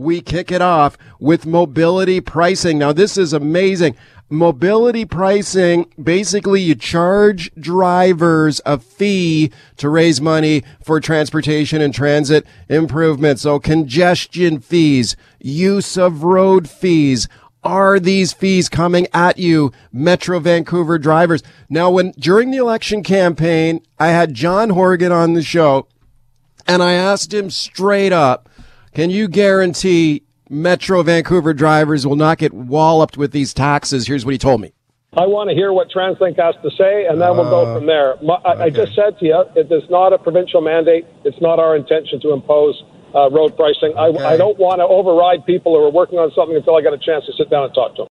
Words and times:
we 0.00 0.22
kick 0.22 0.50
it 0.50 0.62
off 0.62 0.96
with 1.18 1.44
mobility 1.44 2.20
pricing. 2.20 2.78
Now, 2.78 2.92
this 2.92 3.18
is 3.18 3.34
amazing. 3.34 3.96
Mobility 4.30 5.04
pricing, 5.04 5.92
basically 6.02 6.62
you 6.62 6.74
charge 6.74 7.50
drivers 7.56 8.60
a 8.64 8.78
fee 8.78 9.52
to 9.76 9.88
raise 9.88 10.20
money 10.20 10.62
for 10.82 11.00
transportation 11.00 11.82
and 11.82 11.92
transit 11.92 12.46
improvements. 12.68 13.42
So 13.42 13.58
congestion 13.58 14.60
fees, 14.60 15.16
use 15.38 15.98
of 15.98 16.22
road 16.22 16.68
fees, 16.68 17.28
are 17.62 18.00
these 18.00 18.32
fees 18.32 18.70
coming 18.70 19.06
at 19.12 19.36
you, 19.36 19.70
Metro 19.92 20.38
Vancouver 20.38 20.98
drivers? 20.98 21.42
Now, 21.68 21.90
when 21.90 22.12
during 22.12 22.52
the 22.52 22.56
election 22.56 23.02
campaign, 23.02 23.82
I 23.98 24.08
had 24.08 24.32
John 24.32 24.70
Horgan 24.70 25.12
on 25.12 25.34
the 25.34 25.42
show 25.42 25.88
and 26.66 26.82
I 26.82 26.92
asked 26.92 27.34
him 27.34 27.50
straight 27.50 28.12
up, 28.12 28.48
can 28.94 29.10
you 29.10 29.28
guarantee 29.28 30.22
Metro 30.48 31.02
Vancouver 31.02 31.54
drivers 31.54 32.06
will 32.06 32.16
not 32.16 32.38
get 32.38 32.52
walloped 32.52 33.16
with 33.16 33.32
these 33.32 33.54
taxes? 33.54 34.06
Here's 34.06 34.24
what 34.24 34.32
he 34.32 34.38
told 34.38 34.60
me. 34.60 34.72
I 35.16 35.26
want 35.26 35.50
to 35.50 35.56
hear 35.56 35.72
what 35.72 35.90
TransLink 35.90 36.38
has 36.38 36.54
to 36.62 36.70
say, 36.78 37.06
and 37.06 37.20
then 37.20 37.30
uh, 37.30 37.34
we'll 37.34 37.50
go 37.50 37.74
from 37.74 37.86
there. 37.86 38.14
My, 38.22 38.36
okay. 38.36 38.62
I 38.62 38.70
just 38.70 38.94
said 38.94 39.18
to 39.18 39.26
you, 39.26 39.44
it 39.56 39.70
is 39.70 39.82
not 39.90 40.12
a 40.12 40.18
provincial 40.18 40.60
mandate. 40.60 41.04
It's 41.24 41.40
not 41.40 41.58
our 41.58 41.74
intention 41.74 42.20
to 42.20 42.32
impose 42.32 42.80
uh, 43.12 43.28
road 43.30 43.56
pricing. 43.56 43.92
Okay. 43.96 44.22
I, 44.22 44.34
I 44.34 44.36
don't 44.36 44.58
want 44.58 44.78
to 44.78 44.86
override 44.86 45.44
people 45.46 45.76
who 45.76 45.84
are 45.84 45.90
working 45.90 46.18
on 46.18 46.30
something 46.32 46.56
until 46.56 46.76
I 46.76 46.80
get 46.80 46.92
a 46.92 46.98
chance 46.98 47.26
to 47.26 47.32
sit 47.32 47.50
down 47.50 47.64
and 47.64 47.74
talk 47.74 47.96
to 47.96 48.02
them. 48.02 48.08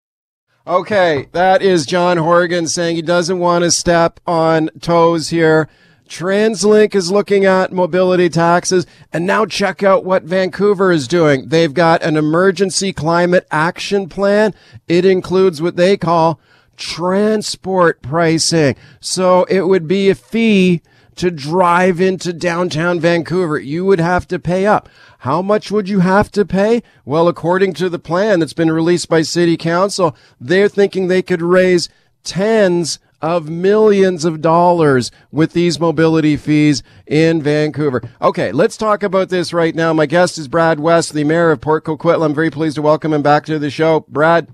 Okay, 0.67 1.29
that 1.31 1.61
is 1.61 1.85
John 1.85 2.17
Horgan 2.17 2.67
saying 2.67 2.97
he 2.97 3.01
doesn't 3.01 3.39
want 3.39 3.63
to 3.63 3.71
step 3.71 4.19
on 4.27 4.69
toes 4.81 5.29
here. 5.29 5.69
TransLink 6.09 6.95
is 6.95 7.11
looking 7.11 7.45
at 7.45 7.71
mobility 7.71 8.29
taxes. 8.29 8.85
And 9.13 9.25
now 9.25 9.45
check 9.45 9.83
out 9.83 10.03
what 10.03 10.23
Vancouver 10.23 10.91
is 10.91 11.07
doing. 11.07 11.49
They've 11.49 11.73
got 11.73 12.01
an 12.01 12.17
emergency 12.17 12.91
climate 12.91 13.47
action 13.51 14.09
plan. 14.09 14.53
It 14.87 15.05
includes 15.05 15.61
what 15.61 15.75
they 15.75 15.95
call 15.95 16.39
transport 16.75 18.01
pricing. 18.01 18.75
So 18.99 19.43
it 19.45 19.61
would 19.61 19.87
be 19.87 20.09
a 20.09 20.15
fee 20.15 20.81
to 21.17 21.29
drive 21.29 21.99
into 21.99 22.31
downtown 22.31 22.99
Vancouver. 22.99 23.59
You 23.59 23.85
would 23.85 23.99
have 23.99 24.25
to 24.29 24.39
pay 24.39 24.65
up. 24.65 24.87
How 25.19 25.41
much 25.41 25.69
would 25.69 25.89
you 25.89 25.99
have 25.99 26.31
to 26.31 26.45
pay? 26.45 26.81
Well, 27.03 27.27
according 27.27 27.73
to 27.73 27.89
the 27.89 27.99
plan 27.99 28.39
that's 28.39 28.53
been 28.53 28.71
released 28.71 29.09
by 29.09 29.23
City 29.23 29.57
Council, 29.57 30.15
they're 30.39 30.69
thinking 30.69 31.07
they 31.07 31.21
could 31.21 31.41
raise 31.41 31.89
tens 32.23 32.99
of 33.21 33.49
millions 33.49 34.25
of 34.25 34.41
dollars 34.41 35.11
with 35.31 35.53
these 35.53 35.79
mobility 35.79 36.37
fees 36.37 36.83
in 37.05 37.41
Vancouver. 37.41 38.01
Okay, 38.21 38.51
let's 38.51 38.77
talk 38.77 39.03
about 39.03 39.29
this 39.29 39.53
right 39.53 39.75
now. 39.75 39.93
My 39.93 40.05
guest 40.05 40.37
is 40.37 40.47
Brad 40.47 40.79
West, 40.79 41.13
the 41.13 41.23
mayor 41.23 41.51
of 41.51 41.61
Port 41.61 41.83
Coquitlam. 41.83 42.25
I'm 42.25 42.33
very 42.35 42.49
pleased 42.49 42.75
to 42.75 42.81
welcome 42.81 43.13
him 43.13 43.21
back 43.21 43.45
to 43.45 43.59
the 43.59 43.69
show. 43.69 44.05
Brad. 44.07 44.47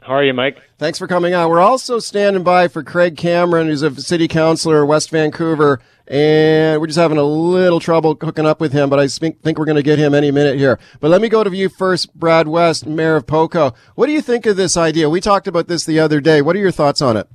How 0.00 0.14
are 0.14 0.24
you, 0.24 0.34
Mike? 0.34 0.60
Thanks 0.78 0.98
for 0.98 1.06
coming 1.06 1.32
on. 1.32 1.48
We're 1.48 1.60
also 1.60 2.00
standing 2.00 2.42
by 2.42 2.66
for 2.66 2.82
Craig 2.82 3.16
Cameron, 3.16 3.68
who's 3.68 3.82
a 3.82 3.94
city 4.00 4.26
councilor, 4.26 4.84
West 4.84 5.10
Vancouver, 5.10 5.80
and 6.08 6.80
we're 6.80 6.88
just 6.88 6.98
having 6.98 7.18
a 7.18 7.22
little 7.22 7.78
trouble 7.78 8.18
hooking 8.20 8.44
up 8.44 8.60
with 8.60 8.72
him, 8.72 8.90
but 8.90 8.98
I 8.98 9.06
think, 9.06 9.42
think 9.42 9.58
we're 9.58 9.64
going 9.64 9.76
to 9.76 9.82
get 9.82 10.00
him 10.00 10.12
any 10.12 10.32
minute 10.32 10.58
here. 10.58 10.80
But 10.98 11.12
let 11.12 11.20
me 11.20 11.28
go 11.28 11.44
to 11.44 11.56
you 11.56 11.68
first, 11.68 12.12
Brad 12.14 12.48
West, 12.48 12.84
Mayor 12.84 13.14
of 13.14 13.28
Poco. 13.28 13.74
What 13.94 14.06
do 14.06 14.12
you 14.12 14.20
think 14.20 14.44
of 14.44 14.56
this 14.56 14.76
idea? 14.76 15.08
We 15.08 15.20
talked 15.20 15.46
about 15.46 15.68
this 15.68 15.84
the 15.84 16.00
other 16.00 16.20
day. 16.20 16.42
What 16.42 16.56
are 16.56 16.60
your 16.60 16.72
thoughts 16.72 17.00
on 17.00 17.16
it? 17.16 17.28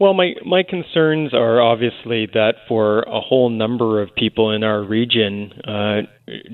Well, 0.00 0.14
my, 0.14 0.34
my 0.44 0.62
concerns 0.62 1.34
are 1.34 1.60
obviously 1.60 2.26
that 2.32 2.54
for 2.68 3.00
a 3.02 3.20
whole 3.20 3.50
number 3.50 4.00
of 4.00 4.14
people 4.14 4.52
in 4.52 4.62
our 4.62 4.82
region, 4.82 5.52
uh, 5.66 6.02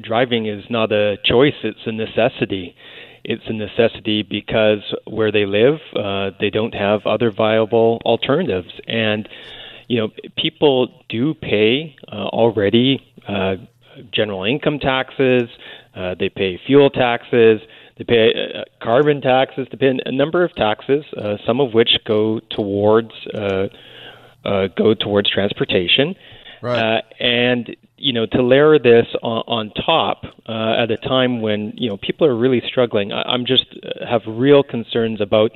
driving 0.00 0.46
is 0.46 0.64
not 0.70 0.92
a 0.92 1.18
choice, 1.24 1.54
it's 1.62 1.86
a 1.86 1.92
necessity 1.92 2.74
it's 3.24 3.42
a 3.46 3.52
necessity 3.52 4.22
because 4.22 4.94
where 5.06 5.32
they 5.32 5.46
live, 5.46 5.80
uh, 5.96 6.30
they 6.38 6.50
don't 6.50 6.74
have 6.74 7.06
other 7.06 7.30
viable 7.30 8.00
alternatives. 8.04 8.68
And, 8.86 9.28
you 9.88 9.98
know, 9.98 10.08
people 10.36 10.88
do 11.08 11.32
pay 11.32 11.96
uh, 12.12 12.16
already 12.16 13.00
uh, 13.26 13.56
general 14.12 14.44
income 14.44 14.78
taxes, 14.78 15.48
uh, 15.96 16.14
they 16.18 16.28
pay 16.28 16.60
fuel 16.66 16.90
taxes, 16.90 17.60
they 17.96 18.04
pay 18.04 18.32
uh, 18.32 18.64
carbon 18.82 19.20
taxes, 19.20 19.68
they 19.70 19.76
pay 19.76 19.98
a 20.04 20.12
number 20.12 20.44
of 20.44 20.54
taxes, 20.54 21.04
uh, 21.16 21.36
some 21.46 21.60
of 21.60 21.74
which 21.74 21.90
go 22.04 22.40
towards 22.50 23.12
uh, 23.32 23.68
uh, 24.44 24.68
go 24.76 24.94
towards 24.94 25.30
transportation. 25.30 26.14
Right. 26.60 26.98
Uh, 26.98 27.02
and 27.20 27.76
you 27.96 28.12
know, 28.12 28.26
to 28.26 28.42
layer 28.42 28.78
this 28.78 29.06
on, 29.22 29.44
on 29.46 29.70
top 29.70 30.24
uh, 30.48 30.82
at 30.82 30.90
a 30.90 30.96
time 30.96 31.40
when 31.40 31.72
you 31.76 31.88
know 31.88 31.96
people 31.96 32.26
are 32.26 32.36
really 32.36 32.62
struggling, 32.66 33.12
I, 33.12 33.22
I'm 33.22 33.46
just 33.46 33.66
uh, 33.82 34.06
have 34.06 34.22
real 34.26 34.62
concerns 34.62 35.20
about 35.20 35.52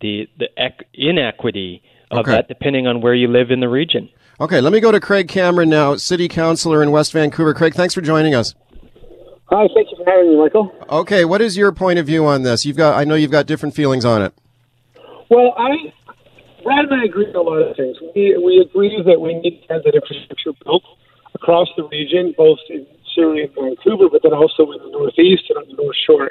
the 0.00 0.28
the 0.38 0.48
ec- 0.56 0.86
inequity 0.94 1.82
of 2.10 2.20
okay. 2.20 2.32
that, 2.32 2.48
depending 2.48 2.86
on 2.86 3.00
where 3.00 3.14
you 3.14 3.28
live 3.28 3.50
in 3.50 3.60
the 3.60 3.68
region. 3.68 4.08
Okay, 4.40 4.60
let 4.60 4.72
me 4.72 4.80
go 4.80 4.90
to 4.90 5.00
Craig 5.00 5.28
Cameron 5.28 5.68
now, 5.68 5.96
City 5.96 6.26
Councilor 6.26 6.82
in 6.82 6.90
West 6.90 7.12
Vancouver. 7.12 7.52
Craig, 7.54 7.74
thanks 7.74 7.94
for 7.94 8.00
joining 8.00 8.34
us. 8.34 8.54
Hi, 9.50 9.66
thank 9.74 9.90
you 9.90 9.96
for 9.96 10.08
having 10.08 10.30
me, 10.30 10.38
Michael. 10.38 10.72
Okay, 10.88 11.24
what 11.24 11.40
is 11.42 11.56
your 11.56 11.72
point 11.72 11.98
of 11.98 12.06
view 12.06 12.24
on 12.24 12.44
this? 12.44 12.64
You've 12.64 12.76
got, 12.76 12.96
I 12.96 13.02
know 13.02 13.16
you've 13.16 13.32
got 13.32 13.46
different 13.46 13.74
feelings 13.74 14.04
on 14.04 14.22
it. 14.22 14.32
Well, 15.28 15.54
I, 15.58 15.92
Brad 16.62 16.86
and 16.86 16.94
I 16.94 17.04
agree 17.04 17.26
on 17.26 17.34
a 17.34 17.40
lot 17.40 17.58
of 17.58 17.76
things. 17.76 17.96
We 18.14 18.38
we 18.38 18.62
agree 18.62 19.02
that 19.02 19.20
we 19.20 19.34
need 19.34 19.64
transit 19.66 19.94
infrastructure 19.94 20.52
built 20.64 20.84
across 21.34 21.68
the 21.76 21.82
region, 21.88 22.34
both 22.36 22.58
in 22.68 22.86
Surrey 23.14 23.42
and 23.42 23.54
Vancouver, 23.54 24.08
but 24.10 24.22
then 24.22 24.34
also 24.34 24.70
in 24.70 24.78
the 24.78 24.90
Northeast 24.90 25.50
and 25.50 25.58
on 25.58 25.66
the 25.66 25.74
North 25.74 25.96
Shore. 26.06 26.30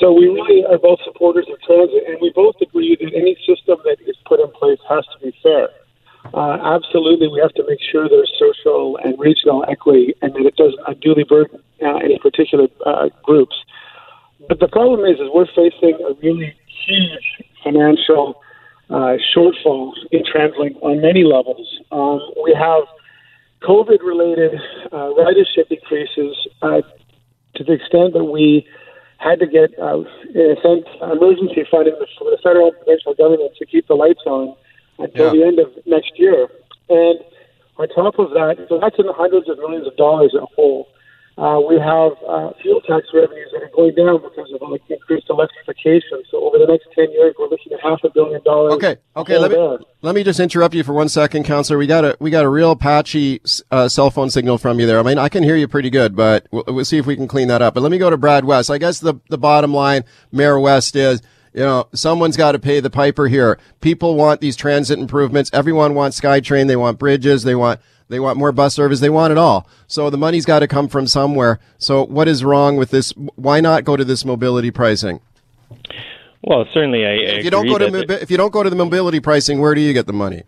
So 0.00 0.12
we 0.12 0.28
really 0.28 0.64
are 0.64 0.78
both 0.78 1.00
supporters 1.04 1.46
of 1.52 1.60
transit, 1.62 2.04
and 2.08 2.16
we 2.22 2.32
both 2.34 2.56
agree 2.62 2.96
that 3.00 3.12
any 3.12 3.36
system 3.44 3.76
that 3.84 3.98
is 4.06 4.16
put 4.24 4.40
in 4.40 4.48
place 4.52 4.78
has 4.88 5.04
to 5.12 5.18
be 5.20 5.36
fair. 5.42 5.68
Uh, 6.34 6.58
absolutely, 6.62 7.28
we 7.28 7.40
have 7.40 7.52
to 7.54 7.64
make 7.68 7.80
sure 7.80 8.08
there's 8.08 8.32
social 8.38 8.98
and 9.02 9.18
regional 9.18 9.64
equity, 9.68 10.14
and 10.22 10.34
that 10.34 10.44
it 10.44 10.56
doesn't 10.56 10.80
unduly 10.86 11.24
burden 11.24 11.60
uh, 11.82 11.96
any 11.96 12.18
particular 12.18 12.68
uh, 12.84 13.08
groups. 13.22 13.56
But 14.48 14.60
the 14.60 14.68
problem 14.68 15.00
is, 15.04 15.18
is 15.20 15.28
we're 15.32 15.46
facing 15.46 15.98
a 16.04 16.14
really 16.22 16.54
huge 16.86 17.44
financial 17.64 18.40
uh, 18.90 19.16
shortfall 19.34 19.92
in 20.12 20.22
TransLink 20.24 20.82
on 20.82 21.00
many 21.00 21.24
levels. 21.24 21.66
Um, 21.92 22.20
we 22.42 22.54
have 22.54 22.84
COVID 23.62 24.00
related 24.02 24.54
uh, 24.92 25.10
ridership 25.18 25.70
increases 25.70 26.36
uh, 26.62 26.82
to 27.56 27.64
the 27.64 27.72
extent 27.72 28.12
that 28.14 28.24
we 28.24 28.66
had 29.18 29.40
to 29.40 29.46
get, 29.46 29.74
in 29.74 30.56
a 30.56 30.60
sense, 30.62 30.86
emergency 31.02 31.66
funding 31.70 31.96
from 32.16 32.30
the 32.30 32.38
federal 32.42 32.68
and 32.68 32.76
provincial 32.76 33.14
government 33.14 33.52
to 33.58 33.66
keep 33.66 33.86
the 33.88 33.94
lights 33.94 34.22
on 34.26 34.54
until 34.98 35.26
yeah. 35.26 35.40
the 35.40 35.46
end 35.46 35.58
of 35.58 35.68
next 35.86 36.12
year. 36.16 36.48
And 36.88 37.20
on 37.76 37.88
top 37.88 38.18
of 38.18 38.30
that, 38.30 38.66
so 38.68 38.78
that's 38.80 38.98
in 38.98 39.06
the 39.06 39.12
hundreds 39.12 39.48
of 39.48 39.58
millions 39.58 39.86
of 39.86 39.96
dollars 39.96 40.32
in 40.34 40.40
a 40.40 40.46
whole. 40.46 40.88
Uh, 41.38 41.60
we 41.60 41.78
have 41.78 42.12
uh, 42.26 42.50
fuel 42.60 42.80
tax 42.80 43.06
revenues 43.14 43.48
that 43.52 43.62
are 43.62 43.70
going 43.72 43.94
down 43.94 44.20
because 44.20 44.52
of 44.52 44.68
like, 44.68 44.82
increased 44.88 45.30
electrification. 45.30 46.20
So 46.32 46.42
over 46.42 46.58
the 46.58 46.66
next 46.66 46.88
ten 46.96 47.12
years, 47.12 47.32
we're 47.38 47.46
looking 47.46 47.72
at 47.72 47.80
half 47.80 48.02
a 48.02 48.10
billion 48.10 48.42
dollars. 48.42 48.72
Okay, 48.72 48.96
okay. 49.14 49.38
Let 49.38 49.52
me 49.52 49.78
let 50.02 50.16
me 50.16 50.24
just 50.24 50.40
interrupt 50.40 50.74
you 50.74 50.82
for 50.82 50.94
one 50.94 51.08
second, 51.08 51.44
Councillor. 51.44 51.78
We 51.78 51.86
got 51.86 52.04
a 52.04 52.16
we 52.18 52.30
got 52.30 52.44
a 52.44 52.48
real 52.48 52.74
patchy 52.74 53.40
uh, 53.70 53.86
cell 53.86 54.10
phone 54.10 54.30
signal 54.30 54.58
from 54.58 54.80
you 54.80 54.86
there. 54.86 54.98
I 54.98 55.04
mean, 55.04 55.16
I 55.16 55.28
can 55.28 55.44
hear 55.44 55.54
you 55.54 55.68
pretty 55.68 55.90
good, 55.90 56.16
but 56.16 56.48
we'll, 56.50 56.64
we'll 56.66 56.84
see 56.84 56.98
if 56.98 57.06
we 57.06 57.14
can 57.14 57.28
clean 57.28 57.46
that 57.46 57.62
up. 57.62 57.72
But 57.72 57.84
let 57.84 57.92
me 57.92 57.98
go 57.98 58.10
to 58.10 58.16
Brad 58.16 58.44
West. 58.44 58.68
I 58.68 58.78
guess 58.78 58.98
the 58.98 59.14
the 59.28 59.38
bottom 59.38 59.72
line, 59.72 60.02
Mayor 60.32 60.58
West 60.58 60.96
is 60.96 61.22
you 61.58 61.64
know, 61.64 61.88
someone's 61.92 62.36
got 62.36 62.52
to 62.52 62.60
pay 62.60 62.78
the 62.78 62.88
piper 62.88 63.26
here. 63.26 63.58
People 63.80 64.14
want 64.14 64.40
these 64.40 64.54
transit 64.54 64.96
improvements. 64.96 65.50
Everyone 65.52 65.92
wants 65.92 66.20
SkyTrain. 66.20 66.68
They 66.68 66.76
want 66.76 67.00
bridges. 67.00 67.42
They 67.42 67.56
want 67.56 67.80
they 68.06 68.20
want 68.20 68.38
more 68.38 68.52
bus 68.52 68.74
service. 68.74 69.00
They 69.00 69.10
want 69.10 69.32
it 69.32 69.38
all. 69.38 69.66
So 69.88 70.08
the 70.08 70.16
money's 70.16 70.46
got 70.46 70.60
to 70.60 70.68
come 70.68 70.86
from 70.86 71.08
somewhere. 71.08 71.58
So 71.76 72.06
what 72.06 72.28
is 72.28 72.44
wrong 72.44 72.76
with 72.76 72.90
this? 72.90 73.10
Why 73.34 73.60
not 73.60 73.82
go 73.82 73.96
to 73.96 74.04
this 74.04 74.24
mobility 74.24 74.70
pricing? 74.70 75.18
Well, 76.44 76.64
certainly, 76.72 77.04
I, 77.04 77.10
I 77.10 77.38
if 77.38 77.44
you 77.44 77.50
don't 77.50 77.66
go 77.66 77.76
to 77.76 77.88
mobi- 77.88 78.22
if 78.22 78.30
you 78.30 78.36
don't 78.36 78.52
go 78.52 78.62
to 78.62 78.70
the 78.70 78.76
mobility 78.76 79.18
pricing, 79.18 79.60
where 79.60 79.74
do 79.74 79.80
you 79.80 79.92
get 79.92 80.06
the 80.06 80.12
money? 80.12 80.44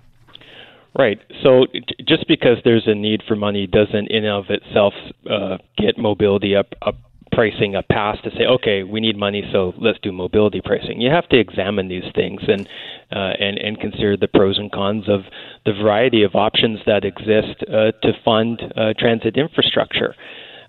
Right. 0.96 1.18
So 1.42 1.66
just 2.06 2.28
because 2.28 2.58
there's 2.64 2.86
a 2.86 2.94
need 2.94 3.24
for 3.26 3.34
money 3.34 3.66
doesn't 3.66 4.12
in 4.12 4.24
and 4.24 4.28
of 4.28 4.44
itself 4.48 4.94
uh, 5.28 5.58
get 5.76 5.98
mobility 5.98 6.54
up 6.54 6.68
up 6.82 6.94
pricing 7.40 7.74
a 7.74 7.82
pass 7.82 8.18
to 8.22 8.30
say, 8.32 8.44
okay, 8.44 8.82
we 8.82 9.00
need 9.00 9.16
money, 9.16 9.42
so 9.50 9.72
let's 9.78 9.98
do 10.02 10.12
mobility 10.12 10.60
pricing. 10.62 11.00
You 11.00 11.10
have 11.10 11.26
to 11.30 11.38
examine 11.38 11.88
these 11.88 12.04
things 12.14 12.42
and 12.46 12.68
uh, 13.10 13.32
and 13.40 13.56
and 13.56 13.80
consider 13.80 14.14
the 14.18 14.28
pros 14.28 14.58
and 14.58 14.70
cons 14.70 15.08
of 15.08 15.20
the 15.64 15.72
variety 15.72 16.22
of 16.22 16.34
options 16.34 16.80
that 16.84 17.02
exist 17.02 17.62
uh, 17.62 17.92
to 18.02 18.12
fund 18.26 18.60
uh, 18.76 18.92
transit 18.98 19.38
infrastructure. 19.38 20.14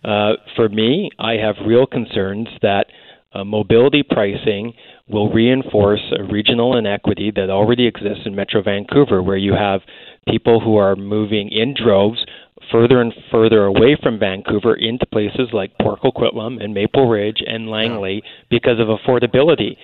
Uh, 0.06 0.36
for 0.56 0.70
me, 0.70 1.10
I 1.20 1.34
have 1.34 1.56
real 1.68 1.86
concerns 1.86 2.48
that 2.62 2.86
uh, 3.34 3.44
mobility 3.44 4.02
pricing 4.02 4.74
will 5.10 5.30
reinforce 5.30 6.06
a 6.18 6.24
regional 6.24 6.78
inequity 6.78 7.32
that 7.36 7.50
already 7.50 7.86
exists 7.86 8.24
in 8.26 8.34
Metro 8.34 8.64
Vancouver, 8.64 9.22
where 9.22 9.36
you 9.38 9.54
have 9.54 9.82
people 10.26 10.62
who 10.62 10.78
are 10.78 10.96
moving 10.96 11.50
in 11.50 11.74
droves 11.74 12.26
further 12.72 13.02
and 13.02 13.14
further 13.30 13.66
away 13.66 13.98
from 14.02 14.20
Vancouver 14.20 14.76
into 14.76 15.06
places 15.06 15.50
like 15.54 15.78
Port 15.80 16.02
Coquitlam 16.02 16.64
and 16.64 16.74
Maple 16.74 17.08
Ridge 17.08 17.44
and 17.46 17.70
Langley 17.70 18.24
because 18.50 18.80
of 18.80 18.88
affordability. 18.88 19.78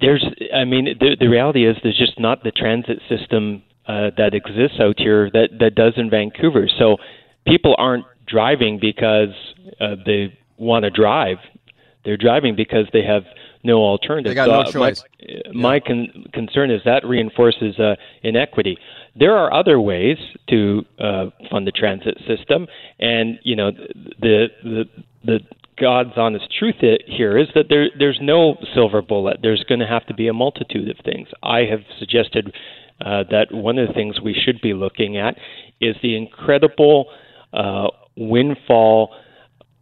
There's, 0.00 0.24
I 0.54 0.64
mean, 0.64 0.96
the, 0.98 1.16
the 1.18 1.28
reality 1.28 1.66
is 1.66 1.76
there's 1.82 1.98
just 1.98 2.18
not 2.18 2.42
the 2.42 2.50
transit 2.50 3.00
system 3.08 3.62
uh, 3.86 4.10
that 4.16 4.34
exists 4.34 4.78
out 4.80 4.98
here 4.98 5.30
that 5.32 5.48
that 5.58 5.74
does 5.74 5.94
in 5.96 6.10
Vancouver. 6.10 6.68
So 6.78 6.96
people 7.46 7.74
aren't 7.78 8.04
driving 8.26 8.78
because 8.80 9.34
uh, 9.80 9.96
they 10.06 10.38
want 10.56 10.84
to 10.84 10.90
drive. 10.90 11.38
They're 12.04 12.16
driving 12.16 12.56
because 12.56 12.86
they 12.92 13.02
have 13.02 13.24
no 13.62 13.78
alternative. 13.78 14.30
They 14.30 14.34
got 14.34 14.46
so, 14.46 14.80
no 14.80 14.86
choice. 14.86 15.02
My, 15.52 15.78
my 15.78 15.80
con- 15.80 16.26
concern 16.32 16.70
is 16.70 16.80
that 16.84 17.04
reinforces 17.04 17.78
uh, 17.78 17.96
inequity. 18.22 18.78
There 19.16 19.36
are 19.36 19.52
other 19.52 19.80
ways 19.80 20.18
to 20.48 20.84
uh, 20.98 21.26
fund 21.50 21.66
the 21.66 21.72
transit 21.72 22.18
system, 22.26 22.66
and 22.98 23.38
you 23.42 23.56
know 23.56 23.70
the 24.20 24.46
the 24.62 24.84
the 25.24 25.40
God's 25.80 26.12
honest 26.16 26.46
truth 26.56 26.76
here 27.06 27.38
is 27.38 27.48
that 27.54 27.66
there 27.68 27.88
there's 27.98 28.18
no 28.20 28.56
silver 28.74 29.02
bullet. 29.02 29.38
There's 29.42 29.64
going 29.68 29.80
to 29.80 29.86
have 29.86 30.06
to 30.06 30.14
be 30.14 30.28
a 30.28 30.32
multitude 30.32 30.88
of 30.88 31.04
things. 31.04 31.28
I 31.42 31.60
have 31.60 31.80
suggested 31.98 32.54
uh, 33.04 33.24
that 33.30 33.46
one 33.50 33.78
of 33.78 33.88
the 33.88 33.94
things 33.94 34.20
we 34.20 34.34
should 34.34 34.60
be 34.60 34.74
looking 34.74 35.16
at 35.16 35.36
is 35.80 35.96
the 36.02 36.16
incredible 36.16 37.06
uh, 37.52 37.88
windfall 38.16 39.14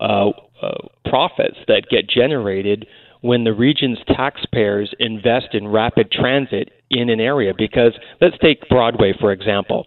uh, 0.00 0.30
uh, 0.62 0.88
profits 1.04 1.56
that 1.66 1.86
get 1.90 2.08
generated 2.08 2.86
when 3.20 3.42
the 3.42 3.52
region's 3.52 3.98
taxpayers 4.06 4.94
invest 5.00 5.48
in 5.52 5.66
rapid 5.66 6.12
transit 6.12 6.70
in 6.90 7.10
an 7.10 7.20
area. 7.20 7.52
Because 7.56 7.92
let's 8.20 8.36
take 8.42 8.68
Broadway, 8.68 9.14
for 9.18 9.32
example. 9.32 9.86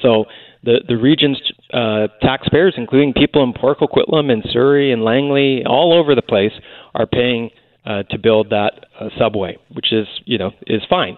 So 0.00 0.24
the, 0.62 0.80
the 0.86 0.96
region's 0.96 1.40
uh, 1.72 2.08
taxpayers, 2.20 2.74
including 2.76 3.12
people 3.12 3.42
in 3.42 3.52
Port 3.52 3.78
Coquitlam 3.78 4.30
and 4.30 4.42
Surrey 4.52 4.92
and 4.92 5.02
Langley, 5.02 5.64
all 5.66 5.92
over 5.92 6.14
the 6.14 6.22
place, 6.22 6.52
are 6.94 7.06
paying 7.06 7.50
uh, 7.84 8.04
to 8.04 8.18
build 8.18 8.50
that 8.50 8.86
uh, 8.98 9.08
subway, 9.18 9.58
which 9.72 9.92
is, 9.92 10.06
you 10.24 10.38
know, 10.38 10.52
is 10.66 10.82
fine. 10.88 11.16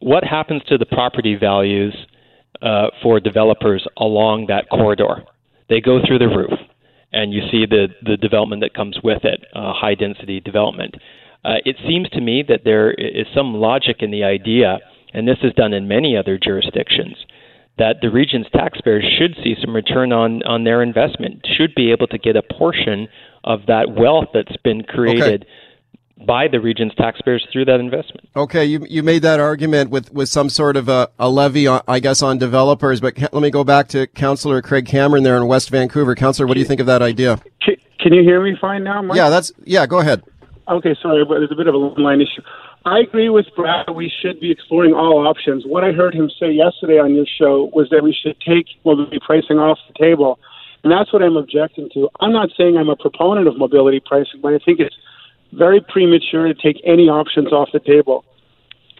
What 0.00 0.24
happens 0.24 0.62
to 0.68 0.78
the 0.78 0.86
property 0.86 1.36
values 1.36 1.94
uh, 2.60 2.88
for 3.02 3.20
developers 3.20 3.86
along 3.96 4.46
that 4.48 4.68
corridor? 4.68 5.24
They 5.68 5.80
go 5.80 6.00
through 6.06 6.18
the 6.18 6.28
roof 6.28 6.58
and 7.12 7.32
you 7.32 7.42
see 7.50 7.66
the 7.66 7.88
the 8.02 8.16
development 8.16 8.62
that 8.62 8.74
comes 8.74 8.98
with 9.02 9.24
it, 9.24 9.44
uh, 9.54 9.72
high 9.72 9.94
density 9.94 10.40
development. 10.40 10.94
Uh, 11.44 11.62
it 11.64 11.76
seems 11.86 12.08
to 12.10 12.20
me 12.20 12.44
that 12.46 12.62
there 12.64 12.90
is 12.92 13.26
some 13.34 13.54
logic 13.54 13.96
in 14.00 14.10
the 14.10 14.24
idea, 14.24 14.78
and 15.14 15.26
this 15.26 15.38
is 15.42 15.52
done 15.54 15.72
in 15.72 15.88
many 15.88 16.16
other 16.16 16.38
jurisdictions, 16.38 17.16
that 17.78 17.96
the 18.02 18.10
region's 18.10 18.46
taxpayers 18.52 19.04
should 19.18 19.36
see 19.42 19.54
some 19.60 19.74
return 19.74 20.12
on 20.12 20.42
on 20.42 20.64
their 20.64 20.82
investment, 20.82 21.46
should 21.56 21.74
be 21.74 21.92
able 21.92 22.08
to 22.08 22.18
get 22.18 22.36
a 22.36 22.42
portion 22.42 23.08
of 23.44 23.60
that 23.66 23.90
wealth 23.90 24.26
that's 24.34 24.56
been 24.64 24.82
created. 24.82 25.42
Okay 25.42 25.52
by 26.26 26.48
the 26.48 26.60
region's 26.60 26.94
taxpayers 26.96 27.46
through 27.52 27.64
that 27.66 27.80
investment. 27.80 28.28
Okay, 28.34 28.64
you 28.64 28.84
you 28.88 29.02
made 29.02 29.22
that 29.22 29.40
argument 29.40 29.90
with, 29.90 30.12
with 30.12 30.28
some 30.28 30.48
sort 30.48 30.76
of 30.76 30.88
a, 30.88 31.08
a 31.18 31.28
levy, 31.28 31.66
on, 31.66 31.82
I 31.86 32.00
guess, 32.00 32.22
on 32.22 32.38
developers. 32.38 33.00
But 33.00 33.18
let 33.18 33.40
me 33.40 33.50
go 33.50 33.64
back 33.64 33.88
to 33.88 34.06
Councillor 34.06 34.60
Craig 34.62 34.86
Cameron 34.86 35.22
there 35.22 35.36
in 35.36 35.46
West 35.46 35.70
Vancouver. 35.70 36.14
Councillor, 36.14 36.46
what 36.46 36.54
do 36.54 36.60
you 36.60 36.66
think 36.66 36.80
of 36.80 36.86
that 36.86 37.02
idea? 37.02 37.40
Can 38.00 38.12
you 38.12 38.22
hear 38.22 38.42
me 38.42 38.56
fine 38.60 38.84
now, 38.84 39.02
Mike? 39.02 39.16
Yeah, 39.16 39.28
that's 39.28 39.52
yeah. 39.64 39.86
Go 39.86 39.98
ahead. 39.98 40.22
Okay, 40.68 40.94
sorry, 41.00 41.24
but 41.24 41.38
there's 41.38 41.50
a 41.50 41.56
bit 41.56 41.66
of 41.66 41.74
a 41.74 41.78
line 41.78 42.20
issue. 42.20 42.42
I 42.84 43.00
agree 43.00 43.30
with 43.30 43.46
Brad. 43.56 43.86
That 43.86 43.94
we 43.94 44.12
should 44.20 44.38
be 44.38 44.50
exploring 44.50 44.92
all 44.92 45.26
options. 45.26 45.64
What 45.64 45.82
I 45.82 45.92
heard 45.92 46.14
him 46.14 46.30
say 46.38 46.52
yesterday 46.52 46.98
on 46.98 47.14
your 47.14 47.24
show 47.24 47.70
was 47.72 47.88
that 47.90 48.02
we 48.02 48.12
should 48.12 48.36
take 48.40 48.66
mobility 48.84 49.18
pricing 49.24 49.58
off 49.58 49.78
the 49.88 49.94
table, 49.98 50.38
and 50.84 50.92
that's 50.92 51.10
what 51.10 51.22
I'm 51.22 51.36
objecting 51.36 51.88
to. 51.94 52.10
I'm 52.20 52.32
not 52.32 52.50
saying 52.56 52.76
I'm 52.76 52.90
a 52.90 52.96
proponent 52.96 53.48
of 53.48 53.56
mobility 53.56 54.00
pricing, 54.04 54.40
but 54.42 54.52
I 54.52 54.58
think 54.58 54.78
it's 54.78 54.94
very 55.52 55.80
premature 55.80 56.46
to 56.48 56.54
take 56.54 56.82
any 56.84 57.08
options 57.08 57.50
off 57.50 57.70
the 57.72 57.80
table. 57.80 58.24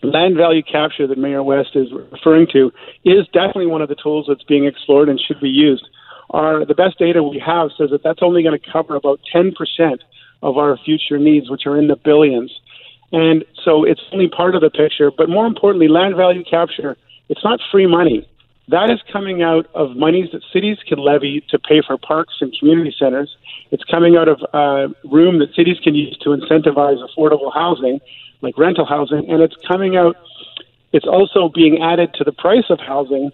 Land 0.02 0.36
value 0.36 0.62
capture 0.62 1.06
that 1.06 1.18
Mayor 1.18 1.42
West 1.42 1.70
is 1.74 1.88
referring 1.92 2.46
to 2.52 2.72
is 3.04 3.26
definitely 3.34 3.66
one 3.66 3.82
of 3.82 3.90
the 3.90 3.96
tools 3.96 4.26
that's 4.28 4.44
being 4.44 4.64
explored 4.64 5.08
and 5.10 5.20
should 5.20 5.40
be 5.40 5.50
used. 5.50 5.86
Our, 6.30 6.64
the 6.64 6.74
best 6.74 6.98
data 6.98 7.22
we 7.22 7.42
have 7.44 7.70
says 7.76 7.90
that 7.90 8.02
that's 8.02 8.20
only 8.22 8.42
going 8.42 8.58
to 8.58 8.72
cover 8.72 8.96
about 8.96 9.20
10% 9.34 9.52
of 10.42 10.56
our 10.56 10.76
future 10.76 11.18
needs, 11.18 11.50
which 11.50 11.66
are 11.66 11.76
in 11.76 11.88
the 11.88 11.96
billions. 11.96 12.52
And 13.12 13.44
so 13.64 13.84
it's 13.84 14.02
only 14.12 14.28
part 14.28 14.54
of 14.54 14.60
the 14.60 14.70
picture. 14.70 15.10
But 15.10 15.28
more 15.28 15.46
importantly, 15.46 15.88
land 15.88 16.14
value 16.16 16.44
capture, 16.44 16.96
it's 17.28 17.42
not 17.42 17.60
free 17.70 17.86
money. 17.86 18.28
That 18.68 18.90
is 18.90 19.00
coming 19.10 19.42
out 19.42 19.66
of 19.74 19.96
monies 19.96 20.28
that 20.32 20.42
cities 20.52 20.76
can 20.86 20.98
levy 20.98 21.42
to 21.48 21.58
pay 21.58 21.80
for 21.86 21.96
parks 21.96 22.34
and 22.40 22.54
community 22.58 22.94
centers. 22.98 23.34
It's 23.70 23.84
coming 23.84 24.16
out 24.16 24.28
of 24.28 24.42
uh, 24.52 24.92
room 25.04 25.38
that 25.38 25.54
cities 25.54 25.78
can 25.82 25.94
use 25.94 26.16
to 26.18 26.30
incentivize 26.30 26.98
affordable 27.02 27.52
housing, 27.52 28.00
like 28.42 28.58
rental 28.58 28.84
housing, 28.84 29.30
and 29.30 29.42
it's 29.42 29.56
coming 29.66 29.96
out. 29.96 30.16
It's 30.92 31.06
also 31.06 31.48
being 31.48 31.82
added 31.82 32.12
to 32.14 32.24
the 32.24 32.32
price 32.32 32.68
of 32.68 32.78
housing 32.78 33.30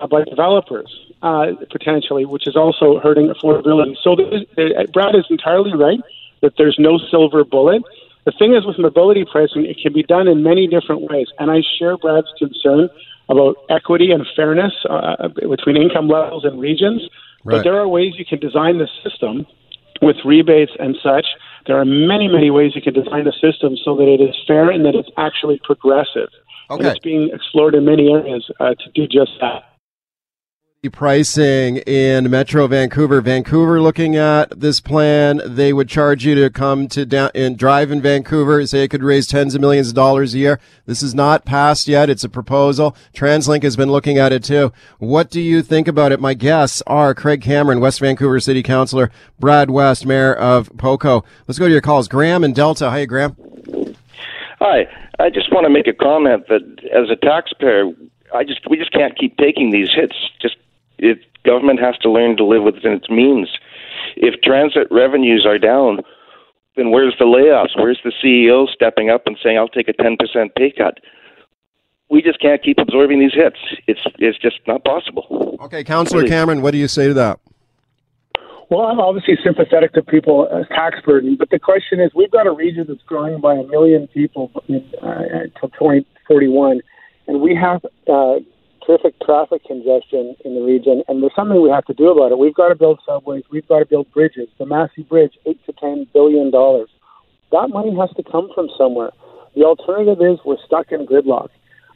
uh, 0.00 0.06
by 0.06 0.24
developers 0.24 0.90
uh, 1.20 1.52
potentially, 1.70 2.24
which 2.24 2.46
is 2.46 2.56
also 2.56 2.98
hurting 2.98 3.28
affordability. 3.28 3.94
So 4.02 4.12
uh, 4.14 4.86
Brad 4.86 5.14
is 5.14 5.26
entirely 5.28 5.74
right 5.74 6.00
that 6.42 6.54
there's 6.58 6.76
no 6.78 6.98
silver 7.10 7.44
bullet. 7.44 7.82
The 8.24 8.32
thing 8.38 8.54
is 8.54 8.66
with 8.66 8.78
mobility 8.78 9.24
pricing, 9.30 9.64
it 9.64 9.78
can 9.82 9.92
be 9.92 10.02
done 10.02 10.28
in 10.28 10.42
many 10.42 10.66
different 10.66 11.02
ways, 11.10 11.28
and 11.38 11.50
I 11.50 11.62
share 11.78 11.96
Brad's 11.96 12.28
concern 12.38 12.90
about 13.28 13.56
equity 13.70 14.10
and 14.10 14.26
fairness 14.34 14.72
uh, 14.88 15.28
between 15.28 15.76
income 15.76 16.08
levels 16.08 16.44
and 16.44 16.60
regions. 16.60 17.02
Right. 17.44 17.56
But 17.56 17.62
there 17.64 17.78
are 17.78 17.86
ways 17.86 18.14
you 18.18 18.24
can 18.24 18.40
design 18.40 18.78
the 18.78 18.88
system 19.02 19.46
with 20.02 20.16
rebates 20.24 20.72
and 20.78 20.96
such. 21.02 21.26
There 21.66 21.78
are 21.78 21.84
many, 21.84 22.28
many 22.28 22.50
ways 22.50 22.72
you 22.74 22.82
can 22.82 22.94
design 22.94 23.24
the 23.24 23.32
system 23.32 23.76
so 23.84 23.96
that 23.96 24.08
it 24.08 24.20
is 24.20 24.34
fair 24.46 24.70
and 24.70 24.84
that 24.84 24.94
it's 24.94 25.10
actually 25.16 25.60
progressive. 25.62 26.28
Okay. 26.70 26.84
And 26.84 26.86
it's 26.86 26.98
being 27.00 27.30
explored 27.32 27.74
in 27.74 27.84
many 27.84 28.10
areas 28.12 28.50
uh, 28.60 28.74
to 28.74 28.90
do 28.94 29.06
just 29.06 29.32
that 29.40 29.67
pricing 30.92 31.78
in 31.78 32.30
Metro 32.30 32.68
Vancouver. 32.68 33.20
Vancouver 33.20 33.82
looking 33.82 34.14
at 34.14 34.60
this 34.60 34.80
plan, 34.80 35.40
they 35.44 35.72
would 35.72 35.88
charge 35.88 36.24
you 36.24 36.36
to 36.36 36.50
come 36.50 36.86
to 36.86 37.04
down 37.04 37.32
and 37.34 37.58
drive 37.58 37.90
in 37.90 38.00
Vancouver. 38.00 38.64
Say 38.64 38.84
it 38.84 38.88
could 38.88 39.02
raise 39.02 39.26
tens 39.26 39.56
of 39.56 39.60
millions 39.60 39.88
of 39.88 39.94
dollars 39.96 40.34
a 40.34 40.38
year. 40.38 40.60
This 40.86 41.02
is 41.02 41.16
not 41.16 41.44
passed 41.44 41.88
yet. 41.88 42.08
It's 42.08 42.22
a 42.22 42.28
proposal. 42.28 42.94
TransLink 43.12 43.64
has 43.64 43.76
been 43.76 43.90
looking 43.90 44.18
at 44.18 44.30
it 44.30 44.44
too. 44.44 44.72
What 44.98 45.30
do 45.30 45.40
you 45.40 45.62
think 45.62 45.88
about 45.88 46.12
it? 46.12 46.20
My 46.20 46.34
guests 46.34 46.80
are 46.86 47.12
Craig 47.12 47.42
Cameron, 47.42 47.80
West 47.80 47.98
Vancouver 47.98 48.38
City 48.38 48.62
Councilor, 48.62 49.10
Brad 49.40 49.70
West, 49.70 50.06
Mayor 50.06 50.32
of 50.32 50.70
Poco. 50.76 51.24
Let's 51.48 51.58
go 51.58 51.66
to 51.66 51.72
your 51.72 51.80
calls. 51.80 52.06
Graham 52.06 52.44
and 52.44 52.54
Delta. 52.54 52.88
Hi, 52.88 53.04
Graham. 53.04 53.36
Hi. 54.60 54.86
I 55.18 55.28
just 55.28 55.52
want 55.52 55.64
to 55.64 55.70
make 55.70 55.88
a 55.88 55.92
comment 55.92 56.46
that 56.46 56.62
as 56.94 57.10
a 57.10 57.16
taxpayer, 57.16 57.90
I 58.32 58.44
just 58.44 58.60
we 58.70 58.76
just 58.76 58.92
can't 58.92 59.18
keep 59.18 59.36
taking 59.38 59.72
these 59.72 59.88
hits 59.92 60.14
just 60.40 60.54
it, 60.98 61.18
government 61.44 61.80
has 61.80 61.96
to 61.98 62.10
learn 62.10 62.36
to 62.36 62.44
live 62.44 62.62
within 62.62 62.92
its 62.92 63.08
means. 63.10 63.48
If 64.16 64.40
transit 64.42 64.88
revenues 64.90 65.46
are 65.46 65.58
down, 65.58 66.00
then 66.76 66.90
where's 66.90 67.14
the 67.18 67.24
layoffs? 67.24 67.76
Where's 67.76 68.00
the 68.04 68.12
CEO 68.22 68.68
stepping 68.68 69.10
up 69.10 69.26
and 69.26 69.36
saying, 69.42 69.58
"I'll 69.58 69.68
take 69.68 69.88
a 69.88 69.92
10% 69.92 70.54
pay 70.56 70.70
cut"? 70.70 70.98
We 72.10 72.22
just 72.22 72.40
can't 72.40 72.62
keep 72.62 72.78
absorbing 72.78 73.20
these 73.20 73.34
hits. 73.34 73.58
It's 73.86 74.00
it's 74.18 74.38
just 74.38 74.60
not 74.66 74.84
possible. 74.84 75.58
Okay, 75.62 75.84
Councillor 75.84 76.26
Cameron, 76.26 76.62
what 76.62 76.70
do 76.70 76.78
you 76.78 76.88
say 76.88 77.08
to 77.08 77.14
that? 77.14 77.40
Well, 78.70 78.82
I'm 78.82 79.00
obviously 79.00 79.38
sympathetic 79.42 79.94
to 79.94 80.02
people 80.02 80.46
uh, 80.52 80.64
tax 80.74 81.00
burden, 81.04 81.36
but 81.38 81.48
the 81.48 81.58
question 81.58 82.00
is, 82.00 82.10
we've 82.14 82.30
got 82.30 82.46
a 82.46 82.52
region 82.52 82.84
that's 82.86 83.02
growing 83.02 83.40
by 83.40 83.54
a 83.54 83.62
million 83.64 84.08
people 84.08 84.50
in, 84.68 84.84
uh, 85.02 85.22
until 85.32 85.70
2041, 85.70 86.82
and 87.28 87.40
we 87.40 87.54
have 87.54 87.82
uh, 88.06 88.36
terrific 88.88 89.20
traffic 89.20 89.62
congestion 89.64 90.34
in 90.44 90.54
the 90.54 90.62
region, 90.62 91.02
and 91.08 91.22
there's 91.22 91.34
something 91.36 91.60
we 91.60 91.70
have 91.70 91.84
to 91.84 91.94
do 91.94 92.08
about 92.08 92.32
it. 92.32 92.38
We've 92.38 92.54
got 92.54 92.68
to 92.68 92.74
build 92.74 93.00
subways. 93.04 93.44
We've 93.50 93.66
got 93.68 93.80
to 93.80 93.86
build 93.86 94.10
bridges. 94.12 94.48
The 94.58 94.66
Massey 94.66 95.02
Bridge, 95.02 95.34
eight 95.46 95.60
to 95.66 95.72
ten 95.72 96.06
billion 96.14 96.50
dollars. 96.50 96.88
That 97.52 97.68
money 97.68 97.94
has 97.96 98.10
to 98.16 98.22
come 98.22 98.50
from 98.54 98.68
somewhere. 98.78 99.10
The 99.54 99.64
alternative 99.64 100.20
is 100.20 100.38
we're 100.44 100.62
stuck 100.64 100.92
in 100.92 101.06
gridlock. 101.06 101.48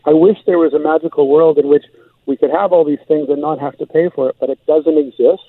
I 0.04 0.12
wish 0.12 0.36
there 0.46 0.58
was 0.58 0.74
a 0.74 0.78
magical 0.78 1.28
world 1.28 1.58
in 1.58 1.68
which 1.68 1.84
we 2.26 2.36
could 2.36 2.50
have 2.50 2.72
all 2.72 2.84
these 2.84 3.02
things 3.08 3.28
and 3.28 3.40
not 3.40 3.58
have 3.60 3.76
to 3.78 3.86
pay 3.86 4.10
for 4.14 4.30
it, 4.30 4.36
but 4.40 4.50
it 4.50 4.58
doesn't 4.66 4.98
exist. 4.98 5.42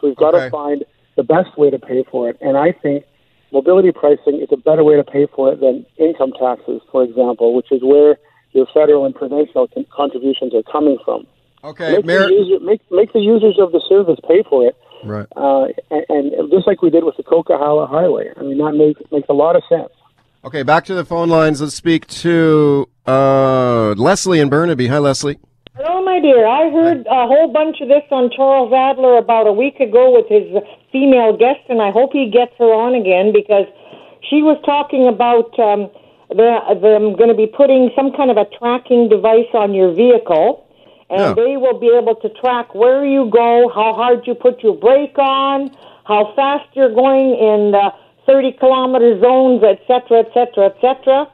So 0.00 0.08
we've 0.08 0.16
got 0.16 0.34
okay. 0.34 0.46
to 0.46 0.50
find 0.50 0.84
the 1.16 1.22
best 1.22 1.56
way 1.56 1.70
to 1.70 1.78
pay 1.78 2.04
for 2.10 2.28
it. 2.28 2.38
And 2.40 2.56
I 2.56 2.72
think 2.72 3.04
mobility 3.52 3.92
pricing 3.92 4.40
is 4.40 4.48
a 4.52 4.56
better 4.56 4.84
way 4.84 4.96
to 4.96 5.04
pay 5.04 5.26
for 5.34 5.52
it 5.52 5.60
than 5.60 5.86
income 5.98 6.32
taxes, 6.38 6.80
for 6.90 7.02
example, 7.04 7.54
which 7.54 7.70
is 7.70 7.82
where 7.82 8.18
your 8.52 8.66
federal 8.72 9.06
and 9.06 9.14
provincial 9.14 9.68
con- 9.68 9.86
contributions 9.90 10.54
are 10.54 10.62
coming 10.62 10.98
from. 11.04 11.26
Okay, 11.62 11.96
make, 11.96 12.04
Mayor- 12.04 12.28
the 12.28 12.34
user, 12.34 12.64
make, 12.64 12.80
make 12.90 13.12
the 13.12 13.20
users 13.20 13.58
of 13.58 13.72
the 13.72 13.82
service 13.88 14.18
pay 14.26 14.42
for 14.48 14.66
it. 14.66 14.76
Right. 15.04 15.26
Uh, 15.36 15.66
and, 15.90 16.32
and, 16.32 16.50
just 16.50 16.66
like 16.66 16.82
we 16.82 16.90
did 16.90 17.04
with 17.04 17.16
the 17.16 17.22
Coquihalla 17.22 17.88
Highway. 17.88 18.30
I 18.36 18.42
mean, 18.42 18.58
that 18.58 18.72
makes, 18.72 19.00
makes 19.10 19.28
a 19.28 19.32
lot 19.32 19.56
of 19.56 19.62
sense. 19.68 19.92
Okay, 20.44 20.62
back 20.62 20.84
to 20.86 20.94
the 20.94 21.04
phone 21.04 21.28
lines. 21.28 21.60
Let's 21.60 21.74
speak 21.74 22.06
to 22.24 22.88
uh, 23.06 23.94
Leslie 23.96 24.40
in 24.40 24.48
Burnaby. 24.48 24.88
Hi, 24.88 24.98
Leslie. 24.98 25.38
Hello, 25.76 26.04
my 26.04 26.20
dear. 26.20 26.46
I 26.46 26.70
heard 26.70 27.06
a 27.06 27.26
whole 27.26 27.52
bunch 27.52 27.80
of 27.80 27.88
this 27.88 28.02
on 28.10 28.30
Charles 28.34 28.72
Adler 28.72 29.16
about 29.18 29.46
a 29.46 29.52
week 29.52 29.80
ago 29.80 30.12
with 30.12 30.28
his 30.28 30.44
female 30.92 31.36
guest, 31.36 31.60
and 31.68 31.80
I 31.80 31.90
hope 31.90 32.12
he 32.12 32.30
gets 32.30 32.52
her 32.58 32.72
on 32.72 32.94
again 32.94 33.32
because 33.32 33.66
she 34.28 34.42
was 34.42 34.60
talking 34.64 35.08
about 35.08 35.56
um, 35.58 35.88
them 36.36 37.16
going 37.16 37.28
to 37.28 37.34
be 37.34 37.46
putting 37.46 37.90
some 37.96 38.12
kind 38.12 38.30
of 38.30 38.36
a 38.36 38.46
tracking 38.58 39.08
device 39.08 39.50
on 39.54 39.74
your 39.74 39.92
vehicle, 39.92 40.64
and 41.10 41.20
Yeah. 41.20 41.32
they 41.34 41.56
will 41.56 41.78
be 41.78 41.88
able 41.88 42.14
to 42.16 42.28
track 42.28 42.74
where 42.74 43.04
you 43.04 43.26
go, 43.30 43.68
how 43.68 43.92
hard 43.94 44.26
you 44.26 44.34
put 44.34 44.62
your 44.62 44.74
brake 44.74 45.18
on, 45.18 45.70
how 46.04 46.32
fast 46.36 46.66
you're 46.74 46.94
going 46.94 47.34
in 47.34 47.74
uh, 47.74 47.90
30 48.26 48.52
kilometer 48.52 49.18
zones, 49.20 49.62
et 49.64 49.80
cetera, 49.88 50.20
et 50.20 50.30
cetera, 50.32 50.66
et 50.66 50.76
cetera. 50.80 51.26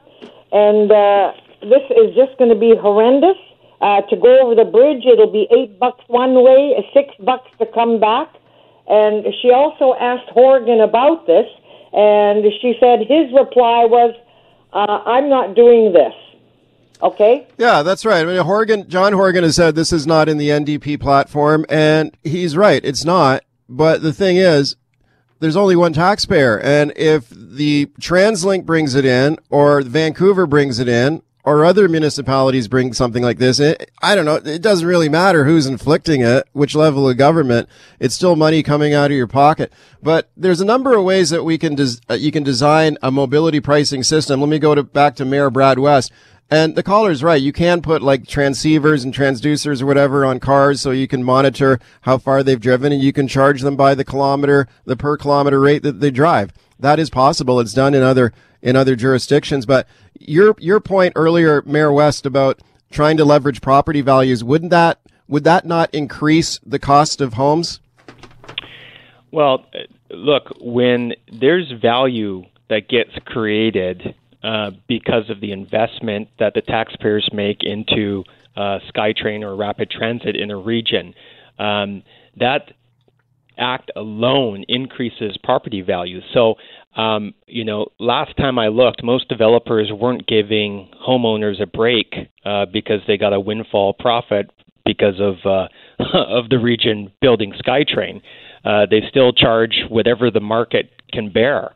And 0.51 0.91
uh, 0.91 1.33
this 1.61 1.83
is 1.91 2.15
just 2.15 2.37
going 2.37 2.49
to 2.49 2.55
be 2.59 2.75
horrendous. 2.75 3.37
Uh, 3.79 4.01
to 4.09 4.15
go 4.15 4.39
over 4.41 4.55
the 4.55 4.65
bridge, 4.65 5.05
it'll 5.05 5.31
be 5.31 5.47
eight 5.55 5.77
bucks 5.79 6.03
one 6.07 6.43
way, 6.43 6.73
six 6.93 7.13
bucks 7.19 7.49
to 7.59 7.65
come 7.67 7.99
back. 7.99 8.27
And 8.87 9.25
she 9.41 9.51
also 9.51 9.93
asked 9.99 10.29
Horgan 10.29 10.81
about 10.81 11.27
this, 11.27 11.45
and 11.93 12.43
she 12.61 12.73
said 12.79 13.01
his 13.01 13.31
reply 13.33 13.85
was, 13.85 14.15
uh, 14.73 15.01
"I'm 15.05 15.29
not 15.29 15.55
doing 15.55 15.93
this." 15.93 16.13
Okay. 17.01 17.47
Yeah, 17.57 17.83
that's 17.83 18.05
right. 18.05 18.21
I 18.21 18.25
mean, 18.25 18.43
Horgan, 18.43 18.89
John 18.89 19.13
Horgan 19.13 19.43
has 19.43 19.55
said 19.55 19.75
this 19.75 19.93
is 19.93 20.07
not 20.07 20.27
in 20.27 20.37
the 20.37 20.49
NDP 20.49 20.99
platform, 20.99 21.65
and 21.69 22.15
he's 22.23 22.57
right. 22.57 22.83
It's 22.83 23.05
not. 23.05 23.43
But 23.69 24.01
the 24.01 24.13
thing 24.13 24.37
is, 24.37 24.75
there's 25.39 25.55
only 25.55 25.75
one 25.75 25.93
taxpayer, 25.93 26.59
and 26.59 26.91
if 26.95 27.29
the 27.29 27.87
TransLink 28.01 28.65
brings 28.65 28.95
it 28.95 29.05
in, 29.05 29.37
or 29.49 29.81
Vancouver 29.81 30.47
brings 30.47 30.79
it 30.79 30.87
in, 30.87 31.21
or 31.47 31.63
other 31.63 31.87
municipalities 31.87 32.67
bring 32.67 32.91
something 32.91 33.23
like 33.23 33.37
this, 33.37 33.57
it, 33.57 33.89
I 34.01 34.15
don't 34.15 34.25
know. 34.25 34.35
It 34.35 34.61
doesn't 34.61 34.85
really 34.85 35.07
matter 35.07 35.45
who's 35.45 35.65
inflicting 35.65 36.19
it, 36.19 36.45
which 36.51 36.75
level 36.75 37.09
of 37.09 37.15
government. 37.15 37.69
It's 38.01 38.13
still 38.13 38.35
money 38.35 38.61
coming 38.61 38.93
out 38.93 39.11
of 39.11 39.17
your 39.17 39.27
pocket. 39.27 39.71
But 40.03 40.29
there's 40.35 40.59
a 40.59 40.65
number 40.65 40.93
of 40.93 41.05
ways 41.05 41.29
that 41.29 41.45
we 41.45 41.57
can 41.57 41.73
des- 41.73 42.01
uh, 42.09 42.15
you 42.15 42.33
can 42.33 42.43
design 42.43 42.97
a 43.01 43.11
mobility 43.11 43.61
pricing 43.61 44.03
system. 44.03 44.41
Let 44.41 44.49
me 44.49 44.59
go 44.59 44.75
to 44.75 44.83
back 44.83 45.15
to 45.15 45.25
Mayor 45.25 45.49
Brad 45.49 45.79
West. 45.79 46.11
And 46.49 46.75
the 46.75 46.83
caller's 46.83 47.23
right. 47.23 47.41
You 47.41 47.53
can 47.53 47.81
put 47.81 48.01
like 48.01 48.25
transceivers 48.25 49.05
and 49.05 49.13
transducers 49.13 49.81
or 49.81 49.85
whatever 49.85 50.25
on 50.25 50.41
cars 50.41 50.81
so 50.81 50.91
you 50.91 51.07
can 51.07 51.23
monitor 51.23 51.79
how 52.01 52.17
far 52.17 52.43
they've 52.43 52.59
driven 52.59 52.91
and 52.91 53.01
you 53.01 53.13
can 53.13 53.29
charge 53.29 53.61
them 53.61 53.77
by 53.77 53.95
the 53.95 54.03
kilometer, 54.03 54.67
the 54.83 54.97
per 54.97 55.15
kilometer 55.15 55.61
rate 55.61 55.83
that 55.83 56.01
they 56.01 56.11
drive. 56.11 56.51
That 56.77 56.99
is 56.99 57.09
possible. 57.09 57.61
It's 57.61 57.73
done 57.73 57.93
in 57.93 58.03
other, 58.03 58.33
in 58.61 58.75
other 58.75 58.95
jurisdictions. 58.95 59.65
But 59.65 59.87
your, 60.19 60.55
your 60.59 60.79
point 60.79 61.13
earlier, 61.15 61.61
Mayor 61.65 61.91
West, 61.91 62.25
about 62.25 62.61
trying 62.91 63.17
to 63.17 63.25
leverage 63.25 63.61
property 63.61 64.01
values, 64.01 64.43
wouldn't 64.43 64.71
that, 64.71 64.99
would 65.27 65.43
that 65.43 65.65
not 65.65 65.93
increase 65.93 66.59
the 66.65 66.79
cost 66.79 67.21
of 67.21 67.33
homes? 67.33 67.79
Well, 69.31 69.65
look, 70.09 70.53
when 70.59 71.13
there's 71.31 71.71
value 71.81 72.43
that 72.69 72.87
gets 72.87 73.11
created 73.25 74.15
uh, 74.43 74.71
because 74.87 75.29
of 75.29 75.41
the 75.41 75.51
investment 75.51 76.29
that 76.39 76.53
the 76.53 76.61
taxpayers 76.61 77.29
make 77.33 77.63
into 77.63 78.23
uh, 78.55 78.79
SkyTrain 78.93 79.43
or 79.43 79.55
rapid 79.55 79.89
transit 79.91 80.35
in 80.35 80.51
a 80.51 80.57
region, 80.57 81.13
um, 81.59 82.03
that 82.37 82.71
act 83.57 83.91
alone 83.95 84.63
increases 84.67 85.37
property 85.43 85.81
values. 85.81 86.23
So, 86.33 86.55
um, 86.97 87.35
you 87.45 87.63
know, 87.63 87.87
last 87.99 88.35
time 88.37 88.57
I 88.57 88.67
looked, 88.67 89.03
most 89.03 89.29
developers 89.29 89.91
weren't 89.91 90.27
giving 90.27 90.89
homeowners 91.07 91.61
a 91.61 91.67
break 91.67 92.13
uh, 92.43 92.65
because 92.65 93.01
they 93.07 93.17
got 93.17 93.33
a 93.33 93.39
windfall 93.39 93.93
profit 93.93 94.49
because 94.83 95.19
of 95.19 95.35
uh, 95.45 95.67
of 96.13 96.49
the 96.49 96.57
region 96.57 97.11
building 97.21 97.53
SkyTrain. 97.53 98.21
Uh, 98.65 98.87
they 98.89 99.01
still 99.09 99.31
charge 99.31 99.83
whatever 99.89 100.31
the 100.31 100.39
market 100.39 100.89
can 101.13 101.31
bear 101.31 101.73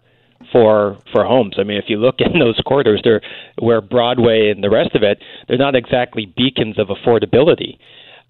for 0.52 0.98
for 1.12 1.24
homes. 1.24 1.56
I 1.60 1.64
mean, 1.64 1.78
if 1.78 1.86
you 1.88 1.98
look 1.98 2.16
in 2.20 2.40
those 2.40 2.60
corridors, 2.66 3.02
they're 3.04 3.22
where 3.60 3.82
Broadway 3.82 4.50
and 4.50 4.64
the 4.64 4.72
rest 4.72 4.96
of 4.96 5.04
it, 5.04 5.20
they're 5.48 5.58
not 5.58 5.76
exactly 5.76 6.26
beacons 6.36 6.80
of 6.80 6.88
affordability. 6.88 7.78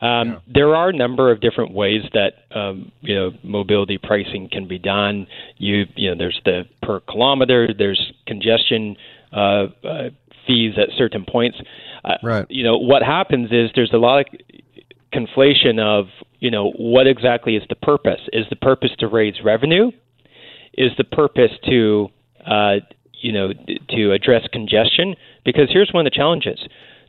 Um, 0.02 0.42
There 0.48 0.76
are 0.76 0.90
a 0.90 0.94
number 0.94 1.32
of 1.32 1.42
different 1.42 1.74
ways 1.74 2.02
that 2.14 2.34
um, 2.58 2.92
you 3.02 3.16
know 3.16 3.32
mobility 3.44 3.98
pricing 3.98 4.50
can 4.52 4.68
be 4.68 4.80
done. 4.80 5.28
You 5.58 5.86
you 5.96 6.10
know 6.10 6.18
there's 6.18 6.42
the 6.44 6.64
per 6.82 7.00
kilometer, 7.02 7.70
there's 7.78 8.12
congestion 8.26 8.98
uh, 9.32 9.68
uh, 9.84 10.10
fees 10.48 10.74
at 10.78 10.90
certain 10.98 11.26
points. 11.26 11.58
Uh, 12.04 12.16
Right. 12.24 12.46
You 12.50 12.64
know 12.64 12.78
what 12.78 13.04
happens 13.04 13.52
is 13.52 13.70
there's 13.76 13.94
a 13.94 13.98
lot 13.98 14.20
of 14.22 14.26
conflation 15.14 15.80
of 15.80 16.08
you 16.40 16.50
know 16.50 16.72
what 16.72 17.06
exactly 17.08 17.56
is 17.56 17.64
the 17.70 17.76
purpose? 17.76 18.22
Is 18.34 18.46
the 18.50 18.56
purpose 18.56 18.92
to 19.00 19.08
raise 19.08 19.36
revenue? 19.44 19.92
Is 20.74 20.92
the 20.98 21.04
purpose 21.04 21.52
to 21.70 22.10
uh, 22.46 22.76
you 23.20 23.32
know 23.32 23.54
to 23.90 24.12
address 24.12 24.48
congestion? 24.52 25.16
Because 25.46 25.70
here's 25.72 25.92
one 25.94 26.08
of 26.08 26.12
the 26.12 26.16
challenges: 26.16 26.60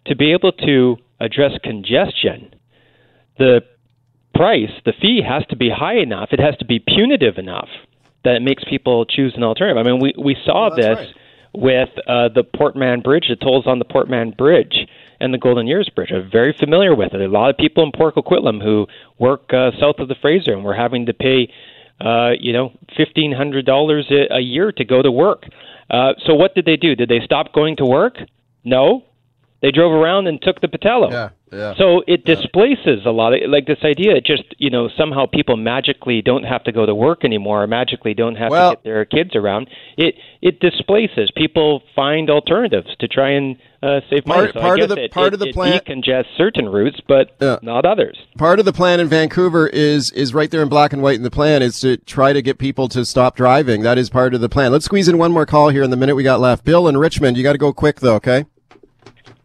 to 0.07 0.17
be 0.17 0.33
able 0.33 0.53
to 0.53 0.99
address 1.21 1.53
congestion, 1.63 2.55
the 3.39 3.63
price, 4.35 4.71
the 4.85 4.93
fee 5.01 5.21
has 5.27 5.45
to 5.51 5.57
be 5.57 5.71
high 5.71 5.99
enough. 5.99 6.29
It 6.33 6.41
has 6.41 6.57
to 6.59 6.65
be 6.65 6.79
punitive 6.79 7.39
enough 7.39 7.69
that 8.25 8.37
it 8.37 8.43
makes 8.43 8.63
people 8.65 9.05
choose 9.05 9.35
an 9.37 9.43
alternative. 9.43 9.85
I 9.85 9.89
mean, 9.91 10.01
we 10.01 10.15
we 10.17 10.37
saw 10.45 10.69
Well, 10.69 10.77
this 10.77 10.99
right. 10.99 11.15
with 11.55 11.89
uh, 12.07 12.29
the 12.35 12.45
Port 12.45 12.77
Mann 12.77 13.01
Bridge, 13.01 13.27
the 13.29 13.37
tolls 13.37 13.67
on 13.67 13.79
the 13.79 13.85
Port 13.85 14.09
Mann 14.09 14.31
Bridge 14.31 14.87
and 15.21 15.33
the 15.35 15.39
Golden 15.39 15.69
Ears 15.69 15.89
Bridge. 15.95 16.11
I'm 16.13 16.31
very 16.31 16.55
familiar 16.59 16.95
with 16.95 17.15
it. 17.15 17.21
A 17.21 17.29
lot 17.29 17.51
of 17.51 17.57
people 17.57 17.85
in 17.85 17.93
Port 17.93 18.15
Coquitlam 18.15 18.63
who 18.63 18.87
work 19.19 19.53
uh, 19.53 19.71
south 19.79 19.97
of 19.99 20.09
the 20.09 20.17
Fraser 20.21 20.53
and 20.53 20.65
were 20.65 20.75
having 20.75 21.07
to 21.07 21.13
pay, 21.15 21.53
uh, 22.01 22.31
you 22.39 22.53
know, 22.53 22.73
fifteen 22.97 23.33
hundred 23.33 23.67
dollars 23.67 24.11
a 24.11 24.41
year 24.41 24.73
to 24.73 24.85
go 24.85 25.03
to 25.03 25.11
work. 25.11 25.45
Uh, 25.91 26.13
so 26.27 26.35
what 26.35 26.55
did 26.55 26.65
they 26.65 26.77
do? 26.77 26.95
Did 26.97 27.09
they 27.09 27.21
stop 27.25 27.53
going 27.53 27.77
to 27.77 27.85
work? 27.85 28.17
No, 28.65 29.05
they 29.61 29.71
drove 29.73 29.93
around 29.93 30.27
and 30.27 30.41
took 30.41 30.61
the 30.61 30.69
Pattullo. 30.69 31.11
Yeah, 31.11 31.29
yeah. 31.53 31.75
So 31.77 32.03
it 32.07 32.25
displaces 32.25 33.05
a 33.07 33.11
lot 33.11 33.35
of 33.35 33.41
like 33.51 33.67
this 33.67 33.79
idea. 33.85 34.17
It 34.17 34.25
just 34.25 34.45
you 34.59 34.71
know 34.71 34.89
somehow 34.97 35.27
people 35.27 35.57
magically 35.57 36.23
don't 36.23 36.45
have 36.45 36.65
to 36.65 36.73
go 36.73 36.87
to 36.87 36.95
work 36.95 37.25
anymore, 37.25 37.63
or 37.63 37.67
magically 37.67 38.15
don't 38.15 38.37
have 38.37 38.51
Well- 38.51 38.71
to 38.71 38.77
get 38.77 38.85
their 38.85 39.05
kids 39.05 39.37
around. 39.37 39.69
It 39.97 40.15
it 40.41 40.61
displaces. 40.61 41.31
People 41.37 41.83
find 41.95 42.31
alternatives 42.31 42.89
to 43.01 43.07
try 43.09 43.31
and 43.31 43.57
uh, 43.83 44.01
save 44.09 44.27
money. 44.27 44.43
Part- 44.43 44.55
So 44.55 44.61
part 44.61 44.81
I 44.81 44.83
of 44.85 44.89
the- 44.91 45.05
it, 45.05 45.11
part 45.11 45.27
it, 45.29 45.35
of 45.35 45.41
the 45.41 45.49
it 45.49 45.55
plan- 45.55 45.81
decongest 45.81 46.27
certain 46.37 46.69
routes, 46.69 47.01
but 47.09 47.31
Yeah. 47.41 47.59
not 47.63 47.85
others. 47.85 48.17
part 48.39 48.59
of 48.61 48.65
the 48.65 48.73
plan 48.73 49.01
in 49.01 49.09
Vancouver 49.09 49.67
is 49.67 50.11
is 50.13 50.33
right 50.35 50.51
there 50.51 50.63
in 50.63 50.69
black 50.69 50.93
and 50.93 51.03
white 51.03 51.17
in 51.17 51.23
the 51.23 51.31
plan 51.31 51.63
is 51.63 51.81
to 51.81 51.97
try 51.97 52.33
to 52.33 52.41
get 52.43 52.59
people 52.59 52.89
to 52.89 53.05
stop 53.05 53.37
driving. 53.37 53.83
That 53.83 53.99
is 53.99 54.09
part 54.09 54.35
of 54.35 54.41
the 54.41 54.49
plan. 54.49 54.73
Let's 54.73 54.85
squeeze 54.85 55.09
in 55.09 55.19
one 55.19 55.33
more 55.33 55.47
call 55.47 55.69
here 55.71 55.83
in 55.83 55.91
the 55.91 55.97
minute 55.97 56.15
we 56.15 56.23
got 56.23 56.41
left. 56.41 56.65
Bill 56.65 56.87
in 56.89 56.97
Richmond, 56.97 57.37
you 57.37 57.43
got 57.43 57.53
to 57.53 57.59
go 57.59 57.73
quick 57.73 58.01
though, 58.01 58.15
okay? 58.17 58.45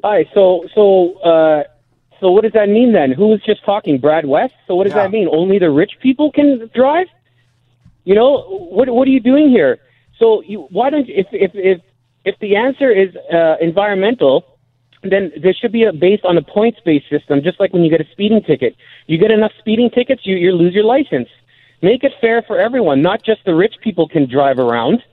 Hi. 0.03 0.25
So 0.33 0.65
so 0.75 1.13
uh, 1.21 1.63
so 2.19 2.31
what 2.31 2.43
does 2.43 2.53
that 2.53 2.69
mean 2.69 2.93
then? 2.93 3.11
Who 3.11 3.27
was 3.27 3.41
just 3.45 3.63
talking? 3.65 3.99
Brad 3.99 4.25
West. 4.25 4.53
So 4.67 4.75
what 4.75 4.85
does 4.85 4.93
Yeah. 4.95 5.03
that 5.03 5.11
mean? 5.11 5.27
Only 5.31 5.59
the 5.59 5.69
rich 5.69 5.93
people 6.01 6.31
can 6.31 6.69
drive? 6.73 7.07
You 8.05 8.15
know 8.15 8.41
what? 8.71 8.89
What 8.89 9.07
are 9.07 9.11
you 9.11 9.19
doing 9.19 9.49
here? 9.49 9.79
So 10.19 10.41
you 10.41 10.67
why 10.71 10.89
don't 10.89 11.09
if 11.09 11.27
if 11.31 11.51
if 11.53 11.81
if 12.25 12.35
the 12.39 12.55
answer 12.55 12.91
is 12.91 13.15
uh, 13.31 13.55
environmental, 13.61 14.45
then 15.03 15.31
there 15.41 15.53
should 15.53 15.71
be 15.71 15.83
a 15.83 15.93
based 15.93 16.25
on 16.25 16.37
a 16.37 16.41
points 16.41 16.79
based 16.83 17.09
system, 17.09 17.41
just 17.43 17.59
like 17.59 17.73
when 17.73 17.83
you 17.83 17.89
get 17.89 18.01
a 18.01 18.09
speeding 18.11 18.41
ticket. 18.41 18.75
You 19.07 19.17
get 19.17 19.31
enough 19.31 19.51
speeding 19.59 19.89
tickets, 19.89 20.21
you 20.25 20.35
you 20.35 20.51
lose 20.51 20.73
your 20.73 20.85
license. 20.85 21.29
Make 21.81 22.03
it 22.03 22.13
fair 22.19 22.41
for 22.41 22.57
everyone, 22.59 23.01
not 23.03 23.23
just 23.23 23.45
the 23.45 23.53
rich 23.53 23.75
people 23.81 24.07
can 24.07 24.27
drive 24.27 24.57
around. 24.57 25.03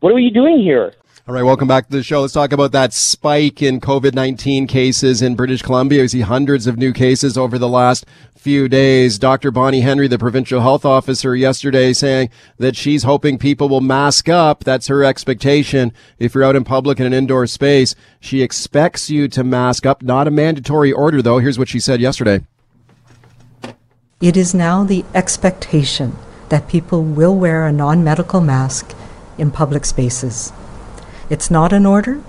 What 0.00 0.12
are 0.12 0.18
you 0.18 0.30
doing 0.30 0.58
here? 0.60 0.94
All 1.28 1.34
right, 1.34 1.42
welcome 1.42 1.66
back 1.66 1.88
to 1.88 1.96
the 1.96 2.04
show. 2.04 2.20
Let's 2.20 2.34
talk 2.34 2.52
about 2.52 2.70
that 2.70 2.92
spike 2.92 3.60
in 3.60 3.80
COVID-19 3.80 4.68
cases 4.68 5.22
in 5.22 5.34
British 5.34 5.60
Columbia. 5.60 6.02
We 6.02 6.06
see 6.06 6.20
hundreds 6.20 6.68
of 6.68 6.78
new 6.78 6.92
cases 6.92 7.36
over 7.36 7.58
the 7.58 7.68
last 7.68 8.06
few 8.36 8.68
days. 8.68 9.18
Dr. 9.18 9.50
Bonnie 9.50 9.80
Henry, 9.80 10.06
the 10.06 10.20
provincial 10.20 10.60
health 10.60 10.84
officer 10.84 11.34
yesterday 11.34 11.92
saying 11.92 12.30
that 12.58 12.76
she's 12.76 13.02
hoping 13.02 13.38
people 13.38 13.68
will 13.68 13.80
mask 13.80 14.28
up. 14.28 14.62
That's 14.62 14.86
her 14.86 15.02
expectation. 15.02 15.92
If 16.20 16.32
you're 16.32 16.44
out 16.44 16.54
in 16.54 16.62
public 16.62 17.00
in 17.00 17.06
an 17.06 17.12
indoor 17.12 17.48
space, 17.48 17.96
she 18.20 18.40
expects 18.40 19.10
you 19.10 19.26
to 19.26 19.42
mask 19.42 19.84
up. 19.84 20.04
Not 20.04 20.28
a 20.28 20.30
mandatory 20.30 20.92
order 20.92 21.22
though. 21.22 21.38
Here's 21.38 21.58
what 21.58 21.68
she 21.68 21.80
said 21.80 22.00
yesterday. 22.00 22.46
It 24.20 24.36
is 24.36 24.54
now 24.54 24.84
the 24.84 25.04
expectation 25.12 26.14
that 26.50 26.68
people 26.68 27.02
will 27.02 27.34
wear 27.34 27.66
a 27.66 27.72
non 27.72 28.04
medical 28.04 28.40
mask 28.40 28.94
in 29.36 29.50
public 29.50 29.84
spaces. 29.84 30.52
It's 31.28 31.50
not 31.50 31.72
an 31.72 31.86
order 31.86 32.22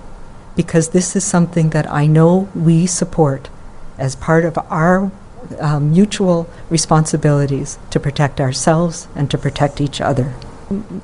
because 0.56 0.88
this 0.88 1.14
is 1.14 1.24
something 1.24 1.70
that 1.70 1.90
I 1.90 2.06
know 2.06 2.48
we 2.54 2.86
support 2.86 3.48
as 3.96 4.16
part 4.16 4.44
of 4.44 4.58
our 4.70 5.10
um, 5.60 5.92
mutual 5.92 6.48
responsibilities 6.68 7.78
to 7.90 8.00
protect 8.00 8.40
ourselves 8.40 9.08
and 9.14 9.30
to 9.30 9.38
protect 9.38 9.80
each 9.80 10.00
other. 10.00 10.34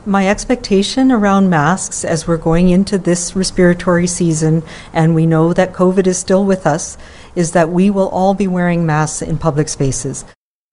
my 0.05 0.29
expectation 0.29 1.11
around 1.11 1.49
masks 1.49 2.05
as 2.05 2.27
we're 2.27 2.37
going 2.37 2.69
into 2.69 2.99
this 2.99 3.35
respiratory 3.35 4.07
season, 4.07 4.63
and 4.93 5.15
we 5.15 5.27
know 5.27 5.53
that 5.55 5.73
COVID 5.73 6.07
is 6.07 6.19
still 6.19 6.45
with 6.45 6.67
us, 6.67 6.99
is 7.35 7.53
that 7.53 7.71
we 7.71 7.91
will 7.91 8.09
all 8.09 8.35
be 8.35 8.47
wearing 8.47 8.85
masks 8.85 9.23
in 9.23 9.39
public 9.39 9.69
spaces. 9.69 10.25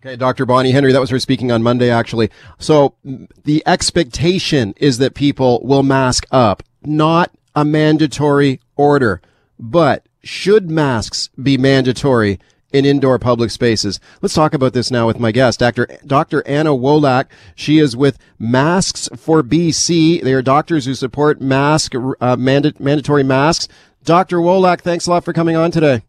Okay, 0.03 0.15
Dr. 0.15 0.45
Bonnie 0.45 0.71
Henry, 0.71 0.91
that 0.91 0.99
was 0.99 1.11
her 1.11 1.19
speaking 1.19 1.51
on 1.51 1.61
Monday, 1.61 1.89
actually. 1.89 2.31
So 2.57 2.95
the 3.43 3.63
expectation 3.65 4.73
is 4.77 4.97
that 4.97 5.13
people 5.13 5.61
will 5.63 5.83
mask 5.83 6.25
up, 6.31 6.63
not 6.83 7.31
a 7.55 7.65
mandatory 7.65 8.59
order. 8.75 9.21
But 9.59 10.05
should 10.23 10.69
masks 10.69 11.29
be 11.41 11.57
mandatory 11.57 12.39
in 12.71 12.85
indoor 12.85 13.19
public 13.19 13.51
spaces. 13.51 13.99
Let's 14.21 14.33
talk 14.33 14.53
about 14.53 14.73
this 14.73 14.91
now 14.91 15.05
with 15.05 15.19
my 15.19 15.31
guest, 15.31 15.59
Dr. 15.59 15.87
Dr. 16.05 16.45
Anna 16.47 16.71
Wolak. 16.71 17.25
She 17.55 17.79
is 17.79 17.95
with 17.95 18.17
Masks 18.39 19.09
for 19.15 19.43
BC. 19.43 20.23
They 20.23 20.33
are 20.33 20.41
doctors 20.41 20.85
who 20.85 20.93
support 20.93 21.41
mask 21.41 21.93
uh, 21.95 22.35
manda- 22.37 22.73
mandatory 22.79 23.23
masks. 23.23 23.67
Dr. 24.03 24.37
Wolak, 24.37 24.81
thanks 24.81 25.05
a 25.05 25.11
lot 25.11 25.25
for 25.25 25.33
coming 25.33 25.55
on 25.55 25.71
today. 25.71 26.03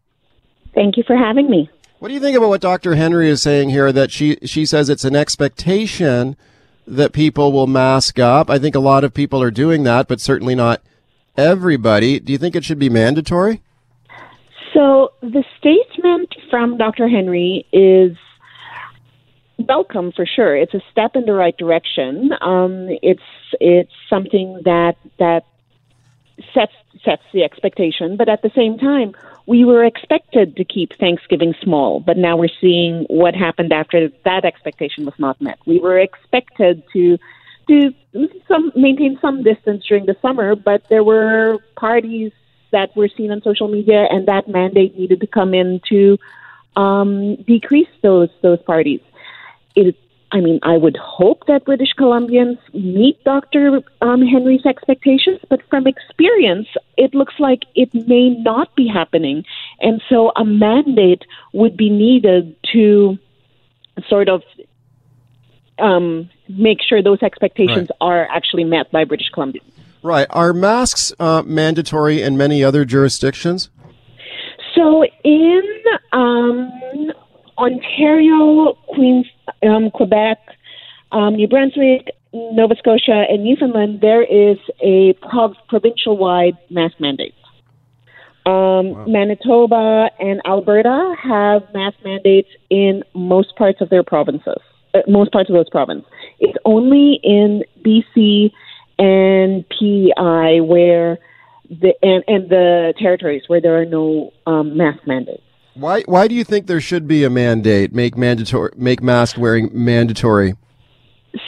Thank 0.73 0.97
you 0.97 1.03
for 1.05 1.15
having 1.15 1.49
me. 1.49 1.69
What 1.99 2.07
do 2.07 2.15
you 2.15 2.19
think 2.19 2.35
about 2.35 2.49
what 2.49 2.61
Dr. 2.61 2.95
Henry 2.95 3.29
is 3.29 3.41
saying 3.41 3.69
here? 3.69 3.91
That 3.91 4.11
she 4.11 4.37
she 4.43 4.65
says 4.65 4.89
it's 4.89 5.05
an 5.05 5.15
expectation 5.15 6.35
that 6.85 7.13
people 7.13 7.51
will 7.51 7.67
mask 7.67 8.19
up. 8.19 8.49
I 8.49 8.59
think 8.59 8.75
a 8.75 8.79
lot 8.79 9.03
of 9.03 9.13
people 9.13 9.41
are 9.41 9.51
doing 9.51 9.83
that, 9.83 10.07
but 10.07 10.19
certainly 10.19 10.55
not 10.55 10.81
everybody. 11.37 12.19
Do 12.19 12.31
you 12.31 12.37
think 12.37 12.55
it 12.55 12.63
should 12.63 12.79
be 12.79 12.89
mandatory? 12.89 13.61
So 14.73 15.13
the 15.21 15.43
statement 15.59 16.33
from 16.49 16.77
Dr. 16.77 17.07
Henry 17.07 17.65
is 17.71 18.17
welcome 19.59 20.11
for 20.11 20.25
sure. 20.25 20.55
It's 20.55 20.73
a 20.73 20.81
step 20.91 21.15
in 21.15 21.25
the 21.25 21.33
right 21.33 21.55
direction. 21.57 22.31
Um, 22.41 22.87
it's 23.01 23.21
it's 23.59 23.91
something 24.09 24.61
that 24.65 24.97
that 25.19 25.45
sets 26.53 26.73
sets 27.05 27.23
the 27.33 27.43
expectation, 27.43 28.17
but 28.17 28.29
at 28.29 28.41
the 28.41 28.51
same 28.55 28.77
time, 28.77 29.13
we 29.45 29.65
were 29.65 29.83
expected 29.83 30.55
to 30.55 30.63
keep 30.63 30.93
Thanksgiving 30.97 31.53
small, 31.61 31.99
but 31.99 32.17
now 32.17 32.37
we're 32.37 32.55
seeing 32.61 33.05
what 33.09 33.35
happened 33.35 33.73
after 33.73 34.09
that 34.23 34.45
expectation 34.45 35.05
was 35.05 35.15
not 35.17 35.41
met. 35.41 35.59
We 35.65 35.79
were 35.79 35.99
expected 35.99 36.83
to 36.93 37.17
to 37.67 37.93
some 38.47 38.71
maintain 38.75 39.17
some 39.21 39.43
distance 39.43 39.85
during 39.87 40.05
the 40.05 40.17
summer, 40.21 40.55
but 40.55 40.83
there 40.89 41.03
were 41.03 41.59
parties 41.75 42.31
that 42.71 42.95
were 42.95 43.07
seen 43.07 43.31
on 43.31 43.41
social 43.41 43.67
media, 43.67 44.05
and 44.09 44.27
that 44.27 44.47
mandate 44.47 44.97
needed 44.97 45.21
to 45.21 45.27
come 45.27 45.53
in 45.53 45.79
to 45.89 46.17
um, 46.75 47.35
decrease 47.35 47.89
those 48.01 48.29
those 48.41 48.61
parties. 48.63 49.01
It, 49.75 49.95
I 50.33 50.39
mean, 50.39 50.59
I 50.63 50.77
would 50.77 50.97
hope 50.97 51.45
that 51.45 51.63
British 51.63 51.93
Columbians 51.97 52.57
meet 52.73 53.23
Dr. 53.23 53.81
Um, 54.01 54.23
Henry's 54.23 54.65
expectations, 54.65 55.39
but 55.47 55.61
from 55.69 55.85
experience, 55.85 56.67
it 56.97 57.13
looks 57.13 57.35
like 57.37 57.59
it 57.75 57.93
may 57.93 58.31
not 58.31 58.75
be 58.75 58.87
happening, 58.87 59.45
and 59.79 60.01
so 60.09 60.31
a 60.35 60.43
mandate 60.43 61.21
would 61.53 61.77
be 61.77 61.91
needed 61.91 62.55
to 62.73 63.19
sort 64.09 64.27
of 64.27 64.41
um, 65.77 66.31
make 66.49 66.79
sure 66.81 67.03
those 67.03 67.21
expectations 67.21 67.89
right. 67.91 67.97
are 68.01 68.27
actually 68.31 68.63
met 68.63 68.91
by 68.91 69.03
British 69.03 69.29
Columbians. 69.35 69.69
Right. 70.01 70.25
Are 70.31 70.51
masks 70.51 71.13
uh, 71.19 71.43
mandatory 71.45 72.23
in 72.23 72.35
many 72.37 72.63
other 72.63 72.85
jurisdictions? 72.85 73.69
So 74.75 75.05
in 75.23 75.61
um, 76.11 76.71
Ontario, 77.63 78.73
Queens, 78.93 79.25
um, 79.65 79.89
Quebec, 79.89 80.37
um, 81.13 81.35
New 81.35 81.47
Brunswick, 81.47 82.09
Nova 82.33 82.75
Scotia, 82.77 83.23
and 83.29 83.43
Newfoundland, 83.43 84.01
there 84.01 84.23
is 84.23 84.57
a 84.81 85.13
prov- 85.21 85.55
provincial 85.69 86.17
wide 86.17 86.57
mask 86.69 86.95
mandate. 86.99 87.33
Um, 88.45 88.91
wow. 88.91 89.05
Manitoba 89.07 90.09
and 90.19 90.41
Alberta 90.45 91.15
have 91.23 91.61
mask 91.73 91.95
mandates 92.03 92.49
in 92.69 93.03
most 93.13 93.55
parts 93.55 93.79
of 93.79 93.89
their 93.89 94.03
provinces, 94.03 94.61
uh, 94.93 94.99
most 95.07 95.31
parts 95.31 95.49
of 95.49 95.53
those 95.53 95.69
provinces. 95.69 96.05
It's 96.39 96.57
only 96.65 97.21
in 97.23 97.63
BC 97.85 98.51
and 98.99 99.63
PEI 99.69 100.59
where 100.59 101.19
the 101.69 101.93
and, 102.01 102.23
and 102.27 102.49
the 102.49 102.93
territories 102.99 103.43
where 103.47 103.61
there 103.61 103.79
are 103.79 103.85
no 103.85 104.33
um, 104.45 104.75
mask 104.75 105.07
mandates. 105.07 105.43
Why 105.75 106.01
why 106.03 106.27
do 106.27 106.35
you 106.35 106.43
think 106.43 106.67
there 106.67 106.81
should 106.81 107.07
be 107.07 107.23
a 107.23 107.29
mandate? 107.29 107.93
Make 107.93 108.15
mandatory 108.17 108.71
make 108.75 109.01
mask 109.01 109.37
wearing 109.37 109.69
mandatory. 109.73 110.55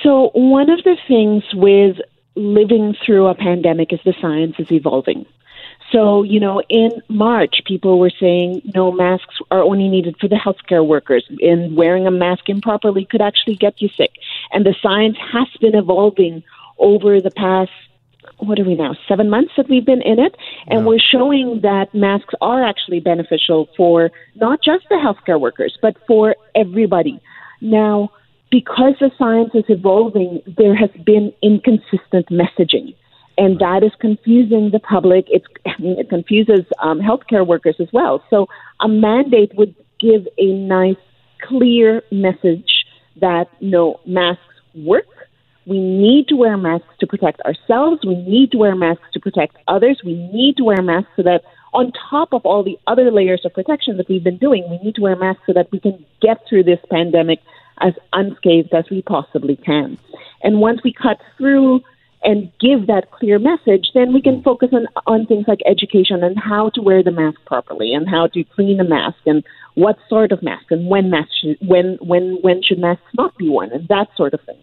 So 0.04 0.32
one 0.34 0.70
of 0.70 0.84
the 0.84 0.98
things 1.08 1.44
with 1.54 1.98
living 2.36 2.96
through 3.06 3.28
a 3.28 3.36
pandemic 3.36 3.94
is 3.94 4.00
the 4.04 4.16
science 4.20 4.56
is 4.58 4.72
evolving. 4.72 5.26
So, 5.92 6.24
you 6.24 6.40
know, 6.40 6.62
in 6.68 6.90
March, 7.10 7.62
people 7.66 8.00
were 8.00 8.12
saying 8.20 8.64
no 8.74 8.92
masks 8.92 9.36
are 9.52 9.62
only 9.62 9.88
needed 9.88 10.16
for 10.20 10.28
the 10.28 10.36
healthcare 10.36 10.86
workers, 10.86 11.24
and 11.42 11.78
wearing 11.78 12.08
a 12.08 12.12
mask 12.12 12.50
improperly 12.50 13.06
could 13.06 13.22
actually 13.22 13.56
get 13.56 13.82
you 13.82 13.90
sick. 13.90 14.12
And 14.52 14.66
the 14.66 14.76
science 14.82 15.18
has 15.32 15.48
been 15.62 15.76
evolving 15.76 16.44
over 16.80 17.22
the 17.22 17.32
past 17.32 17.72
what 18.40 18.60
are 18.60 18.64
we 18.64 18.76
now 18.76 18.96
seven 19.08 19.30
months 19.30 19.52
that 19.58 19.70
we've 19.70 19.86
been 19.86 20.02
in 20.02 20.20
it? 20.20 20.36
And 20.68 20.82
yeah. 20.82 20.86
we're 20.86 21.00
showing 21.00 21.62
that 21.62 21.94
masks 21.94 22.34
are 22.42 22.64
actually 22.64 23.00
beneficial 23.00 23.68
for 23.78 24.12
not 24.36 24.60
just 24.64 24.86
the 24.90 24.96
healthcare 24.96 25.40
workers 25.40 25.78
but 25.82 25.96
for 26.08 26.36
everybody. 26.56 27.22
Now 27.62 28.12
because 28.52 28.94
the 29.00 29.12
science 29.18 29.52
is 29.54 29.66
evolving 29.70 30.42
there 30.58 30.76
has 30.76 30.90
been 31.06 31.34
inconsistent 31.42 32.28
messaging. 32.30 32.96
And 33.38 33.60
that 33.60 33.84
is 33.84 33.92
confusing 34.00 34.70
the 34.72 34.80
public. 34.80 35.26
It's 35.28 35.46
I 35.66 35.72
mean, 35.82 36.00
it 36.00 36.10
confuses 36.10 36.66
um, 36.82 37.00
healthcare 37.00 37.46
workers 37.46 37.76
as 37.80 37.88
well. 37.92 38.24
So 38.30 38.48
a 38.80 38.88
mandate 38.88 39.52
would 39.56 39.76
give 40.00 40.28
a 40.38 40.54
nice 40.54 40.96
clear 41.42 42.02
message 42.12 42.86
that 43.20 43.48
no 43.62 44.00
masks 44.06 44.42
work 44.74 45.06
we 45.66 45.80
need 45.80 46.28
to 46.28 46.36
wear 46.36 46.58
masks 46.58 46.88
to 47.00 47.08
protect 47.08 47.42
ourselves. 47.42 48.06
We 48.06 48.16
need 48.16 48.52
to 48.52 48.58
wear 48.58 48.76
masks 48.76 49.06
to 49.14 49.20
protect 49.20 49.58
others. 49.68 50.02
We 50.06 50.14
need 50.14 50.58
to 50.58 50.64
wear 50.64 50.82
masks 50.82 51.10
so 51.16 51.24
that, 51.24 51.42
on 51.74 51.92
top 52.10 52.34
of 52.34 52.46
all 52.46 52.64
the 52.64 52.78
other 52.88 53.12
layers 53.12 53.42
of 53.46 53.54
protection 53.54 53.98
that 53.98 54.08
we've 54.08 54.24
been 54.24 54.38
doing, 54.38 54.66
we 54.70 54.78
need 54.84 54.96
to 54.96 55.02
wear 55.02 55.16
masks 55.16 55.44
so 55.48 55.54
that 55.54 55.72
we 55.72 55.80
can 55.80 56.06
get 56.22 56.38
through 56.48 56.64
this 56.64 56.80
pandemic 56.92 57.40
as 57.82 57.94
unscathed 58.14 58.74
as 58.74 58.86
we 58.90 59.02
possibly 59.02 59.56
can. 59.58 59.98
And 60.44 60.62
once 60.62 60.82
we 60.84 60.94
cut 60.94 61.18
through 61.38 61.82
and 62.24 62.52
give 62.60 62.88
that 62.88 63.12
clear 63.12 63.40
message, 63.40 63.88
then 63.94 64.14
we 64.14 64.22
can 64.22 64.42
focus 64.42 64.70
on, 64.72 64.88
on 65.06 65.26
things 65.26 65.46
like 65.48 65.60
education 65.66 66.24
and 66.24 66.38
how 66.40 66.70
to 66.76 66.82
wear 66.82 67.04
the 67.04 67.12
mask 67.12 67.40
properly 67.46 67.94
and 67.94 68.10
how 68.10 68.28
to 68.28 68.44
clean 68.56 68.80
a 68.80 68.84
mask 68.84 69.18
and 69.26 69.44
what 69.76 69.98
sort 70.10 70.32
of 70.32 70.42
mask 70.42 70.66
and 70.72 70.88
when 70.88 71.10
mask 71.10 71.30
should, 71.42 71.58
when 71.62 71.98
when 72.02 72.38
when 72.42 72.64
should 72.64 72.80
masks 72.80 73.04
not 73.16 73.38
be 73.38 73.50
worn 73.50 73.72
and 73.72 73.88
that 73.90 74.08
sort 74.16 74.34
of 74.34 74.42
thing. 74.42 74.58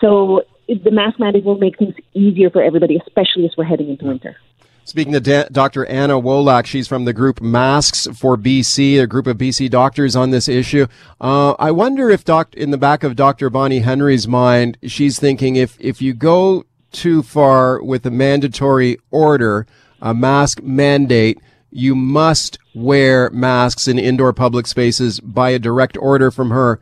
So 0.00 0.42
the 0.68 0.90
mask 0.90 1.18
mandate 1.18 1.44
will 1.44 1.58
make 1.58 1.78
things 1.78 1.94
easier 2.14 2.50
for 2.50 2.62
everybody, 2.62 2.98
especially 3.06 3.44
as 3.44 3.52
we're 3.56 3.64
heading 3.64 3.90
into 3.90 4.06
winter. 4.06 4.36
Speaking 4.84 5.12
to 5.12 5.48
Dr. 5.52 5.86
Anna 5.86 6.14
Wolak, 6.14 6.66
she's 6.66 6.88
from 6.88 7.04
the 7.04 7.12
group 7.12 7.40
Masks 7.40 8.08
for 8.14 8.36
BC, 8.36 9.00
a 9.00 9.06
group 9.06 9.26
of 9.26 9.36
BC 9.36 9.70
doctors 9.70 10.16
on 10.16 10.30
this 10.30 10.48
issue. 10.48 10.86
Uh, 11.20 11.52
I 11.58 11.70
wonder 11.70 12.10
if 12.10 12.24
doc- 12.24 12.54
in 12.54 12.70
the 12.70 12.78
back 12.78 13.04
of 13.04 13.14
Dr. 13.14 13.50
Bonnie 13.50 13.80
Henry's 13.80 14.26
mind, 14.26 14.78
she's 14.82 15.18
thinking 15.18 15.56
if, 15.56 15.76
if 15.78 16.00
you 16.00 16.14
go 16.14 16.64
too 16.92 17.22
far 17.22 17.82
with 17.82 18.06
a 18.06 18.10
mandatory 18.10 18.98
order, 19.10 19.66
a 20.00 20.14
mask 20.14 20.62
mandate, 20.62 21.38
you 21.70 21.94
must 21.94 22.58
wear 22.74 23.30
masks 23.30 23.86
in 23.86 23.98
indoor 23.98 24.32
public 24.32 24.66
spaces 24.66 25.20
by 25.20 25.50
a 25.50 25.58
direct 25.58 25.96
order 25.98 26.30
from 26.30 26.50
her. 26.50 26.80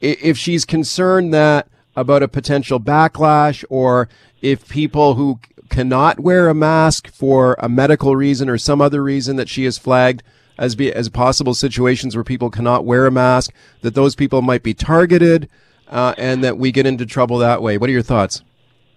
If 0.00 0.36
she's 0.36 0.64
concerned 0.64 1.32
that 1.32 1.68
about 1.96 2.22
a 2.22 2.28
potential 2.28 2.78
backlash 2.78 3.64
or 3.68 4.08
if 4.42 4.68
people 4.68 5.14
who 5.14 5.40
cannot 5.68 6.20
wear 6.20 6.48
a 6.48 6.54
mask 6.54 7.08
for 7.08 7.56
a 7.58 7.68
medical 7.68 8.14
reason 8.14 8.48
or 8.48 8.58
some 8.58 8.80
other 8.80 9.02
reason 9.02 9.36
that 9.36 9.48
she 9.48 9.64
has 9.64 9.78
flagged 9.78 10.22
as 10.58 10.74
be 10.74 10.92
as 10.92 11.08
possible 11.08 11.54
situations 11.54 12.14
where 12.14 12.24
people 12.24 12.50
cannot 12.50 12.84
wear 12.84 13.06
a 13.06 13.10
mask 13.10 13.52
that 13.82 13.94
those 13.94 14.14
people 14.14 14.42
might 14.42 14.62
be 14.62 14.72
targeted 14.72 15.48
uh, 15.88 16.14
and 16.16 16.44
that 16.44 16.58
we 16.58 16.70
get 16.70 16.86
into 16.86 17.04
trouble 17.04 17.38
that 17.38 17.62
way. 17.62 17.78
What 17.78 17.90
are 17.90 17.92
your 17.92 18.02
thoughts? 18.02 18.42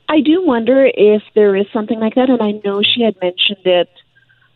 I 0.10 0.22
do 0.22 0.44
wonder 0.44 0.90
if 0.92 1.22
there 1.36 1.56
is 1.56 1.68
something 1.72 2.00
like 2.00 2.16
that 2.16 2.30
and 2.30 2.42
i 2.42 2.52
know 2.66 2.82
she 2.82 3.04
had 3.04 3.16
mentioned 3.22 3.66
it 3.66 3.90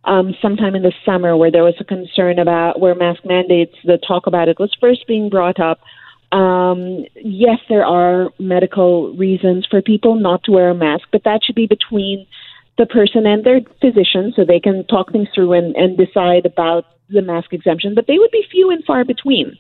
um, 0.06 0.36
sometime 0.42 0.76
in 0.76 0.82
the 0.82 0.92
summer 1.06 1.38
where 1.38 1.52
there 1.52 1.64
was 1.64 1.76
a 1.80 1.84
concern 1.84 2.40
about 2.40 2.80
where 2.80 2.96
mask 2.96 3.24
mandates 3.24 3.76
the 3.86 3.98
talk 4.06 4.26
about 4.26 4.50
it 4.50 4.60
was 4.60 4.76
first 4.82 5.08
being 5.08 5.30
brought 5.30 5.60
up 5.60 5.80
um, 6.34 7.06
yes, 7.16 7.60
there 7.70 7.86
are 7.86 8.30
medical 8.40 9.16
reasons 9.16 9.68
for 9.70 9.82
people 9.82 10.16
not 10.16 10.44
to 10.46 10.52
wear 10.52 10.70
a 10.70 10.76
mask, 10.76 11.08
but 11.12 11.24
that 11.26 11.42
should 11.44 11.56
be 11.56 11.68
between 11.68 12.26
the 12.78 12.88
person 12.88 13.28
and 13.28 13.44
their 13.44 13.62
physician 13.80 14.34
so 14.36 14.44
they 14.44 14.60
can 14.60 14.84
talk 14.88 15.12
things 15.12 15.28
through 15.34 15.54
and, 15.54 15.76
and 15.76 15.96
decide 15.96 16.46
about 16.46 16.86
the 17.10 17.22
mask 17.22 17.54
exemption, 17.54 17.94
but 17.94 18.08
they 18.08 18.18
would 18.18 18.32
be 18.32 18.44
few 18.50 18.72
and 18.72 18.84
far 18.84 19.06
between. 19.06 19.56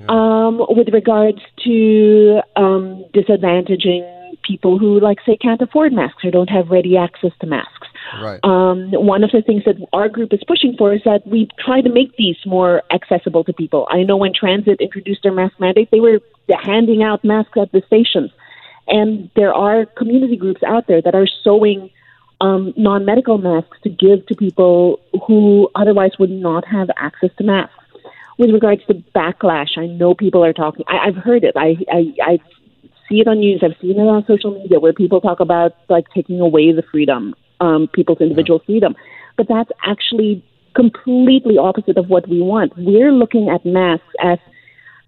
Yeah. 0.00 0.06
Um, 0.08 0.66
with 0.68 0.88
regards 0.92 1.38
to 1.64 2.40
um, 2.56 3.04
disadvantaging 3.14 4.36
people 4.42 4.78
who, 4.78 4.98
like, 4.98 5.18
say, 5.24 5.36
can't 5.36 5.62
afford 5.62 5.92
masks 5.92 6.24
or 6.24 6.32
don't 6.32 6.50
have 6.50 6.70
ready 6.70 6.96
access 6.96 7.30
to 7.40 7.46
masks. 7.46 7.77
Right. 8.20 8.40
Um, 8.42 8.90
one 8.92 9.22
of 9.24 9.30
the 9.32 9.42
things 9.42 9.64
that 9.64 9.76
our 9.92 10.08
group 10.08 10.32
is 10.32 10.40
pushing 10.46 10.74
for 10.76 10.94
is 10.94 11.02
that 11.04 11.26
we 11.26 11.48
try 11.58 11.80
to 11.80 11.90
make 11.90 12.16
these 12.16 12.36
more 12.46 12.82
accessible 12.90 13.44
to 13.44 13.52
people. 13.52 13.86
I 13.90 14.02
know 14.02 14.16
when 14.16 14.32
Transit 14.32 14.80
introduced 14.80 15.22
their 15.22 15.32
mask 15.32 15.58
mandate, 15.60 15.90
they 15.90 16.00
were 16.00 16.20
handing 16.62 17.02
out 17.02 17.24
masks 17.24 17.58
at 17.60 17.70
the 17.72 17.82
stations. 17.86 18.30
And 18.86 19.30
there 19.36 19.52
are 19.52 19.84
community 19.84 20.36
groups 20.36 20.62
out 20.62 20.86
there 20.86 21.02
that 21.02 21.14
are 21.14 21.26
sewing 21.44 21.90
um, 22.40 22.72
non 22.76 23.04
medical 23.04 23.38
masks 23.38 23.76
to 23.82 23.90
give 23.90 24.24
to 24.26 24.34
people 24.34 25.00
who 25.26 25.68
otherwise 25.74 26.12
would 26.18 26.30
not 26.30 26.66
have 26.66 26.88
access 26.96 27.30
to 27.38 27.44
masks. 27.44 27.74
With 28.38 28.50
regards 28.50 28.82
to 28.86 28.94
backlash, 28.94 29.76
I 29.76 29.86
know 29.86 30.14
people 30.14 30.44
are 30.44 30.52
talking. 30.52 30.84
I, 30.88 31.08
I've 31.08 31.16
heard 31.16 31.42
it. 31.44 31.54
I, 31.56 31.76
I, 31.92 32.14
I 32.22 32.38
see 33.08 33.20
it 33.20 33.28
on 33.28 33.40
news. 33.40 33.62
I've 33.64 33.76
seen 33.80 33.98
it 33.98 34.04
on 34.04 34.24
social 34.26 34.52
media 34.52 34.78
where 34.78 34.92
people 34.92 35.20
talk 35.20 35.40
about 35.40 35.72
like 35.88 36.06
taking 36.14 36.40
away 36.40 36.72
the 36.72 36.84
freedom, 36.90 37.34
um, 37.60 37.88
people's 37.92 38.20
individual 38.20 38.60
freedom. 38.64 38.94
But 39.36 39.48
that's 39.48 39.70
actually 39.84 40.44
completely 40.74 41.58
opposite 41.58 41.96
of 41.96 42.08
what 42.08 42.28
we 42.28 42.40
want. 42.40 42.72
We're 42.76 43.12
looking 43.12 43.48
at 43.48 43.64
masks 43.64 44.06
as 44.22 44.38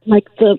like 0.06 0.28
the 0.38 0.58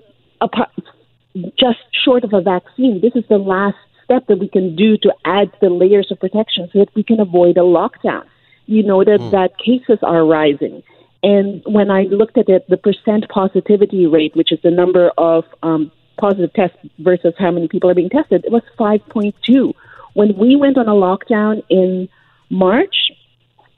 just 1.58 1.78
short 2.04 2.24
of 2.24 2.32
a 2.32 2.40
vaccine. 2.40 3.00
This 3.00 3.12
is 3.14 3.24
the 3.28 3.38
last 3.38 3.76
step 4.04 4.26
that 4.28 4.38
we 4.38 4.48
can 4.48 4.76
do 4.76 4.96
to 4.98 5.12
add 5.24 5.50
the 5.60 5.70
layers 5.70 6.10
of 6.10 6.20
protection 6.20 6.68
so 6.72 6.80
that 6.80 6.94
we 6.94 7.02
can 7.02 7.20
avoid 7.20 7.56
a 7.56 7.60
lockdown. 7.60 8.24
You 8.66 8.82
know 8.82 9.04
that, 9.04 9.20
mm. 9.20 9.30
that 9.32 9.58
cases 9.58 9.98
are 10.02 10.24
rising. 10.24 10.82
And 11.22 11.62
when 11.66 11.90
I 11.90 12.02
looked 12.02 12.36
at 12.36 12.48
it, 12.48 12.68
the 12.68 12.76
percent 12.76 13.28
positivity 13.28 14.06
rate, 14.06 14.34
which 14.34 14.52
is 14.52 14.58
the 14.62 14.70
number 14.70 15.10
of 15.18 15.44
um, 15.62 15.92
positive 16.18 16.52
tests 16.52 16.76
versus 16.98 17.34
how 17.38 17.50
many 17.50 17.68
people 17.68 17.90
are 17.90 17.94
being 17.94 18.10
tested, 18.10 18.44
it 18.44 18.52
was 18.52 18.62
5.2. 18.78 19.72
When 20.14 20.36
we 20.36 20.56
went 20.56 20.78
on 20.78 20.88
a 20.88 20.92
lockdown 20.92 21.62
in 21.68 22.08
March, 22.50 22.94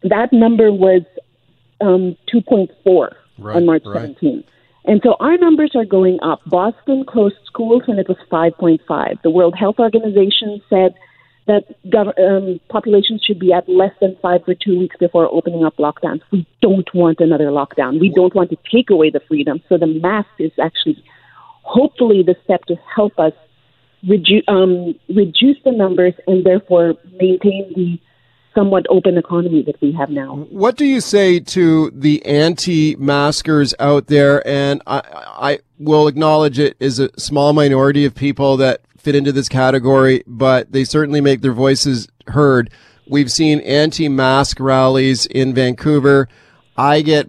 that 0.03 0.33
number 0.33 0.73
was 0.73 1.03
um, 1.81 2.17
2.4 2.33 3.15
right, 3.39 3.57
on 3.57 3.67
March 3.67 3.83
right. 3.87 4.17
17th. 4.17 4.45
And 4.87 5.01
so 5.03 5.17
our 5.19 5.39
numbers 5.39 5.73
are 5.75 5.85
going 5.85 6.19
up. 6.23 6.41
Boston 6.47 7.05
closed 7.07 7.37
schools 7.47 7.85
and 7.87 7.99
it 7.99 8.09
was 8.09 8.19
5.5. 8.31 9.23
The 9.23 9.31
World 9.31 9.55
Health 9.59 9.77
Organization 9.79 10.61
said 10.69 10.95
that 11.47 11.65
um, 12.19 12.61
populations 12.69 13.23
should 13.23 13.39
be 13.39 13.53
at 13.53 13.69
less 13.69 13.93
than 14.01 14.17
five 14.23 14.45
for 14.45 14.55
two 14.55 14.79
weeks 14.79 14.97
before 14.99 15.29
opening 15.31 15.65
up 15.65 15.77
lockdowns. 15.77 16.23
We 16.31 16.47
don't 16.63 16.89
want 16.95 17.21
another 17.21 17.47
lockdown. 17.47 18.01
We 18.01 18.11
don't 18.15 18.35
want 18.35 18.51
to 18.51 18.57
take 18.73 18.91
away 18.91 19.11
the 19.11 19.21
freedom. 19.29 19.63
So 19.69 19.77
the 19.77 19.87
mask 19.87 20.29
is 20.39 20.53
actually, 20.61 21.03
hopefully, 21.63 22.23
the 22.23 22.35
step 22.45 22.65
to 22.67 22.77
help 22.95 23.19
us 23.19 23.35
redu- 24.09 24.49
um, 24.49 24.95
reduce 25.09 25.57
the 25.65 25.73
numbers 25.73 26.15
and 26.27 26.45
therefore 26.45 26.95
maintain 27.21 27.73
the 27.75 28.01
somewhat 28.55 28.87
open 28.89 29.19
economy 29.19 29.63
that 29.67 29.81
we 29.81 29.91
have 29.93 30.11
now. 30.11 30.47
What 30.51 30.77
do 30.77 30.85
you 30.85 31.01
say 31.01 31.41
to 31.41 31.91
the 31.91 32.25
anti-maskers 32.25 33.75
out 33.81 34.07
there? 34.07 34.47
And 34.47 34.81
I, 34.87 35.03
I 35.05 35.59
will 35.79 36.07
acknowledge 36.07 36.61
it 36.61 36.77
is 36.79 37.01
a 37.01 37.11
small 37.19 37.53
minority 37.53 38.05
of 38.05 38.15
people 38.15 38.57
that 38.59 38.81
fit 38.97 39.17
into 39.17 39.33
this 39.33 39.49
category, 39.49 40.23
but 40.27 40.71
they 40.71 40.85
certainly 40.85 41.21
make 41.21 41.41
their 41.41 41.53
voices 41.53 42.07
heard. 42.29 42.71
We've 43.09 43.31
seen 43.31 43.59
anti-mask 43.61 44.61
rallies 44.61 45.27
in 45.27 45.53
Vancouver. 45.53 46.29
I 46.77 47.03
get 47.03 47.27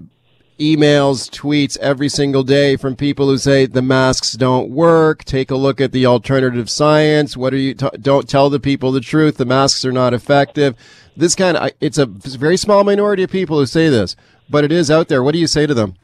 emails, 0.59 1.29
tweets 1.29 1.77
every 1.79 2.09
single 2.09 2.43
day 2.43 2.75
from 2.75 2.95
people 2.95 3.27
who 3.27 3.37
say 3.37 3.65
the 3.65 3.81
masks 3.81 4.33
don't 4.33 4.69
work. 4.69 5.23
Take 5.23 5.51
a 5.51 5.55
look 5.55 5.81
at 5.81 5.91
the 5.91 6.05
alternative 6.05 6.69
science. 6.69 7.35
What 7.35 7.53
are 7.53 7.57
you, 7.57 7.73
t- 7.73 7.89
don't 7.99 8.29
tell 8.29 8.49
the 8.49 8.59
people 8.59 8.91
the 8.91 9.01
truth. 9.01 9.37
The 9.37 9.45
masks 9.45 9.83
are 9.85 9.91
not 9.91 10.13
effective 10.13 10.75
this 11.15 11.35
kind 11.35 11.57
of 11.57 11.71
it's 11.79 11.97
a 11.97 12.05
very 12.05 12.57
small 12.57 12.83
minority 12.83 13.23
of 13.23 13.31
people 13.31 13.57
who 13.57 13.65
say 13.65 13.89
this, 13.89 14.15
but 14.49 14.63
it 14.63 14.71
is 14.71 14.91
out 14.91 15.07
there. 15.07 15.23
What 15.23 15.33
do 15.33 15.39
you 15.39 15.47
say 15.47 15.65
to 15.65 15.73
them? 15.73 15.95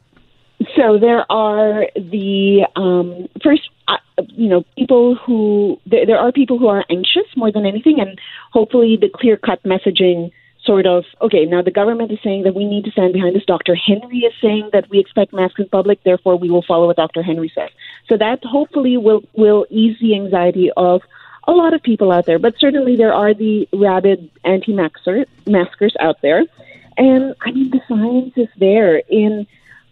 So 0.76 0.98
there 0.98 1.30
are 1.30 1.86
the 1.96 2.66
um, 2.76 3.28
first, 3.42 3.68
uh, 3.88 3.96
you 4.28 4.48
know, 4.48 4.64
people 4.78 5.16
who 5.16 5.80
there, 5.86 6.06
there 6.06 6.18
are 6.18 6.32
people 6.32 6.58
who 6.58 6.68
are 6.68 6.84
anxious 6.88 7.26
more 7.36 7.50
than 7.52 7.66
anything, 7.66 8.00
and 8.00 8.18
hopefully 8.52 8.96
the 9.00 9.08
clear 9.08 9.36
cut 9.36 9.62
messaging 9.64 10.30
sort 10.64 10.86
of 10.86 11.04
okay 11.20 11.44
now 11.44 11.60
the 11.60 11.70
government 11.70 12.12
is 12.12 12.18
saying 12.22 12.44
that 12.44 12.54
we 12.54 12.64
need 12.64 12.84
to 12.84 12.90
stand 12.92 13.12
behind 13.12 13.34
this 13.34 13.44
dr 13.44 13.74
henry 13.74 14.18
is 14.18 14.32
saying 14.40 14.70
that 14.72 14.88
we 14.90 14.98
expect 14.98 15.32
masks 15.32 15.58
in 15.58 15.68
public 15.68 16.02
therefore 16.04 16.36
we 16.36 16.50
will 16.50 16.62
follow 16.62 16.86
what 16.86 16.96
dr 16.96 17.22
henry 17.22 17.50
says 17.54 17.70
so 18.08 18.16
that 18.16 18.38
hopefully 18.44 18.96
will 18.96 19.22
will 19.34 19.66
ease 19.70 19.96
the 20.00 20.14
anxiety 20.14 20.70
of 20.76 21.02
a 21.48 21.52
lot 21.52 21.74
of 21.74 21.82
people 21.82 22.12
out 22.12 22.26
there, 22.26 22.38
but 22.38 22.54
certainly 22.58 22.96
there 22.96 23.12
are 23.12 23.34
the 23.34 23.68
rabid 23.72 24.30
anti-maskers 24.44 25.96
out 26.00 26.20
there. 26.22 26.44
And 26.96 27.34
I 27.40 27.50
mean, 27.50 27.70
the 27.70 27.80
science 27.88 28.34
is 28.36 28.48
there. 28.58 28.98
In 28.98 29.46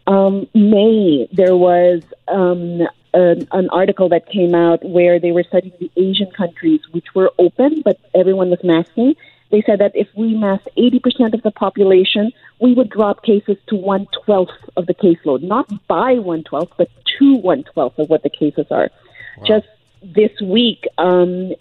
um, 0.07 0.49
May, 0.55 1.29
there 1.33 1.57
was 1.57 2.03
um, 2.29 2.87
an, 3.15 3.49
an 3.53 3.69
article 3.71 4.09
that 4.11 4.29
came 4.29 4.55
out 4.55 4.85
where 4.85 5.19
they 5.19 5.33
were 5.33 5.45
studying 5.45 5.75
the 5.81 5.91
Asian 5.97 6.31
countries, 6.31 6.81
which 6.93 7.07
were 7.15 7.33
open, 7.39 7.83
but 7.83 7.99
everyone 8.15 8.51
was 8.51 8.63
masking. 8.63 9.17
They 9.51 9.63
said 9.63 9.81
that 9.81 9.93
if 9.95 10.09
we 10.15 10.35
masked 10.35 10.69
80% 10.79 11.35
of 11.35 11.43
the 11.43 11.51
population, 11.51 12.33
we 12.61 12.75
would 12.75 12.91
drop 12.91 13.25
cases 13.25 13.57
to 13.69 13.77
one 13.77 14.07
twelfth 14.25 14.53
of 14.77 14.87
the 14.87 14.95
caseload, 14.95 15.43
not 15.43 15.69
by 15.89 16.15
one 16.15 16.45
twelfth, 16.45 16.73
but 16.77 16.89
to 17.19 17.35
one 17.37 17.65
twelfth 17.65 17.99
of 17.99 18.09
what 18.09 18.23
the 18.23 18.31
cases 18.31 18.67
are. 18.71 18.91
Wow. 19.39 19.45
Just 19.47 19.67
this 20.03 20.31
week, 20.41 20.87
um, 20.99 21.53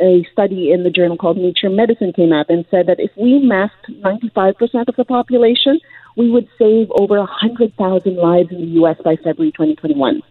a 0.00 0.26
study 0.32 0.72
in 0.72 0.82
the 0.82 0.90
journal 0.90 1.16
called 1.16 1.36
Nature 1.36 1.70
Medicine 1.70 2.12
came 2.12 2.32
out 2.32 2.50
and 2.50 2.64
said 2.70 2.86
that 2.86 3.00
if 3.00 3.10
we 3.16 3.38
masked 3.38 3.88
95% 3.88 4.88
of 4.88 4.96
the 4.96 5.04
population, 5.04 5.80
we 6.16 6.30
would 6.30 6.48
save 6.58 6.90
over 6.90 7.18
100,000 7.18 8.16
lives 8.16 8.50
in 8.50 8.60
the 8.60 8.66
U.S. 8.82 8.96
by 9.02 9.16
February 9.16 9.52
2021. 9.52 10.22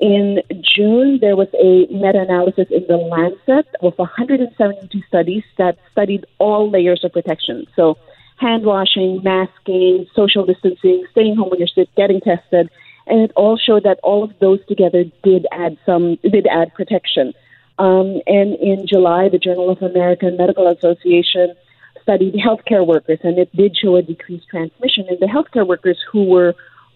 In 0.00 0.42
June, 0.62 1.18
there 1.20 1.34
was 1.34 1.48
a 1.54 1.92
meta 1.92 2.20
analysis 2.20 2.68
in 2.70 2.86
the 2.86 2.96
Lancet 2.96 3.66
of 3.82 3.98
172 3.98 5.02
studies 5.08 5.42
that 5.56 5.76
studied 5.90 6.24
all 6.38 6.70
layers 6.70 7.02
of 7.02 7.12
protection. 7.12 7.66
So, 7.74 7.98
hand 8.36 8.64
washing, 8.64 9.20
masking, 9.24 10.06
social 10.14 10.46
distancing, 10.46 11.04
staying 11.10 11.34
home 11.34 11.50
when 11.50 11.58
you're 11.58 11.66
sick, 11.66 11.88
getting 11.96 12.20
tested, 12.20 12.70
and 13.08 13.20
it 13.20 13.32
all 13.34 13.56
showed 13.56 13.82
that 13.82 13.98
all 14.04 14.22
of 14.22 14.38
those 14.38 14.64
together 14.66 15.04
did 15.24 15.46
add 15.50 15.76
some 15.84 16.16
did 16.22 16.46
add 16.46 16.72
protection. 16.74 17.32
Um, 17.78 18.20
and 18.26 18.54
in 18.56 18.86
July, 18.86 19.28
the 19.28 19.38
Journal 19.38 19.70
of 19.70 19.82
American 19.82 20.36
Medical 20.36 20.68
Association 20.68 21.54
studied 22.02 22.34
healthcare 22.34 22.86
workers, 22.86 23.18
and 23.22 23.38
it 23.38 23.54
did 23.54 23.76
show 23.76 23.96
a 23.96 24.02
decreased 24.02 24.48
transmission 24.48 25.06
in 25.08 25.18
the 25.20 25.26
healthcare 25.26 25.66
workers 25.66 25.98
who 26.10 26.24
were 26.24 26.54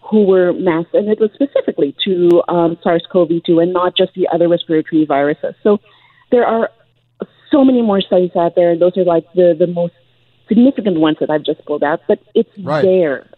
who 0.09 0.25
were 0.25 0.53
masked, 0.53 0.93
and 0.93 1.07
it 1.09 1.19
was 1.19 1.31
specifically 1.33 1.95
to 2.03 2.43
um, 2.47 2.77
SARS-CoV-2 2.83 3.61
and 3.61 3.73
not 3.73 3.95
just 3.95 4.13
the 4.15 4.27
other 4.33 4.49
respiratory 4.49 5.05
viruses. 5.05 5.55
So 5.63 5.79
there 6.31 6.45
are 6.45 6.69
so 7.51 7.63
many 7.63 7.81
more 7.81 8.01
studies 8.01 8.31
out 8.35 8.55
there, 8.55 8.71
and 8.71 8.81
those 8.81 8.97
are 8.97 9.05
like 9.05 9.25
the 9.33 9.55
the 9.57 9.67
most 9.67 9.93
significant 10.47 10.99
ones 10.99 11.17
that 11.19 11.29
I've 11.29 11.43
just 11.43 11.63
pulled 11.65 11.83
out. 11.83 12.01
But 12.07 12.19
it's 12.33 12.49
right. 12.59 12.81
there. 12.81 13.29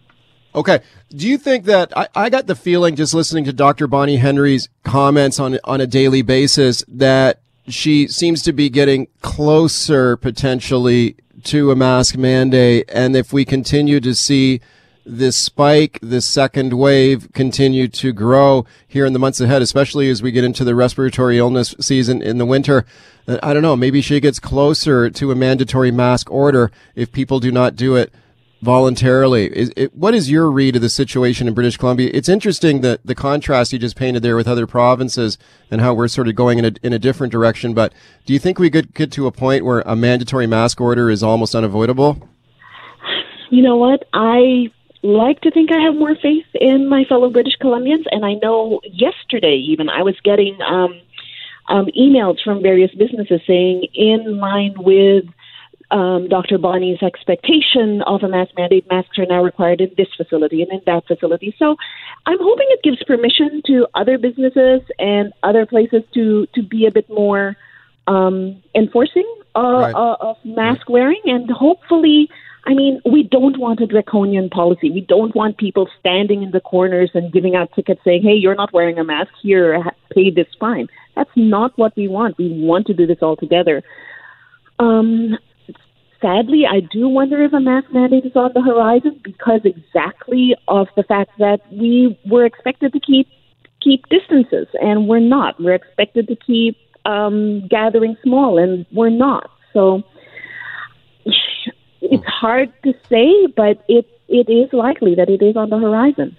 Okay. 0.54 0.80
Do 1.10 1.28
you 1.28 1.36
think 1.36 1.66
that 1.66 1.96
I, 1.96 2.08
I 2.14 2.30
got 2.30 2.46
the 2.46 2.56
feeling 2.56 2.96
just 2.96 3.12
listening 3.12 3.44
to 3.44 3.52
Dr. 3.52 3.86
Bonnie 3.86 4.16
Henry's 4.16 4.68
comments 4.84 5.38
on 5.38 5.58
on 5.64 5.80
a 5.80 5.86
daily 5.86 6.22
basis 6.22 6.82
that 6.88 7.40
she 7.68 8.08
seems 8.08 8.42
to 8.42 8.52
be 8.52 8.70
getting 8.70 9.08
closer 9.22 10.16
potentially 10.16 11.16
to 11.44 11.70
a 11.70 11.76
mask 11.76 12.16
mandate, 12.16 12.88
and 12.92 13.14
if 13.14 13.32
we 13.32 13.44
continue 13.44 14.00
to 14.00 14.14
see 14.14 14.60
this 15.06 15.36
spike, 15.36 15.98
this 16.02 16.26
second 16.26 16.72
wave 16.72 17.28
continue 17.32 17.88
to 17.88 18.12
grow 18.12 18.66
here 18.86 19.06
in 19.06 19.12
the 19.12 19.18
months 19.18 19.40
ahead, 19.40 19.62
especially 19.62 20.10
as 20.10 20.22
we 20.22 20.32
get 20.32 20.44
into 20.44 20.64
the 20.64 20.74
respiratory 20.74 21.38
illness 21.38 21.74
season 21.80 22.20
in 22.20 22.38
the 22.38 22.46
winter. 22.46 22.84
Uh, 23.28 23.38
I 23.42 23.54
don't 23.54 23.62
know. 23.62 23.76
Maybe 23.76 24.00
she 24.00 24.20
gets 24.20 24.40
closer 24.40 25.08
to 25.08 25.30
a 25.30 25.34
mandatory 25.34 25.90
mask 25.90 26.30
order 26.30 26.70
if 26.94 27.12
people 27.12 27.40
do 27.40 27.52
not 27.52 27.76
do 27.76 27.94
it 27.94 28.12
voluntarily. 28.62 29.46
Is 29.56 29.72
it, 29.76 29.94
what 29.94 30.14
is 30.14 30.30
your 30.30 30.50
read 30.50 30.76
of 30.76 30.82
the 30.82 30.88
situation 30.88 31.46
in 31.46 31.54
British 31.54 31.76
Columbia? 31.76 32.10
It's 32.12 32.28
interesting 32.28 32.80
that 32.80 33.00
the 33.04 33.14
contrast 33.14 33.72
you 33.72 33.78
just 33.78 33.96
painted 33.96 34.22
there 34.22 34.34
with 34.34 34.48
other 34.48 34.66
provinces 34.66 35.38
and 35.70 35.80
how 35.80 35.94
we're 35.94 36.08
sort 36.08 36.26
of 36.26 36.34
going 36.34 36.58
in 36.58 36.64
a, 36.64 36.72
in 36.82 36.92
a 36.92 36.98
different 36.98 37.30
direction. 37.30 37.74
But 37.74 37.92
do 38.24 38.32
you 38.32 38.38
think 38.38 38.58
we 38.58 38.70
could 38.70 38.92
get 38.94 39.12
to 39.12 39.26
a 39.26 39.32
point 39.32 39.64
where 39.64 39.80
a 39.80 39.94
mandatory 39.94 40.46
mask 40.46 40.80
order 40.80 41.10
is 41.10 41.22
almost 41.22 41.54
unavoidable? 41.54 42.28
You 43.50 43.62
know 43.62 43.76
what? 43.76 44.04
I 44.12 44.72
like 45.06 45.40
to 45.42 45.50
think 45.50 45.70
I 45.72 45.80
have 45.80 45.94
more 45.94 46.14
faith 46.16 46.46
in 46.54 46.88
my 46.88 47.04
fellow 47.04 47.30
British 47.30 47.56
Columbians, 47.62 48.04
and 48.10 48.24
I 48.24 48.34
know 48.34 48.80
yesterday 48.84 49.56
even 49.56 49.88
I 49.88 50.02
was 50.02 50.14
getting 50.22 50.58
um, 50.62 51.00
um, 51.68 51.86
emails 51.98 52.42
from 52.44 52.62
various 52.62 52.92
businesses 52.94 53.40
saying, 53.46 53.86
in 53.94 54.38
line 54.38 54.74
with 54.76 55.24
um, 55.90 56.28
Dr. 56.28 56.58
Bonnie's 56.58 57.02
expectation 57.02 58.02
of 58.02 58.22
a 58.22 58.28
mask 58.28 58.52
mandate, 58.56 58.88
masks 58.90 59.18
are 59.18 59.26
now 59.26 59.42
required 59.42 59.80
in 59.80 59.90
this 59.96 60.08
facility 60.16 60.62
and 60.62 60.72
in 60.72 60.80
that 60.86 61.06
facility. 61.06 61.54
So 61.58 61.76
I'm 62.26 62.38
hoping 62.40 62.66
it 62.70 62.82
gives 62.82 63.02
permission 63.04 63.62
to 63.66 63.86
other 63.94 64.18
businesses 64.18 64.82
and 64.98 65.32
other 65.42 65.64
places 65.66 66.02
to, 66.14 66.46
to 66.54 66.62
be 66.62 66.86
a 66.86 66.90
bit 66.90 67.08
more 67.08 67.56
um, 68.06 68.62
enforcing 68.74 69.26
uh, 69.54 69.60
Right. 69.60 69.94
uh, 69.94 70.16
of 70.20 70.36
mask 70.44 70.88
wearing, 70.88 71.22
and 71.24 71.50
hopefully. 71.50 72.28
I 72.66 72.74
mean, 72.74 73.00
we 73.04 73.22
don't 73.22 73.58
want 73.58 73.80
a 73.80 73.86
draconian 73.86 74.50
policy. 74.50 74.90
We 74.90 75.02
don't 75.02 75.34
want 75.36 75.56
people 75.56 75.88
standing 76.00 76.42
in 76.42 76.50
the 76.50 76.60
corners 76.60 77.10
and 77.14 77.32
giving 77.32 77.54
out 77.54 77.70
tickets 77.74 78.00
saying, 78.04 78.22
"Hey, 78.22 78.34
you're 78.34 78.56
not 78.56 78.72
wearing 78.72 78.98
a 78.98 79.04
mask. 79.04 79.32
Here, 79.40 79.84
pay 80.12 80.30
this 80.30 80.48
fine." 80.58 80.88
That's 81.14 81.30
not 81.36 81.78
what 81.78 81.96
we 81.96 82.08
want. 82.08 82.38
We 82.38 82.48
want 82.52 82.86
to 82.88 82.94
do 82.94 83.06
this 83.06 83.18
all 83.22 83.36
together. 83.36 83.82
Um, 84.80 85.38
sadly, 86.20 86.64
I 86.66 86.80
do 86.80 87.08
wonder 87.08 87.42
if 87.42 87.52
a 87.52 87.60
mask 87.60 87.92
mandate 87.92 88.26
is 88.26 88.34
on 88.34 88.50
the 88.52 88.62
horizon 88.62 89.20
because 89.22 89.60
exactly 89.64 90.56
of 90.66 90.88
the 90.96 91.04
fact 91.04 91.30
that 91.38 91.60
we 91.70 92.18
were 92.26 92.44
expected 92.44 92.92
to 92.92 93.00
keep 93.00 93.28
keep 93.80 94.08
distances 94.08 94.66
and 94.80 95.06
we're 95.06 95.20
not. 95.20 95.60
We're 95.60 95.74
expected 95.74 96.26
to 96.28 96.36
keep 96.36 96.76
um, 97.04 97.68
gathering 97.68 98.16
small 98.24 98.58
and 98.58 98.84
we're 98.92 99.10
not. 99.10 99.50
So 99.72 100.02
it's 102.00 102.24
hard 102.24 102.72
to 102.84 102.94
say, 103.08 103.46
but 103.56 103.84
it 103.88 104.06
it 104.28 104.50
is 104.50 104.72
likely 104.72 105.14
that 105.14 105.28
it 105.28 105.42
is 105.42 105.56
on 105.56 105.70
the 105.70 105.78
horizon. 105.78 106.36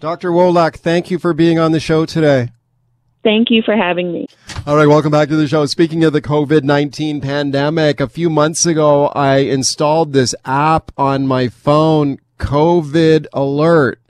Dr. 0.00 0.30
Wolak, 0.30 0.76
thank 0.76 1.10
you 1.10 1.18
for 1.18 1.32
being 1.32 1.58
on 1.58 1.72
the 1.72 1.80
show 1.80 2.04
today. 2.04 2.50
Thank 3.22 3.50
you 3.50 3.62
for 3.62 3.76
having 3.76 4.12
me. 4.12 4.26
All 4.66 4.76
right, 4.76 4.88
welcome 4.88 5.12
back 5.12 5.28
to 5.28 5.36
the 5.36 5.46
show. 5.46 5.64
Speaking 5.66 6.02
of 6.02 6.12
the 6.12 6.20
COVID 6.20 6.64
19 6.64 7.20
pandemic, 7.20 8.00
a 8.00 8.08
few 8.08 8.28
months 8.28 8.66
ago, 8.66 9.06
I 9.08 9.38
installed 9.38 10.12
this 10.12 10.34
app 10.44 10.90
on 10.96 11.26
my 11.26 11.48
phone, 11.48 12.18
COVID 12.38 13.26
Alert. 13.32 14.00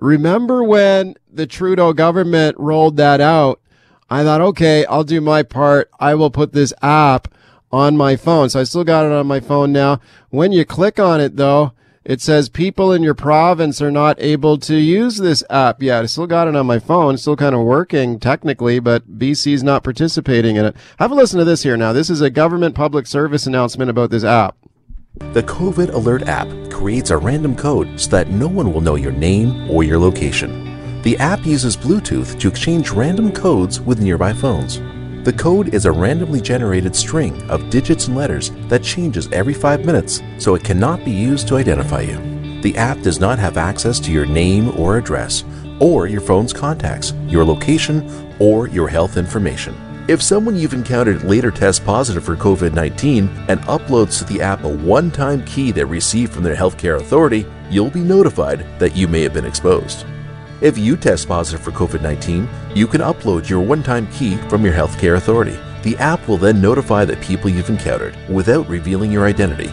Remember 0.00 0.64
when 0.64 1.14
the 1.30 1.46
Trudeau 1.46 1.92
government 1.92 2.56
rolled 2.58 2.96
that 2.96 3.20
out? 3.20 3.60
I 4.08 4.24
thought, 4.24 4.40
okay, 4.40 4.84
I'll 4.86 5.04
do 5.04 5.20
my 5.20 5.42
part. 5.42 5.90
I 6.00 6.14
will 6.14 6.30
put 6.30 6.52
this 6.52 6.72
app 6.82 7.28
on 7.72 7.96
my 7.96 8.16
phone. 8.16 8.50
So 8.50 8.60
I 8.60 8.64
still 8.64 8.84
got 8.84 9.06
it 9.06 9.12
on 9.12 9.26
my 9.26 9.40
phone 9.40 9.72
now. 9.72 10.00
When 10.30 10.52
you 10.52 10.64
click 10.64 11.00
on 11.00 11.20
it, 11.20 11.36
though, 11.36 11.72
it 12.04 12.20
says 12.20 12.48
people 12.48 12.92
in 12.92 13.02
your 13.02 13.14
province 13.14 13.80
are 13.80 13.90
not 13.90 14.20
able 14.20 14.58
to 14.58 14.74
use 14.74 15.18
this 15.18 15.44
app 15.48 15.82
yet. 15.82 16.02
I 16.02 16.06
still 16.06 16.26
got 16.26 16.48
it 16.48 16.56
on 16.56 16.66
my 16.66 16.80
phone, 16.80 17.16
still 17.16 17.36
kind 17.36 17.54
of 17.54 17.62
working 17.62 18.18
technically, 18.18 18.80
but 18.80 19.18
BC's 19.18 19.62
not 19.62 19.84
participating 19.84 20.56
in 20.56 20.64
it. 20.64 20.76
Have 20.98 21.12
a 21.12 21.14
listen 21.14 21.38
to 21.38 21.44
this 21.44 21.62
here 21.62 21.76
now. 21.76 21.92
This 21.92 22.10
is 22.10 22.20
a 22.20 22.30
government 22.30 22.74
public 22.74 23.06
service 23.06 23.46
announcement 23.46 23.88
about 23.88 24.10
this 24.10 24.24
app. 24.24 24.56
The 25.32 25.44
COVID 25.44 25.92
Alert 25.92 26.22
app 26.22 26.48
creates 26.70 27.10
a 27.10 27.16
random 27.16 27.54
code 27.54 28.00
so 28.00 28.10
that 28.10 28.30
no 28.30 28.48
one 28.48 28.72
will 28.72 28.80
know 28.80 28.96
your 28.96 29.12
name 29.12 29.70
or 29.70 29.84
your 29.84 29.98
location. 29.98 31.02
The 31.02 31.16
app 31.18 31.46
uses 31.46 31.76
Bluetooth 31.76 32.38
to 32.40 32.48
exchange 32.48 32.90
random 32.90 33.30
codes 33.30 33.80
with 33.80 34.00
nearby 34.00 34.32
phones. 34.32 34.80
The 35.24 35.32
code 35.32 35.72
is 35.72 35.84
a 35.84 35.92
randomly 35.92 36.40
generated 36.40 36.96
string 36.96 37.48
of 37.48 37.70
digits 37.70 38.08
and 38.08 38.16
letters 38.16 38.50
that 38.66 38.82
changes 38.82 39.30
every 39.30 39.54
five 39.54 39.84
minutes, 39.84 40.20
so 40.36 40.56
it 40.56 40.64
cannot 40.64 41.04
be 41.04 41.12
used 41.12 41.46
to 41.46 41.56
identify 41.56 42.00
you. 42.00 42.60
The 42.62 42.76
app 42.76 43.00
does 43.02 43.20
not 43.20 43.38
have 43.38 43.56
access 43.56 44.00
to 44.00 44.10
your 44.10 44.26
name 44.26 44.76
or 44.76 44.98
address, 44.98 45.44
or 45.78 46.08
your 46.08 46.20
phone's 46.20 46.52
contacts, 46.52 47.12
your 47.28 47.44
location, 47.44 48.34
or 48.40 48.66
your 48.66 48.88
health 48.88 49.16
information. 49.16 49.76
If 50.08 50.20
someone 50.20 50.56
you've 50.56 50.74
encountered 50.74 51.22
later 51.22 51.52
tests 51.52 51.78
positive 51.78 52.24
for 52.24 52.34
COVID 52.34 52.74
19 52.74 53.28
and 53.48 53.60
uploads 53.60 54.18
to 54.18 54.24
the 54.24 54.42
app 54.42 54.64
a 54.64 54.68
one 54.68 55.12
time 55.12 55.44
key 55.44 55.70
they 55.70 55.84
received 55.84 56.32
from 56.32 56.42
their 56.42 56.56
healthcare 56.56 57.00
authority, 57.00 57.46
you'll 57.70 57.90
be 57.90 58.00
notified 58.00 58.66
that 58.80 58.96
you 58.96 59.06
may 59.06 59.22
have 59.22 59.34
been 59.34 59.46
exposed. 59.46 60.04
If 60.62 60.78
you 60.78 60.96
test 60.96 61.26
positive 61.26 61.60
for 61.60 61.72
COVID 61.72 62.02
19, 62.02 62.48
you 62.72 62.86
can 62.86 63.00
upload 63.00 63.48
your 63.48 63.60
one 63.60 63.82
time 63.82 64.06
key 64.12 64.36
from 64.48 64.64
your 64.64 64.72
healthcare 64.72 65.16
authority. 65.16 65.58
The 65.82 65.96
app 65.96 66.28
will 66.28 66.36
then 66.36 66.60
notify 66.60 67.04
the 67.04 67.16
people 67.16 67.50
you've 67.50 67.68
encountered 67.68 68.16
without 68.28 68.68
revealing 68.68 69.10
your 69.10 69.26
identity. 69.26 69.72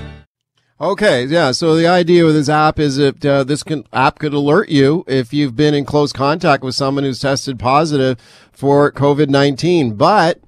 Okay, 0.81 1.25
yeah. 1.25 1.51
So 1.51 1.75
the 1.75 1.85
idea 1.85 2.25
with 2.25 2.33
this 2.33 2.49
app 2.49 2.79
is 2.79 2.95
that 2.95 3.23
uh, 3.23 3.43
this 3.43 3.61
can, 3.61 3.83
app 3.93 4.17
could 4.17 4.33
alert 4.33 4.69
you 4.69 5.03
if 5.07 5.31
you've 5.31 5.55
been 5.55 5.75
in 5.75 5.85
close 5.85 6.11
contact 6.11 6.63
with 6.63 6.73
someone 6.73 7.03
who's 7.03 7.19
tested 7.19 7.59
positive 7.59 8.17
for 8.51 8.91
COVID 8.91 9.29
nineteen, 9.29 9.93
but 9.93 10.39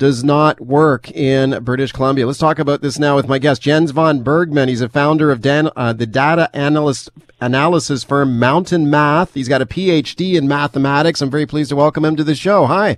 does 0.00 0.24
not 0.24 0.62
work 0.62 1.10
in 1.10 1.62
British 1.62 1.92
Columbia. 1.92 2.26
Let's 2.26 2.38
talk 2.38 2.58
about 2.58 2.80
this 2.80 2.98
now 2.98 3.16
with 3.16 3.28
my 3.28 3.38
guest, 3.38 3.60
Jens 3.60 3.90
von 3.90 4.22
Bergmann. 4.22 4.68
He's 4.68 4.80
a 4.80 4.88
founder 4.88 5.30
of 5.30 5.42
Dan, 5.42 5.68
uh, 5.76 5.92
the 5.92 6.06
data 6.06 6.48
analyst 6.56 7.10
analysis 7.38 8.02
firm 8.02 8.38
Mountain 8.38 8.88
Math. 8.88 9.34
He's 9.34 9.46
got 9.46 9.60
a 9.60 9.66
PhD 9.66 10.36
in 10.36 10.48
mathematics. 10.48 11.20
I'm 11.20 11.30
very 11.30 11.44
pleased 11.44 11.68
to 11.68 11.76
welcome 11.76 12.02
him 12.04 12.16
to 12.16 12.24
the 12.24 12.34
show. 12.34 12.64
Hi. 12.64 12.96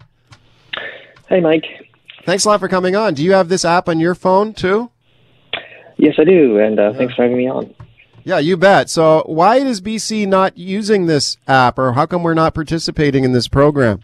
Hey, 1.28 1.40
Mike. 1.40 1.66
Thanks 2.24 2.44
a 2.44 2.48
lot 2.50 2.60
for 2.60 2.68
coming 2.68 2.94
on. 2.94 3.14
Do 3.14 3.24
you 3.24 3.32
have 3.32 3.48
this 3.48 3.64
app 3.64 3.88
on 3.88 3.98
your 3.98 4.14
phone 4.14 4.54
too? 4.54 4.88
Yes, 5.96 6.14
I 6.18 6.24
do, 6.24 6.60
and 6.60 6.78
uh, 6.78 6.92
thanks 6.92 7.14
for 7.14 7.22
having 7.22 7.36
me 7.36 7.48
on. 7.48 7.74
Yeah, 8.22 8.38
you 8.38 8.56
bet. 8.56 8.88
So, 8.88 9.24
why 9.26 9.56
is 9.56 9.80
BC 9.80 10.28
not 10.28 10.56
using 10.56 11.06
this 11.06 11.36
app, 11.48 11.80
or 11.80 11.94
how 11.94 12.06
come 12.06 12.22
we're 12.22 12.34
not 12.34 12.54
participating 12.54 13.24
in 13.24 13.32
this 13.32 13.48
program? 13.48 14.02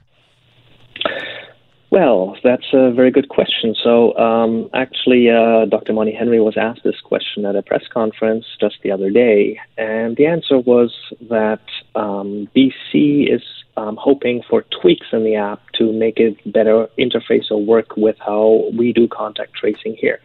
Well, 1.91 2.37
that's 2.45 2.67
a 2.75 2.93
very 2.93 3.11
good 3.11 3.31
question. 3.31 3.75
So, 3.83 4.15
um, 4.19 4.69
actually, 4.75 5.31
uh, 5.31 5.65
Dr. 5.65 5.95
Bonnie 5.95 6.15
Henry 6.15 6.39
was 6.39 6.59
asked 6.59 6.83
this 6.85 7.01
question 7.03 7.47
at 7.47 7.57
a 7.57 7.63
press 7.63 7.85
conference 7.91 8.45
just 8.61 8.77
the 8.83 8.91
other 8.91 9.11
day, 9.11 9.59
and 9.79 10.15
the 10.17 10.27
answer 10.27 10.59
was 10.59 10.95
that 11.31 11.63
um, 11.95 12.49
BC 12.55 13.35
is 13.35 13.43
um, 13.79 13.97
hoping 13.99 14.43
for 14.51 14.67
tweaks 14.83 15.07
in 15.13 15.25
the 15.25 15.37
app 15.37 15.63
to 15.79 15.91
make 15.91 16.19
it 16.19 16.37
better 16.53 16.89
interface 16.99 17.51
or 17.51 17.65
work 17.65 17.97
with 17.97 18.17
how 18.19 18.69
we 18.77 18.93
do 18.93 19.09
contact 19.09 19.55
tracing 19.55 19.97
here. 19.99 20.21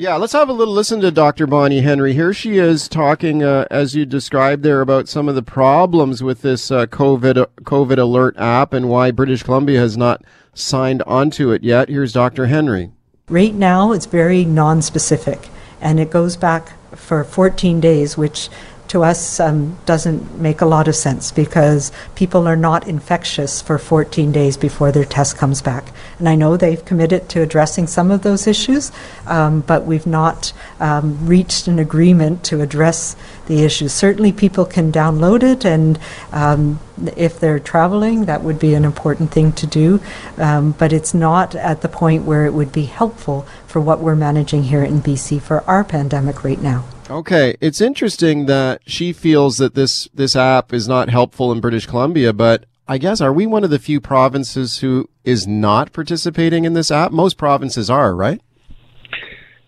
Yeah, 0.00 0.16
let's 0.16 0.32
have 0.32 0.48
a 0.48 0.54
little 0.54 0.72
listen 0.72 1.02
to 1.02 1.10
Dr. 1.10 1.46
Bonnie 1.46 1.82
Henry. 1.82 2.14
Here 2.14 2.32
she 2.32 2.56
is 2.56 2.88
talking, 2.88 3.42
uh, 3.42 3.66
as 3.70 3.94
you 3.94 4.06
described 4.06 4.62
there, 4.62 4.80
about 4.80 5.10
some 5.10 5.28
of 5.28 5.34
the 5.34 5.42
problems 5.42 6.22
with 6.22 6.40
this 6.40 6.70
uh, 6.70 6.86
COVID 6.86 7.44
COVID 7.64 7.98
alert 7.98 8.34
app 8.38 8.72
and 8.72 8.88
why 8.88 9.10
British 9.10 9.42
Columbia 9.42 9.78
has 9.78 9.98
not 9.98 10.24
signed 10.54 11.02
onto 11.02 11.50
it 11.50 11.62
yet. 11.62 11.90
Here's 11.90 12.14
Dr. 12.14 12.46
Henry. 12.46 12.92
Right 13.28 13.52
now, 13.52 13.92
it's 13.92 14.06
very 14.06 14.42
non-specific, 14.46 15.50
and 15.82 16.00
it 16.00 16.10
goes 16.10 16.34
back 16.34 16.72
for 16.96 17.22
14 17.22 17.78
days, 17.78 18.16
which 18.16 18.48
to 18.90 19.04
us 19.04 19.38
um, 19.38 19.78
doesn't 19.86 20.40
make 20.40 20.60
a 20.60 20.66
lot 20.66 20.88
of 20.88 20.96
sense 20.96 21.30
because 21.30 21.92
people 22.16 22.48
are 22.48 22.56
not 22.56 22.88
infectious 22.88 23.62
for 23.62 23.78
14 23.78 24.32
days 24.32 24.56
before 24.56 24.90
their 24.90 25.04
test 25.04 25.36
comes 25.36 25.62
back. 25.62 25.92
And 26.18 26.28
I 26.28 26.34
know 26.34 26.56
they've 26.56 26.84
committed 26.84 27.28
to 27.30 27.40
addressing 27.40 27.86
some 27.86 28.10
of 28.10 28.22
those 28.22 28.48
issues, 28.48 28.90
um, 29.26 29.60
but 29.60 29.86
we've 29.86 30.08
not 30.08 30.52
um, 30.80 31.24
reached 31.24 31.68
an 31.68 31.78
agreement 31.78 32.42
to 32.44 32.62
address 32.62 33.14
the 33.46 33.62
issues. 33.62 33.92
Certainly, 33.92 34.32
people 34.32 34.64
can 34.64 34.90
download 34.90 35.44
it, 35.44 35.64
and 35.64 35.98
um, 36.32 36.80
if 37.16 37.38
they're 37.38 37.60
traveling, 37.60 38.24
that 38.24 38.42
would 38.42 38.58
be 38.58 38.74
an 38.74 38.84
important 38.84 39.30
thing 39.30 39.52
to 39.52 39.66
do. 39.66 40.00
Um, 40.36 40.72
but 40.72 40.92
it's 40.92 41.14
not 41.14 41.54
at 41.54 41.82
the 41.82 41.88
point 41.88 42.24
where 42.24 42.44
it 42.44 42.54
would 42.54 42.72
be 42.72 42.84
helpful 42.84 43.46
for 43.70 43.80
what 43.80 44.00
we're 44.00 44.16
managing 44.16 44.64
here 44.64 44.82
in 44.82 45.00
BC 45.00 45.40
for 45.40 45.62
our 45.62 45.84
pandemic 45.84 46.42
right 46.42 46.60
now. 46.60 46.84
Okay, 47.08 47.54
it's 47.60 47.80
interesting 47.80 48.46
that 48.46 48.82
she 48.86 49.12
feels 49.12 49.58
that 49.58 49.74
this 49.74 50.08
this 50.12 50.34
app 50.34 50.72
is 50.72 50.88
not 50.88 51.08
helpful 51.08 51.52
in 51.52 51.60
British 51.60 51.86
Columbia, 51.86 52.32
but 52.32 52.66
I 52.88 52.98
guess 52.98 53.20
are 53.20 53.32
we 53.32 53.46
one 53.46 53.62
of 53.62 53.70
the 53.70 53.78
few 53.78 54.00
provinces 54.00 54.78
who 54.78 55.08
is 55.24 55.46
not 55.46 55.92
participating 55.92 56.64
in 56.64 56.72
this 56.72 56.90
app? 56.90 57.12
Most 57.12 57.36
provinces 57.36 57.88
are, 57.88 58.14
right? 58.14 58.40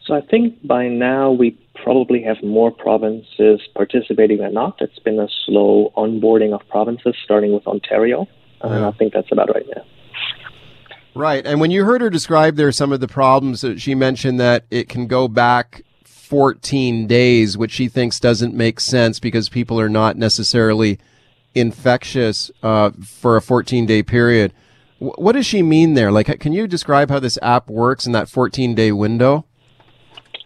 So 0.04 0.14
I 0.14 0.20
think 0.20 0.66
by 0.66 0.88
now 0.88 1.30
we 1.30 1.56
probably 1.82 2.22
have 2.22 2.42
more 2.42 2.72
provinces 2.72 3.60
participating 3.74 4.38
than 4.38 4.54
not. 4.54 4.80
It's 4.80 4.98
been 4.98 5.20
a 5.20 5.28
slow 5.46 5.92
onboarding 5.96 6.52
of 6.52 6.68
provinces, 6.68 7.14
starting 7.24 7.52
with 7.52 7.66
Ontario, 7.66 8.26
uh, 8.62 8.68
and 8.68 8.84
I 8.84 8.90
think 8.92 9.12
that's 9.12 9.30
about 9.30 9.54
right 9.54 9.66
now. 9.76 9.84
Right. 11.14 11.44
And 11.46 11.60
when 11.60 11.70
you 11.70 11.84
heard 11.84 12.00
her 12.00 12.10
describe 12.10 12.56
there 12.56 12.72
some 12.72 12.92
of 12.92 13.00
the 13.00 13.08
problems 13.08 13.64
she 13.76 13.94
mentioned 13.94 14.40
that 14.40 14.64
it 14.70 14.88
can 14.88 15.06
go 15.06 15.28
back 15.28 15.82
14 16.04 17.06
days, 17.06 17.58
which 17.58 17.72
she 17.72 17.88
thinks 17.88 18.18
doesn't 18.18 18.54
make 18.54 18.80
sense 18.80 19.20
because 19.20 19.50
people 19.50 19.78
are 19.78 19.90
not 19.90 20.16
necessarily 20.16 20.98
infectious 21.54 22.50
uh, 22.62 22.90
for 23.04 23.36
a 23.36 23.42
14 23.42 23.84
day 23.84 24.02
period. 24.02 24.54
W- 25.00 25.14
what 25.18 25.32
does 25.32 25.44
she 25.44 25.62
mean 25.62 25.92
there? 25.92 26.10
Like, 26.10 26.40
can 26.40 26.54
you 26.54 26.66
describe 26.66 27.10
how 27.10 27.18
this 27.18 27.38
app 27.42 27.68
works 27.68 28.06
in 28.06 28.12
that 28.12 28.30
14 28.30 28.74
day 28.74 28.92
window? 28.92 29.44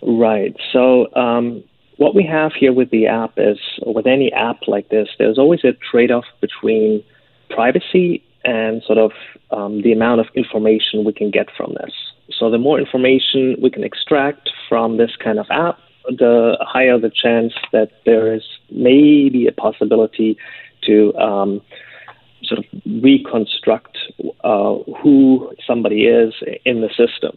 Right. 0.03 0.57
So 0.73 1.15
um, 1.15 1.63
what 1.97 2.15
we 2.15 2.25
have 2.25 2.53
here 2.53 2.73
with 2.73 2.91
the 2.91 3.07
app 3.07 3.35
is, 3.37 3.59
with 3.85 4.07
any 4.07 4.33
app 4.33 4.67
like 4.67 4.89
this, 4.89 5.09
there's 5.19 5.39
always 5.39 5.61
a 5.65 5.73
trade-off 5.91 6.25
between 6.41 7.05
privacy 7.51 8.25
and 8.45 8.83
sort 8.83 8.99
of 8.99 9.13
um, 9.51 9.83
the 9.83 9.93
amount 9.93 10.21
of 10.21 10.27
information 10.35 11.05
we 11.05 11.13
can 11.13 11.31
get 11.31 11.49
from 11.57 11.75
this. 11.75 11.93
So 12.39 12.51
the 12.51 12.59
more 12.59 12.79
information 12.79 13.57
we 13.63 13.71
can 13.71 13.85
extract 13.85 14.51
from 14.69 14.97
this 14.97 15.11
kind 15.23 15.39
of 15.39 15.47
app, 15.51 15.79
the 16.09 16.57
higher 16.61 16.99
the 16.99 17.11
chance 17.11 17.53
that 17.73 17.91
there 18.05 18.33
is 18.35 18.43
maybe 18.71 19.47
a 19.47 19.53
possibility 19.53 20.37
to 20.83 21.15
um, 21.17 21.61
sort 22.45 22.61
of 22.61 22.65
reconstruct 23.03 23.97
uh, 24.45 24.75
who 25.03 25.53
somebody 25.67 26.07
is 26.07 26.35
in 26.65 26.81
the 26.81 26.89
system. 26.89 27.37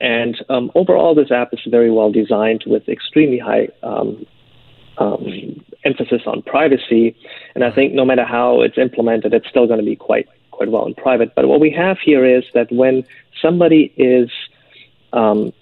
And 0.00 0.36
um, 0.50 0.70
overall, 0.74 1.14
this 1.14 1.30
app 1.30 1.52
is 1.52 1.60
very 1.70 1.90
well 1.90 2.10
designed 2.10 2.64
with 2.66 2.88
extremely 2.88 3.38
high 3.38 3.68
um, 3.82 4.26
um, 4.98 5.64
emphasis 5.84 6.22
on 6.26 6.42
privacy. 6.42 7.16
And 7.54 7.64
I 7.64 7.70
think 7.70 7.94
no 7.94 8.04
matter 8.04 8.24
how 8.24 8.60
it's 8.60 8.76
implemented, 8.76 9.32
it's 9.32 9.48
still 9.48 9.66
going 9.66 9.80
to 9.80 9.84
be 9.84 9.96
quite 9.96 10.26
quite 10.56 10.70
well 10.70 10.86
in 10.86 10.94
private. 10.94 11.34
But 11.34 11.48
what 11.48 11.60
we 11.60 11.70
have 11.70 11.98
here 11.98 12.24
is 12.24 12.44
that 12.54 12.70
when 12.72 13.04
somebody 13.40 13.92
is 13.96 14.30
um, 15.12 15.52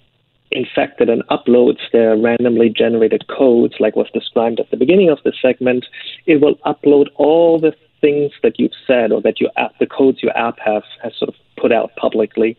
infected 0.50 1.08
and 1.08 1.22
uploads 1.28 1.80
their 1.92 2.16
randomly 2.16 2.68
generated 2.68 3.26
codes, 3.28 3.74
like 3.80 3.96
was 3.96 4.10
described 4.12 4.60
at 4.60 4.70
the 4.70 4.76
beginning 4.76 5.10
of 5.10 5.18
the 5.24 5.32
segment, 5.40 5.86
it 6.26 6.40
will 6.40 6.56
upload 6.66 7.06
all 7.16 7.58
the 7.58 7.74
things 8.00 8.32
that 8.42 8.58
you've 8.58 8.72
said 8.86 9.12
or 9.12 9.22
that 9.22 9.40
your 9.40 9.50
app, 9.56 9.72
the 9.78 9.86
codes 9.86 10.22
your 10.22 10.36
app 10.36 10.58
have 10.58 10.82
has 11.02 11.12
sort 11.16 11.28
of 11.28 11.34
put 11.56 11.72
out 11.72 11.94
publicly 11.96 12.56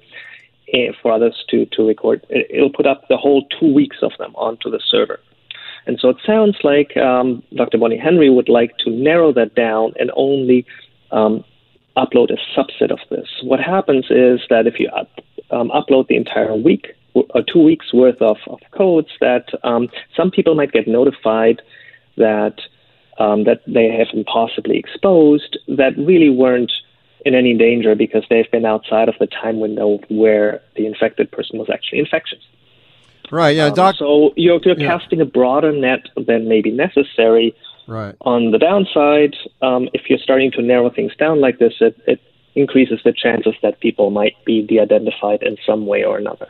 eh, 0.74 0.92
for 1.02 1.12
others 1.12 1.44
to, 1.50 1.66
to 1.68 1.86
record. 1.86 2.26
It'll 2.30 2.72
put 2.72 2.88
up 2.88 3.08
the 3.10 3.18
whole 3.18 3.46
two 3.60 3.72
weeks 3.72 3.98
of 4.02 4.12
them 4.18 4.34
onto 4.36 4.70
the 4.72 4.82
server. 4.90 5.20
And 5.86 6.00
so 6.00 6.10
it 6.10 6.18
sounds 6.26 6.58
like 6.64 6.96
um, 6.96 7.44
Dr. 7.54 7.78
Bonnie 7.78 7.98
Henry 7.98 8.30
would 8.30 8.48
like 8.48 8.78
to 8.80 8.90
narrow 8.90 9.34
that 9.34 9.54
down 9.54 9.94
and 10.00 10.12
only 10.16 10.66
um, 11.12 11.44
upload 11.98 12.30
a 12.32 12.60
subset 12.60 12.92
of 12.92 13.00
this. 13.10 13.28
What 13.44 13.60
happens 13.60 14.06
is 14.10 14.42
that 14.50 14.68
if 14.68 14.80
you 14.80 14.90
up, 14.90 15.10
um, 15.52 15.70
upload 15.70 16.08
the 16.08 16.16
entire 16.16 16.56
week 16.56 16.96
or 17.14 17.26
uh, 17.36 17.42
two 17.42 17.62
weeks 17.62 17.94
worth 17.94 18.22
of, 18.22 18.38
of 18.48 18.60
codes, 18.72 19.10
that 19.22 19.48
um, 19.64 19.90
some 20.16 20.32
people 20.32 20.56
might 20.56 20.72
get 20.72 20.88
notified 20.88 21.62
that 22.18 22.60
um, 23.20 23.44
that 23.44 23.62
they 23.68 23.90
have 23.90 24.08
been 24.12 24.24
possibly 24.24 24.78
exposed 24.78 25.58
that 25.68 25.96
really 25.98 26.30
weren't 26.32 26.72
in 27.26 27.36
any 27.36 27.56
danger 27.56 27.96
because 27.96 28.24
they've 28.30 28.50
been 28.52 28.66
outside 28.66 29.08
of 29.08 29.16
the 29.20 29.28
time 29.28 29.60
window 29.60 30.00
where 30.10 30.62
the 30.76 30.86
infected 30.88 31.32
person 31.32 31.60
was 31.60 31.70
actually 31.72 32.00
infectious. 32.00 32.40
Right. 33.32 33.56
Yeah. 33.56 33.68
Um, 33.68 33.74
Doc. 33.76 33.96
so 33.98 34.34
you're, 34.36 34.60
you're 34.64 34.80
Yeah. 34.80 34.88
casting 34.98 35.22
a 35.22 35.26
broader 35.26 35.72
net 35.72 36.08
than 36.18 36.48
maybe 36.50 36.72
necessary. 36.72 37.56
Right. 37.88 38.16
On 38.22 38.52
the 38.52 38.58
downside, 38.58 39.36
um, 39.62 39.90
if 39.94 40.10
you're 40.10 40.20
starting 40.20 40.52
to 40.52 40.62
narrow 40.62 40.90
things 40.90 41.16
down 41.18 41.42
like 41.42 41.60
this, 41.60 41.74
it, 41.82 42.00
it 42.08 42.22
increases 42.56 43.00
the 43.04 43.14
chances 43.14 43.56
that 43.62 43.80
people 43.80 44.10
might 44.10 44.36
be 44.46 44.62
de-identified 44.62 45.44
in 45.44 45.58
some 45.66 45.86
way 45.86 46.04
or 46.04 46.18
another. 46.18 46.48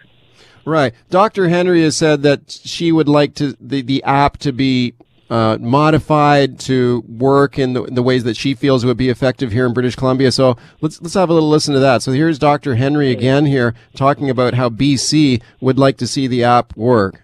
Right. 0.66 0.94
Dr. 1.10 1.50
Henry 1.50 1.84
has 1.84 1.98
said 1.98 2.22
that 2.24 2.52
she 2.52 2.92
would 2.92 3.10
like 3.10 3.36
to 3.36 3.56
the, 3.60 3.82
the 3.82 4.04
app 4.04 4.38
to 4.40 4.52
be 4.52 4.94
uh, 5.30 5.58
modified 5.60 6.60
to 6.60 7.04
work 7.08 7.58
in 7.58 7.74
the, 7.74 7.84
the 7.84 8.04
ways 8.04 8.24
that 8.24 8.38
she 8.38 8.54
feels 8.54 8.86
would 8.86 8.98
be 8.98 9.10
effective 9.10 9.52
here 9.52 9.66
in 9.66 9.74
British 9.74 9.96
Columbia. 9.96 10.32
So 10.32 10.58
let's 10.80 11.02
let's 11.02 11.16
have 11.16 11.30
a 11.30 11.34
little 11.34 11.50
listen 11.50 11.74
to 11.74 11.80
that. 11.80 12.02
So 12.02 12.12
here's 12.12 12.38
Dr. 12.38 12.76
Henry 12.76 13.12
again 13.12 13.46
here 13.46 13.74
talking 13.96 14.30
about 14.30 14.54
how 14.54 14.70
BC 14.70 15.42
would 15.60 15.80
like 15.80 15.98
to 15.98 16.08
see 16.08 16.28
the 16.28 16.44
app 16.44 16.76
work. 16.78 17.24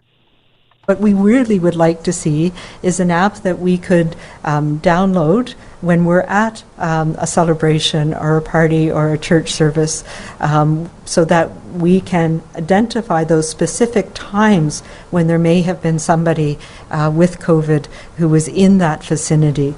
What 0.89 0.99
we 0.99 1.13
really 1.13 1.60
would 1.60 1.75
like 1.75 2.02
to 2.06 2.12
see 2.12 2.52
is 2.82 2.99
an 2.99 3.12
app 3.12 3.43
that 3.43 3.60
we 3.60 3.78
could 3.78 4.15
um, 4.43 4.80
download 4.80 5.52
when 5.82 6.04
we're 6.04 6.21
at 6.21 6.63
um, 6.80 7.15
a 7.19 7.28
celebration 7.28 8.12
or 8.12 8.38
a 8.38 8.41
party 8.41 8.89
or 8.89 9.13
a 9.13 9.17
church 9.19 9.52
service 9.52 10.04
um, 10.39 10.89
so 11.06 11.23
that 11.25 11.52
we 11.73 12.02
can 12.02 12.41
identify 12.56 13.23
those 13.23 13.47
specific 13.47 14.15
times 14.15 14.82
when 15.12 15.28
there 15.28 15.38
may 15.38 15.62
have 15.62 15.80
been 15.80 15.99
somebody 15.99 16.58
uh, 16.89 17.12
with 17.13 17.38
COVID 17.38 17.86
who 18.17 18.28
was 18.28 18.47
in 18.47 18.80
that 18.80 19.04
vicinity. 19.04 19.75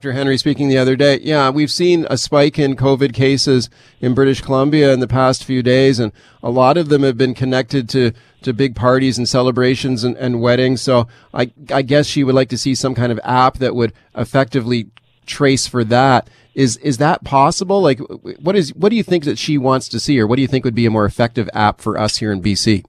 Dr. 0.00 0.12
Henry 0.12 0.38
speaking 0.38 0.68
the 0.68 0.78
other 0.78 0.94
day. 0.94 1.18
Yeah, 1.24 1.50
we've 1.50 1.72
seen 1.72 2.06
a 2.08 2.16
spike 2.16 2.56
in 2.56 2.76
COVID 2.76 3.12
cases 3.12 3.68
in 4.00 4.14
British 4.14 4.40
Columbia 4.40 4.92
in 4.92 5.00
the 5.00 5.08
past 5.08 5.42
few 5.42 5.60
days, 5.60 5.98
and 5.98 6.12
a 6.40 6.50
lot 6.50 6.76
of 6.76 6.88
them 6.88 7.02
have 7.02 7.18
been 7.18 7.34
connected 7.34 7.88
to, 7.88 8.12
to 8.42 8.52
big 8.52 8.76
parties 8.76 9.18
and 9.18 9.28
celebrations 9.28 10.04
and, 10.04 10.16
and 10.16 10.40
weddings. 10.40 10.80
So 10.80 11.08
I, 11.34 11.50
I 11.72 11.82
guess 11.82 12.06
she 12.06 12.24
would 12.24 12.34
like 12.34 12.48
to 12.50 12.58
see 12.58 12.74
some 12.74 12.94
kind 12.94 13.12
of 13.12 13.20
app 13.24 13.58
that 13.58 13.74
would 13.74 13.92
effectively 14.14 14.90
trace 15.26 15.66
for 15.66 15.84
that. 15.84 16.28
Is, 16.54 16.76
is 16.78 16.98
that 16.98 17.24
possible? 17.24 17.80
Like, 17.80 18.00
what 18.40 18.56
is, 18.56 18.74
what 18.74 18.88
do 18.88 18.96
you 18.96 19.02
think 19.02 19.24
that 19.24 19.38
she 19.38 19.58
wants 19.58 19.88
to 19.90 20.00
see, 20.00 20.18
or 20.18 20.26
what 20.26 20.36
do 20.36 20.42
you 20.42 20.48
think 20.48 20.64
would 20.64 20.74
be 20.74 20.86
a 20.86 20.90
more 20.90 21.04
effective 21.04 21.48
app 21.52 21.80
for 21.80 21.98
us 21.98 22.16
here 22.18 22.32
in 22.32 22.42
BC? 22.42 22.84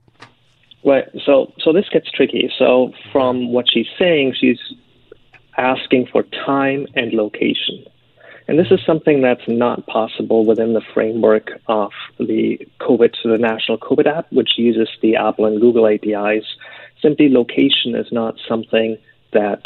Right. 0.84 1.04
So 1.26 1.52
so 1.62 1.72
this 1.72 1.88
gets 1.92 2.10
tricky. 2.10 2.50
So 2.58 2.92
from 3.12 3.52
what 3.52 3.66
she's 3.70 3.88
saying, 3.98 4.34
she's 4.40 4.58
asking 5.58 6.08
for 6.10 6.22
time 6.46 6.86
and 6.94 7.12
location. 7.12 7.84
And 8.50 8.58
this 8.58 8.72
is 8.72 8.80
something 8.84 9.22
that's 9.22 9.46
not 9.46 9.86
possible 9.86 10.44
within 10.44 10.72
the 10.72 10.80
framework 10.92 11.52
of 11.68 11.92
the 12.18 12.58
COVID, 12.80 13.14
so 13.22 13.28
the 13.28 13.38
national 13.38 13.78
COVID 13.78 14.08
app, 14.08 14.26
which 14.32 14.58
uses 14.58 14.88
the 15.00 15.14
Apple 15.14 15.46
and 15.46 15.60
Google 15.60 15.86
APIs. 15.86 16.42
Simply 17.00 17.28
location 17.28 17.94
is 17.94 18.10
not 18.10 18.34
something 18.48 18.98
that 19.32 19.62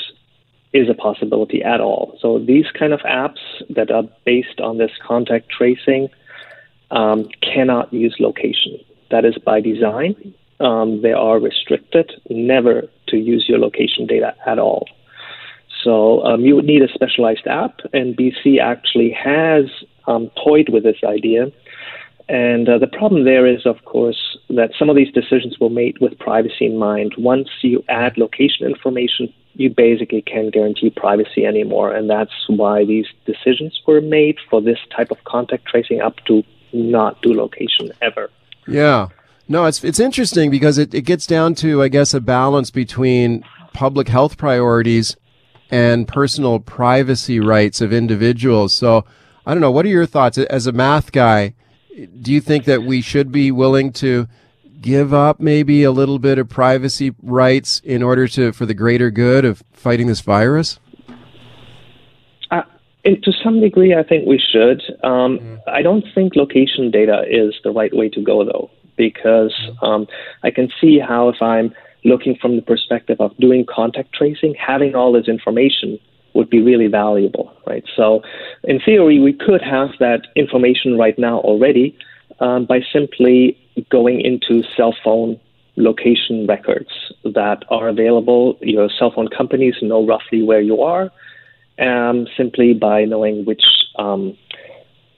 is 0.74 0.90
a 0.90 0.94
possibility 0.94 1.62
at 1.62 1.80
all. 1.80 2.18
So 2.20 2.38
these 2.38 2.66
kind 2.78 2.92
of 2.92 3.00
apps 3.00 3.40
that 3.70 3.90
are 3.90 4.02
based 4.26 4.60
on 4.60 4.76
this 4.76 4.92
contact 5.02 5.48
tracing 5.48 6.10
um, 6.90 7.30
cannot 7.40 7.90
use 7.90 8.16
location. 8.20 8.78
That 9.10 9.24
is 9.24 9.38
by 9.38 9.62
design. 9.62 10.34
Um, 10.60 11.00
they 11.00 11.14
are 11.14 11.40
restricted 11.40 12.12
never 12.28 12.82
to 13.08 13.16
use 13.16 13.46
your 13.48 13.60
location 13.60 14.06
data 14.06 14.34
at 14.46 14.58
all. 14.58 14.86
So 15.84 16.24
um, 16.24 16.40
you 16.40 16.56
would 16.56 16.64
need 16.64 16.82
a 16.82 16.88
specialized 16.88 17.46
app, 17.46 17.78
and 17.92 18.16
BC 18.16 18.58
actually 18.60 19.10
has 19.12 19.66
um, 20.06 20.30
toyed 20.42 20.70
with 20.70 20.82
this 20.82 20.96
idea. 21.04 21.52
And 22.26 22.68
uh, 22.68 22.78
the 22.78 22.86
problem 22.86 23.24
there 23.24 23.46
is, 23.46 23.66
of 23.66 23.84
course, 23.84 24.38
that 24.48 24.70
some 24.78 24.88
of 24.88 24.96
these 24.96 25.12
decisions 25.12 25.58
were 25.60 25.68
made 25.68 25.98
with 26.00 26.18
privacy 26.18 26.64
in 26.64 26.78
mind. 26.78 27.14
Once 27.18 27.48
you 27.62 27.84
add 27.90 28.16
location 28.16 28.66
information, 28.66 29.32
you 29.52 29.68
basically 29.68 30.22
can't 30.22 30.52
guarantee 30.52 30.88
privacy 30.88 31.44
anymore. 31.44 31.92
And 31.94 32.08
that's 32.08 32.32
why 32.48 32.86
these 32.86 33.06
decisions 33.26 33.78
were 33.86 34.00
made 34.00 34.38
for 34.48 34.62
this 34.62 34.78
type 34.96 35.10
of 35.10 35.22
contact 35.24 35.66
tracing 35.66 36.00
up 36.00 36.16
to 36.26 36.42
not 36.72 37.20
do 37.20 37.34
location 37.34 37.92
ever. 38.00 38.30
Yeah. 38.66 39.08
No, 39.46 39.66
it's 39.66 39.84
it's 39.84 40.00
interesting 40.00 40.50
because 40.50 40.78
it, 40.78 40.94
it 40.94 41.02
gets 41.02 41.26
down 41.26 41.54
to, 41.56 41.82
I 41.82 41.88
guess, 41.88 42.14
a 42.14 42.20
balance 42.20 42.70
between 42.70 43.44
public 43.74 44.08
health 44.08 44.38
priorities 44.38 45.16
and 45.70 46.06
personal 46.06 46.60
privacy 46.60 47.40
rights 47.40 47.80
of 47.80 47.92
individuals. 47.92 48.72
So 48.72 49.04
I 49.46 49.52
don't 49.52 49.60
know. 49.60 49.70
What 49.70 49.84
are 49.84 49.90
your 49.90 50.06
thoughts 50.06 50.38
as 50.38 50.66
a 50.66 50.72
math 50.72 51.12
guy? 51.12 51.54
Do 52.20 52.32
you 52.32 52.40
think 52.40 52.64
that 52.64 52.82
we 52.82 53.00
should 53.00 53.30
be 53.30 53.50
willing 53.50 53.92
to 53.94 54.26
give 54.80 55.14
up 55.14 55.40
maybe 55.40 55.82
a 55.82 55.90
little 55.90 56.18
bit 56.18 56.38
of 56.38 56.48
privacy 56.48 57.14
rights 57.22 57.80
in 57.84 58.02
order 58.02 58.28
to 58.28 58.52
for 58.52 58.66
the 58.66 58.74
greater 58.74 59.10
good 59.10 59.44
of 59.44 59.62
fighting 59.72 60.06
this 60.06 60.20
virus? 60.20 60.78
Uh, 62.50 62.62
to 63.04 63.32
some 63.42 63.60
degree, 63.60 63.94
I 63.94 64.02
think 64.02 64.26
we 64.26 64.38
should. 64.52 64.82
Um, 65.02 65.60
I 65.66 65.82
don't 65.82 66.04
think 66.14 66.36
location 66.36 66.90
data 66.90 67.24
is 67.28 67.54
the 67.64 67.70
right 67.70 67.94
way 67.94 68.08
to 68.10 68.22
go, 68.22 68.44
though, 68.44 68.70
because 68.96 69.54
um, 69.82 70.06
I 70.42 70.50
can 70.50 70.68
see 70.80 70.98
how 70.98 71.28
if 71.28 71.40
I'm 71.40 71.74
looking 72.04 72.36
from 72.40 72.56
the 72.56 72.62
perspective 72.62 73.20
of 73.20 73.36
doing 73.38 73.64
contact 73.68 74.12
tracing, 74.12 74.54
having 74.54 74.94
all 74.94 75.12
this 75.12 75.28
information 75.28 75.98
would 76.34 76.50
be 76.50 76.60
really 76.60 76.88
valuable, 76.88 77.52
right? 77.66 77.84
So, 77.96 78.22
in 78.64 78.80
theory, 78.80 79.20
we 79.20 79.32
could 79.32 79.62
have 79.62 79.90
that 80.00 80.26
information 80.36 80.98
right 80.98 81.18
now 81.18 81.38
already 81.38 81.96
um, 82.40 82.66
by 82.66 82.80
simply 82.92 83.56
going 83.90 84.20
into 84.20 84.62
cell 84.76 84.94
phone 85.02 85.40
location 85.76 86.46
records 86.46 86.90
that 87.24 87.64
are 87.68 87.88
available. 87.88 88.56
Your 88.60 88.88
cell 88.98 89.12
phone 89.12 89.28
companies 89.28 89.74
know 89.82 90.04
roughly 90.06 90.42
where 90.42 90.60
you 90.60 90.82
are, 90.82 91.10
um, 91.78 92.26
simply 92.36 92.74
by 92.74 93.04
knowing 93.04 93.44
which 93.44 93.64
um, 93.98 94.36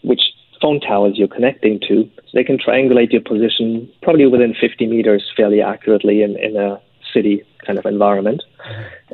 which 0.03 0.21
phone 0.61 0.81
towers 0.81 1.15
you're 1.17 1.29
connecting 1.29 1.81
to. 1.81 2.05
So 2.17 2.31
they 2.35 2.45
can 2.45 2.59
triangulate 2.59 3.13
your 3.13 3.23
position 3.23 3.91
probably 4.03 4.27
within 4.27 4.55
50 4.59 4.87
meters 4.87 5.25
fairly 5.37 5.61
accurately 5.61 6.23
in, 6.23 6.39
in 6.39 6.57
a 6.57 6.81
city 7.13 7.43
kind 7.65 7.79
of 7.79 7.87
environment. 7.87 8.43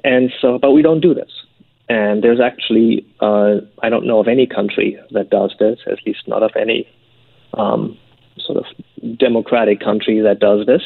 And 0.04 0.32
so, 0.40 0.58
but 0.58 0.72
we 0.72 0.82
don't 0.82 1.00
do 1.00 1.14
this. 1.14 1.30
And 1.88 2.22
there's 2.22 2.40
actually, 2.40 3.06
uh, 3.20 3.56
I 3.82 3.90
don't 3.90 4.06
know 4.06 4.20
of 4.20 4.28
any 4.28 4.46
country 4.46 4.98
that 5.10 5.30
does 5.30 5.54
this, 5.58 5.80
at 5.86 5.98
least 6.06 6.26
not 6.26 6.42
of 6.42 6.52
any 6.56 6.88
um, 7.54 7.98
sort 8.38 8.58
of 8.58 9.18
democratic 9.18 9.80
country 9.80 10.20
that 10.20 10.38
does 10.38 10.66
this. 10.66 10.82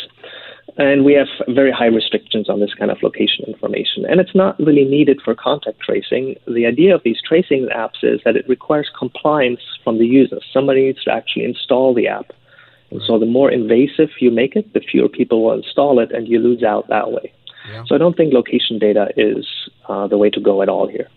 And 0.78 1.04
we 1.04 1.14
have 1.14 1.28
very 1.48 1.72
high 1.72 1.86
restrictions 1.86 2.50
on 2.50 2.60
this 2.60 2.74
kind 2.74 2.90
of 2.90 3.02
location 3.02 3.46
information. 3.46 4.04
And 4.06 4.20
it's 4.20 4.34
not 4.34 4.58
really 4.58 4.84
needed 4.84 5.20
for 5.24 5.34
contact 5.34 5.80
tracing. 5.80 6.36
The 6.46 6.66
idea 6.66 6.94
of 6.94 7.02
these 7.02 7.18
tracing 7.26 7.68
apps 7.74 8.02
is 8.02 8.20
that 8.24 8.36
it 8.36 8.46
requires 8.48 8.90
compliance 8.98 9.60
from 9.82 9.98
the 9.98 10.06
user. 10.06 10.38
Somebody 10.52 10.82
needs 10.82 11.02
to 11.04 11.12
actually 11.12 11.44
install 11.44 11.94
the 11.94 12.08
app. 12.08 12.32
And 12.90 13.00
so 13.06 13.18
the 13.18 13.26
more 13.26 13.50
invasive 13.50 14.10
you 14.20 14.30
make 14.30 14.54
it, 14.54 14.72
the 14.74 14.80
fewer 14.80 15.08
people 15.08 15.44
will 15.44 15.54
install 15.54 15.98
it, 15.98 16.12
and 16.12 16.28
you 16.28 16.38
lose 16.38 16.62
out 16.62 16.88
that 16.88 17.10
way. 17.10 17.32
So 17.86 17.94
I 17.94 17.98
don't 17.98 18.16
think 18.16 18.32
location 18.32 18.78
data 18.78 19.08
is 19.16 19.44
uh, 19.88 20.06
the 20.06 20.16
way 20.16 20.30
to 20.30 20.40
go 20.40 20.62
at 20.62 20.68
all 20.68 20.86
here. 20.86 21.08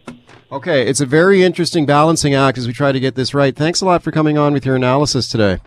Okay, 0.51 0.88
it's 0.88 0.99
a 0.99 1.05
very 1.05 1.43
interesting 1.43 1.86
balancing 1.86 2.34
act 2.34 2.57
as 2.57 2.66
we 2.66 2.74
try 2.74 2.91
to 2.91 2.99
get 2.99 3.14
this 3.14 3.36
right. 3.36 3.55
Thanks 3.55 3.82
a 3.82 3.86
lot 3.86 4.01
for 4.01 4.12
coming 4.12 4.38
on 4.38 4.53
with 4.53 4.66
your 4.66 4.76
analysis 4.76 5.28
today. 5.28 5.60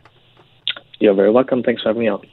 You're 0.98 1.14
very 1.14 1.30
welcome. 1.30 1.62
Thanks 1.62 1.82
for 1.82 1.90
having 1.90 2.02
me 2.02 2.08
on. 2.08 2.26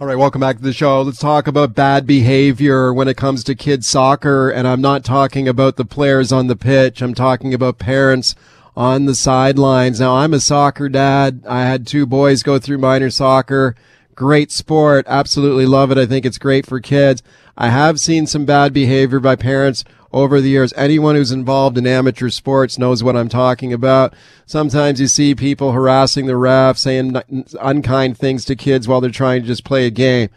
All 0.00 0.06
right, 0.06 0.16
welcome 0.16 0.40
back 0.40 0.56
to 0.56 0.62
the 0.62 0.72
show. 0.72 1.02
Let's 1.02 1.18
talk 1.18 1.46
about 1.46 1.74
bad 1.74 2.06
behavior 2.06 2.90
when 2.90 3.06
it 3.06 3.18
comes 3.18 3.44
to 3.44 3.54
kids 3.54 3.86
soccer. 3.86 4.48
And 4.48 4.66
I'm 4.66 4.80
not 4.80 5.04
talking 5.04 5.46
about 5.46 5.76
the 5.76 5.84
players 5.84 6.32
on 6.32 6.46
the 6.46 6.56
pitch. 6.56 7.02
I'm 7.02 7.12
talking 7.12 7.52
about 7.52 7.78
parents 7.78 8.34
on 8.74 9.04
the 9.04 9.14
sidelines. 9.14 10.00
Now, 10.00 10.16
I'm 10.16 10.32
a 10.32 10.40
soccer 10.40 10.88
dad. 10.88 11.42
I 11.46 11.66
had 11.66 11.86
two 11.86 12.06
boys 12.06 12.42
go 12.42 12.58
through 12.58 12.78
minor 12.78 13.10
soccer. 13.10 13.76
Great 14.14 14.50
sport. 14.50 15.04
Absolutely 15.06 15.66
love 15.66 15.90
it. 15.90 15.98
I 15.98 16.06
think 16.06 16.24
it's 16.24 16.38
great 16.38 16.64
for 16.64 16.80
kids. 16.80 17.22
I 17.58 17.68
have 17.68 18.00
seen 18.00 18.26
some 18.26 18.46
bad 18.46 18.72
behavior 18.72 19.20
by 19.20 19.36
parents 19.36 19.84
over 20.12 20.40
the 20.40 20.48
years. 20.48 20.72
Anyone 20.76 21.14
who's 21.14 21.32
involved 21.32 21.78
in 21.78 21.86
amateur 21.86 22.28
sports 22.30 22.78
knows 22.78 23.02
what 23.02 23.16
I'm 23.16 23.28
talking 23.28 23.72
about. 23.72 24.14
Sometimes 24.46 25.00
you 25.00 25.06
see 25.06 25.34
people 25.34 25.72
harassing 25.72 26.26
the 26.26 26.36
ref, 26.36 26.78
saying 26.78 27.14
unkind 27.60 28.18
things 28.18 28.44
to 28.46 28.56
kids 28.56 28.88
while 28.88 29.00
they're 29.00 29.10
trying 29.10 29.42
to 29.42 29.46
just 29.46 29.64
play 29.64 29.86
a 29.86 29.90
game. 29.90 30.28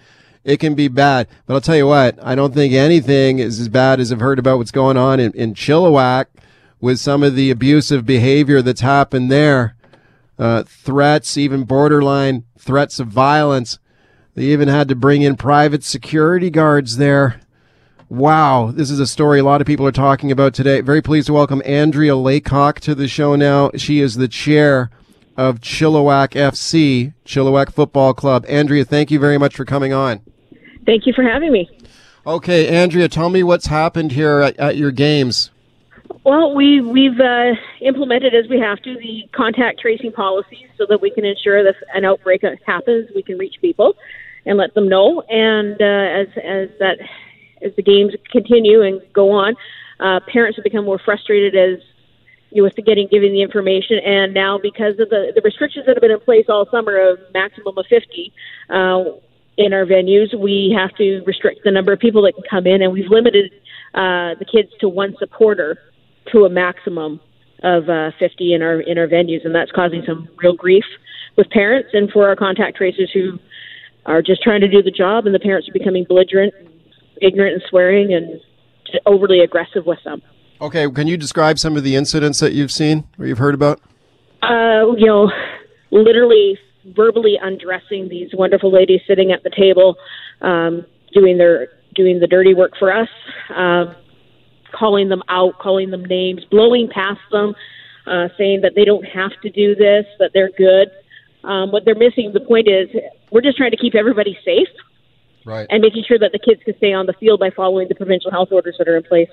It 0.43 0.57
can 0.59 0.75
be 0.75 0.89
bad, 0.89 1.27
but 1.45 1.53
I'll 1.53 1.61
tell 1.61 1.77
you 1.77 1.87
what, 1.87 2.19
I 2.21 2.35
don't 2.35 2.53
think 2.53 2.73
anything 2.73 3.39
is 3.39 3.61
as 3.61 3.69
bad 3.69 3.99
as 4.01 4.11
I've 4.11 4.19
heard 4.19 4.39
about 4.39 4.57
what's 4.57 4.71
going 4.71 4.97
on 4.97 5.19
in, 5.19 5.31
in 5.31 5.53
Chilliwack 5.53 6.25
with 6.81 6.99
some 6.99 7.23
of 7.23 7.35
the 7.35 7.49
abusive 7.49 8.05
behavior 8.05 8.61
that's 8.61 8.81
happened 8.81 9.31
there. 9.31 9.75
Uh, 10.37 10.63
threats, 10.63 11.37
even 11.37 11.63
borderline 11.63 12.43
threats 12.57 12.99
of 12.99 13.07
violence. 13.07 13.79
They 14.35 14.45
even 14.45 14.67
had 14.67 14.89
to 14.89 14.95
bring 14.95 15.21
in 15.21 15.37
private 15.37 15.83
security 15.83 16.49
guards 16.49 16.97
there 16.97 17.39
Wow, 18.13 18.69
this 18.71 18.91
is 18.91 18.99
a 18.99 19.07
story 19.07 19.39
a 19.39 19.43
lot 19.43 19.59
of 19.59 19.65
people 19.65 19.87
are 19.87 19.91
talking 19.91 20.31
about 20.31 20.53
today. 20.53 20.81
Very 20.81 21.01
pleased 21.01 21.25
to 21.25 21.33
welcome 21.33 21.63
Andrea 21.65 22.15
Laycock 22.15 22.79
to 22.81 22.93
the 22.93 23.07
show 23.07 23.35
now. 23.35 23.71
She 23.75 24.01
is 24.01 24.17
the 24.17 24.27
chair 24.27 24.91
of 25.35 25.61
Chilliwack 25.61 26.33
FC, 26.33 27.15
Chilliwack 27.25 27.73
Football 27.73 28.13
Club. 28.13 28.45
Andrea, 28.47 28.85
thank 28.85 29.09
you 29.09 29.17
very 29.17 29.39
much 29.39 29.55
for 29.55 29.65
coming 29.65 29.93
on. 29.93 30.21
Thank 30.85 31.07
you 31.07 31.13
for 31.13 31.23
having 31.23 31.51
me. 31.51 31.67
Okay, 32.27 32.67
Andrea, 32.67 33.09
tell 33.09 33.29
me 33.29 33.41
what's 33.41 33.65
happened 33.65 34.11
here 34.11 34.41
at, 34.41 34.57
at 34.57 34.77
your 34.77 34.91
games. 34.91 35.49
Well, 36.23 36.53
we 36.53 36.81
we've 36.81 37.19
uh, 37.19 37.53
implemented 37.81 38.35
as 38.35 38.47
we 38.47 38.59
have 38.59 38.79
to 38.83 38.93
the 38.93 39.27
contact 39.31 39.79
tracing 39.79 40.11
policies 40.11 40.67
so 40.77 40.85
that 40.87 41.01
we 41.01 41.09
can 41.09 41.25
ensure 41.25 41.63
that 41.63 41.71
if 41.71 41.75
an 41.95 42.05
outbreak 42.05 42.43
happens, 42.63 43.09
we 43.15 43.23
can 43.23 43.39
reach 43.39 43.55
people 43.59 43.95
and 44.45 44.59
let 44.59 44.75
them 44.75 44.87
know. 44.87 45.21
And 45.21 45.81
uh, 45.81 45.85
as 45.85 46.27
as 46.37 46.69
that 46.77 46.99
as 47.63 47.75
the 47.75 47.83
games 47.83 48.13
continue 48.31 48.81
and 48.81 49.01
go 49.13 49.31
on, 49.31 49.55
uh, 49.99 50.19
parents 50.31 50.57
have 50.57 50.63
become 50.63 50.85
more 50.85 50.99
frustrated 50.99 51.55
as 51.55 51.79
you 52.51 52.61
know, 52.61 52.65
with 52.65 52.75
the 52.75 52.81
getting 52.81 53.07
giving 53.09 53.31
the 53.31 53.41
information, 53.41 53.99
and 54.05 54.33
now 54.33 54.59
because 54.61 54.99
of 54.99 55.09
the 55.09 55.31
the 55.35 55.41
restrictions 55.43 55.85
that 55.85 55.95
have 55.95 56.01
been 56.01 56.11
in 56.11 56.19
place 56.19 56.45
all 56.49 56.67
summer 56.69 56.97
of 56.97 57.19
maximum 57.33 57.77
of 57.77 57.85
fifty. 57.87 58.33
Uh, 58.69 59.03
in 59.55 59.71
our 59.71 59.85
venues, 59.85 60.33
we 60.37 60.75
have 60.75 60.91
to 60.95 61.21
restrict 61.25 61.59
the 61.63 61.69
number 61.69 61.93
of 61.93 61.99
people 61.99 62.23
that 62.23 62.33
can 62.33 62.43
come 62.49 62.65
in, 62.65 62.81
and 62.81 62.91
we've 62.91 63.09
limited 63.09 63.51
uh, 63.93 64.33
the 64.39 64.45
kids 64.51 64.69
to 64.79 64.89
one 64.89 65.15
supporter 65.19 65.77
to 66.31 66.45
a 66.45 66.49
maximum 66.49 67.19
of 67.61 67.87
uh, 67.87 68.11
50 68.19 68.53
in 68.53 68.61
our 68.61 68.81
in 68.81 68.97
our 68.97 69.07
venues, 69.07 69.45
and 69.45 69.53
that's 69.53 69.71
causing 69.71 70.03
some 70.05 70.27
real 70.41 70.55
grief 70.55 70.83
with 71.37 71.49
parents 71.49 71.89
and 71.93 72.11
for 72.11 72.27
our 72.27 72.35
contact 72.35 72.77
tracers 72.77 73.11
who 73.13 73.39
are 74.05 74.21
just 74.21 74.41
trying 74.41 74.61
to 74.61 74.67
do 74.67 74.81
the 74.81 74.91
job, 74.91 75.25
and 75.25 75.33
the 75.33 75.39
parents 75.39 75.69
are 75.69 75.73
becoming 75.73 76.03
belligerent 76.03 76.53
ignorant 77.21 77.53
and 77.53 77.63
swearing 77.69 78.13
and 78.13 78.39
overly 79.05 79.39
aggressive 79.39 79.85
with 79.85 79.99
them. 80.03 80.21
Okay, 80.61 80.89
can 80.89 81.07
you 81.07 81.17
describe 81.17 81.59
some 81.59 81.75
of 81.75 81.83
the 81.83 81.95
incidents 81.95 82.39
that 82.39 82.53
you've 82.53 82.71
seen 82.71 83.03
or 83.19 83.25
you've 83.25 83.39
heard 83.39 83.55
about? 83.55 83.81
Uh, 84.41 84.91
you 84.97 85.05
know, 85.05 85.31
literally 85.91 86.57
verbally 86.95 87.37
undressing 87.41 88.09
these 88.09 88.29
wonderful 88.33 88.71
ladies 88.71 89.01
sitting 89.07 89.31
at 89.31 89.43
the 89.43 89.49
table, 89.49 89.95
um, 90.41 90.85
doing 91.13 91.37
their 91.37 91.69
doing 91.95 92.19
the 92.19 92.27
dirty 92.27 92.53
work 92.53 92.71
for 92.79 92.91
us, 92.91 93.09
um, 93.55 93.95
calling 94.73 95.09
them 95.09 95.21
out, 95.29 95.59
calling 95.59 95.91
them 95.91 96.03
names, 96.05 96.43
blowing 96.49 96.89
past 96.93 97.19
them, 97.31 97.53
uh, 98.07 98.27
saying 98.37 98.61
that 98.61 98.73
they 98.75 98.83
don't 98.83 99.05
have 99.05 99.31
to 99.43 99.49
do 99.49 99.75
this, 99.75 100.05
that 100.19 100.31
they're 100.33 100.51
good. 100.57 100.89
Um, 101.43 101.71
what 101.71 101.85
they're 101.85 101.95
missing, 101.95 102.31
the 102.33 102.39
point 102.39 102.67
is, 102.67 102.89
we're 103.31 103.41
just 103.41 103.57
trying 103.57 103.71
to 103.71 103.77
keep 103.77 103.95
everybody 103.95 104.37
safe 104.43 104.69
right. 105.45 105.67
and 105.69 105.81
making 105.81 106.03
sure 106.07 106.19
that 106.19 106.31
the 106.31 106.39
kids 106.39 106.61
can 106.63 106.75
stay 106.77 106.93
on 106.93 107.05
the 107.05 107.13
field 107.13 107.39
by 107.39 107.49
following 107.49 107.87
the 107.87 107.95
provincial 107.95 108.31
health 108.31 108.49
orders 108.51 108.75
that 108.77 108.87
are 108.87 108.97
in 108.97 109.03
place. 109.03 109.29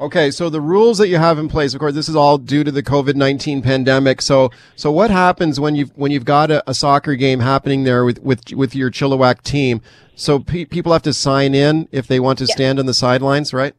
Okay, 0.00 0.30
so 0.30 0.48
the 0.48 0.62
rules 0.62 0.96
that 0.96 1.08
you 1.08 1.18
have 1.18 1.38
in 1.38 1.46
place, 1.46 1.74
of 1.74 1.80
course, 1.80 1.92
this 1.92 2.08
is 2.08 2.16
all 2.16 2.38
due 2.38 2.64
to 2.64 2.72
the 2.72 2.82
COVID 2.82 3.16
nineteen 3.16 3.60
pandemic. 3.60 4.22
So, 4.22 4.50
so 4.74 4.90
what 4.90 5.10
happens 5.10 5.60
when 5.60 5.74
you've 5.74 5.90
when 5.94 6.10
you've 6.10 6.24
got 6.24 6.50
a, 6.50 6.68
a 6.70 6.72
soccer 6.72 7.16
game 7.16 7.40
happening 7.40 7.84
there 7.84 8.06
with 8.06 8.18
with 8.22 8.50
with 8.54 8.74
your 8.74 8.90
Chilliwack 8.90 9.42
team? 9.42 9.82
So 10.14 10.38
pe- 10.38 10.64
people 10.64 10.94
have 10.94 11.02
to 11.02 11.12
sign 11.12 11.54
in 11.54 11.86
if 11.92 12.06
they 12.06 12.18
want 12.18 12.38
to 12.38 12.46
yeah. 12.46 12.54
stand 12.54 12.78
on 12.78 12.86
the 12.86 12.94
sidelines, 12.94 13.52
right? 13.52 13.74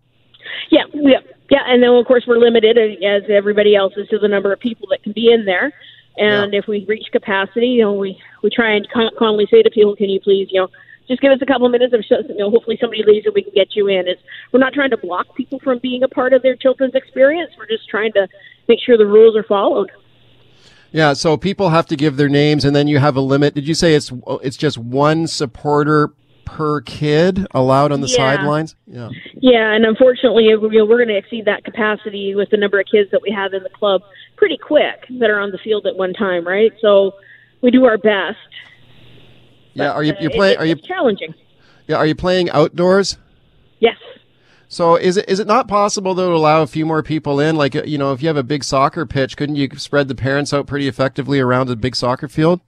Yeah, 0.69 0.84
yeah, 0.93 1.22
yeah. 1.49 1.63
And 1.65 1.82
then 1.82 1.89
of 1.89 2.05
course 2.05 2.26
we're 2.28 2.38
limited, 2.38 2.78
uh, 2.78 3.03
as 3.03 3.24
everybody 3.28 3.76
else 3.76 3.93
is, 3.97 4.07
to 4.09 4.19
the 4.19 4.28
number 4.28 4.53
of 4.53 4.59
people 4.59 4.88
that 4.91 5.01
can 5.01 5.13
be 5.13 5.32
in 5.32 5.45
there. 5.45 5.74
And 6.17 6.53
yeah. 6.53 6.59
if 6.59 6.67
we 6.67 6.86
reach 6.88 7.07
capacity, 7.11 7.67
you 7.67 7.82
know, 7.82 7.93
we 7.93 8.22
we 8.43 8.51
try 8.51 8.76
and 8.76 8.88
calmly 9.17 9.47
say 9.49 9.63
to 9.63 9.72
people, 9.72 9.95
"Can 9.95 10.09
you 10.09 10.19
please, 10.19 10.49
you 10.51 10.61
know." 10.61 10.67
Just 11.12 11.22
give 11.22 11.32
us 11.32 11.39
a 11.41 11.45
couple 11.45 11.66
of 11.66 11.72
minutes 11.72 11.93
of 11.93 12.03
show, 12.05 12.20
you 12.28 12.38
know, 12.38 12.49
hopefully 12.49 12.78
somebody 12.80 13.03
leaves 13.05 13.26
and 13.26 13.36
we 13.36 13.43
can 13.43 13.53
get 13.53 13.76
you 13.76 13.88
in. 13.88 14.07
It's, 14.07 14.22
we're 14.51 14.59
not 14.59 14.74
trying 14.74 14.91
to 14.91 14.97
block 14.97 15.36
people 15.36 15.59
from 15.59 15.80
being 15.80 16.03
a 16.03 16.07
part 16.07 16.34
of 16.34 16.41
their 16.41 16.55
children's 16.55 16.95
experience. 16.95 17.51
We're 17.57 17.68
just 17.68 17.88
trying 17.89 18.14
to 18.14 18.28
make 18.68 18.80
sure 18.80 18.97
the 18.97 19.05
rules 19.05 19.36
are 19.36 19.43
followed. 19.43 19.91
Yeah, 20.91 21.14
so 21.14 21.38
people 21.38 21.70
have 21.70 21.86
to 21.88 21.95
give 21.95 22.18
their 22.18 22.30
names, 22.30 22.66
and 22.66 22.76
then 22.76 22.88
you 22.88 22.99
have 22.99 23.16
a 23.16 23.22
limit. 23.22 23.53
Did 23.53 23.66
you 23.66 23.74
say 23.74 23.93
it's 23.95 24.12
it's 24.41 24.57
just 24.57 24.78
one 24.78 25.26
supporter 25.26 26.12
per 26.43 26.82
kid 26.82 27.47
allowed 27.51 27.93
on 27.93 28.01
the 28.01 28.07
yeah. 28.07 28.18
sidelines? 28.18 28.76
Yeah. 28.88 29.09
Yeah, 29.36 29.72
and 29.72 29.86
unfortunately, 29.86 30.45
you 30.45 30.59
know, 30.59 30.86
we're 30.86 30.97
going 30.97 31.07
to 31.07 31.18
exceed 31.18 31.45
that 31.45 31.64
capacity 31.64 32.36
with 32.36 32.49
the 32.49 32.57
number 32.57 32.78
of 32.78 32.88
kids 32.91 33.09
that 33.12 33.22
we 33.22 33.32
have 33.32 33.53
in 33.53 33.64
the 33.64 33.70
club 33.70 34.01
pretty 34.36 34.57
quick 34.57 35.05
that 35.20 35.30
are 35.30 35.39
on 35.39 35.51
the 35.51 35.59
field 35.59 35.86
at 35.86 35.95
one 35.95 36.14
time, 36.14 36.45
right? 36.45 36.74
So 36.82 37.14
we 37.62 37.72
do 37.72 37.86
our 37.86 37.97
best 37.97 38.38
yeah, 39.74 39.91
are 39.91 40.03
you 40.03 40.13
you're 40.19 40.32
playing? 40.32 40.57
Are 40.57 40.65
you 40.65 40.76
challenging? 40.76 41.34
Yeah, 41.88 41.97
are 41.97 42.05
you 42.05 42.15
playing 42.15 42.49
outdoors? 42.49 43.17
Yes. 43.80 43.97
So 44.67 44.95
is 44.95 45.17
it 45.17 45.30
is 45.30 45.39
it 45.39 45.47
not 45.47 45.67
possible 45.67 46.13
though 46.13 46.30
to 46.30 46.36
allow 46.36 46.61
a 46.61 46.67
few 46.67 46.86
more 46.86 47.03
people 47.03 47.39
in? 47.39 47.55
Like 47.55 47.74
you 47.74 47.97
know, 47.97 48.13
if 48.13 48.22
you 48.22 48.28
have 48.28 48.38
a 48.38 48.43
big 48.43 48.63
soccer 48.63 49.05
pitch, 49.05 49.38
couldn't 49.38 49.55
you 49.55 49.69
spread 49.78 50.07
the 50.07 50.15
parents 50.15 50.53
out 50.53 50.67
pretty 50.67 50.88
effectively 50.88 51.39
around 51.39 51.69
a 51.69 51.76
big 51.76 51.95
soccer 51.95 52.28
field? 52.28 52.61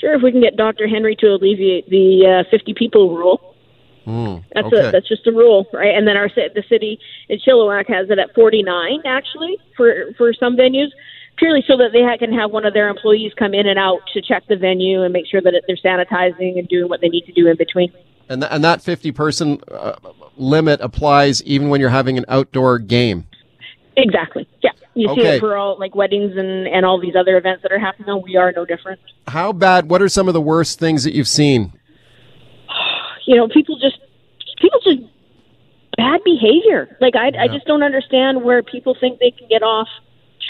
Sure, 0.00 0.14
if 0.14 0.22
we 0.22 0.32
can 0.32 0.40
get 0.40 0.56
Dr. 0.56 0.88
Henry 0.88 1.14
to 1.16 1.26
alleviate 1.28 1.88
the 1.88 2.44
uh, 2.44 2.50
50 2.50 2.74
people 2.74 3.16
rule. 3.16 3.54
Mm, 4.06 4.42
that's 4.52 4.66
okay. 4.66 4.88
a, 4.88 4.90
that's 4.90 5.06
just 5.06 5.24
a 5.28 5.30
rule, 5.30 5.66
right? 5.72 5.94
And 5.94 6.08
then 6.08 6.16
our 6.16 6.28
the 6.28 6.64
city 6.68 6.98
in 7.28 7.38
Chilliwack 7.38 7.88
has 7.88 8.10
it 8.10 8.18
at 8.18 8.34
49 8.34 9.02
actually 9.04 9.58
for 9.76 10.12
for 10.18 10.34
some 10.34 10.56
venues 10.56 10.88
purely 11.36 11.64
so 11.66 11.76
that 11.76 11.90
they 11.92 12.02
can 12.18 12.32
have 12.32 12.50
one 12.50 12.64
of 12.64 12.74
their 12.74 12.88
employees 12.88 13.32
come 13.38 13.54
in 13.54 13.66
and 13.66 13.78
out 13.78 14.00
to 14.14 14.22
check 14.22 14.44
the 14.48 14.56
venue 14.56 15.02
and 15.02 15.12
make 15.12 15.26
sure 15.26 15.40
that 15.40 15.62
they're 15.66 15.76
sanitizing 15.76 16.58
and 16.58 16.68
doing 16.68 16.88
what 16.88 17.00
they 17.00 17.08
need 17.08 17.24
to 17.26 17.32
do 17.32 17.48
in 17.48 17.56
between. 17.56 17.92
And, 18.28 18.42
th- 18.42 18.52
and 18.52 18.64
that 18.64 18.80
50 18.80 19.12
person 19.12 19.60
uh, 19.70 19.94
limit 20.36 20.80
applies 20.80 21.42
even 21.42 21.68
when 21.68 21.80
you're 21.80 21.90
having 21.90 22.18
an 22.18 22.24
outdoor 22.28 22.78
game. 22.78 23.26
Exactly. 23.96 24.48
Yeah. 24.62 24.70
You 24.94 25.08
okay. 25.10 25.22
see 25.22 25.28
it 25.28 25.40
for 25.40 25.56
all 25.56 25.78
like 25.78 25.94
weddings 25.94 26.36
and, 26.36 26.68
and 26.68 26.84
all 26.84 27.00
these 27.00 27.16
other 27.16 27.36
events 27.36 27.62
that 27.62 27.72
are 27.72 27.78
happening. 27.78 28.22
We 28.22 28.36
are 28.36 28.52
no 28.52 28.64
different. 28.64 29.00
How 29.26 29.52
bad? 29.52 29.88
What 29.88 30.02
are 30.02 30.08
some 30.08 30.28
of 30.28 30.34
the 30.34 30.40
worst 30.40 30.78
things 30.78 31.04
that 31.04 31.14
you've 31.14 31.28
seen? 31.28 31.72
You 33.24 33.36
know, 33.36 33.46
people 33.46 33.78
just 33.78 34.00
people 34.60 34.80
just 34.82 34.98
bad 35.96 36.20
behavior. 36.24 36.96
Like 37.00 37.14
I, 37.14 37.28
yeah. 37.28 37.42
I 37.44 37.46
just 37.46 37.66
don't 37.66 37.84
understand 37.84 38.42
where 38.42 38.64
people 38.64 38.96
think 38.98 39.20
they 39.20 39.30
can 39.30 39.46
get 39.48 39.62
off 39.62 39.86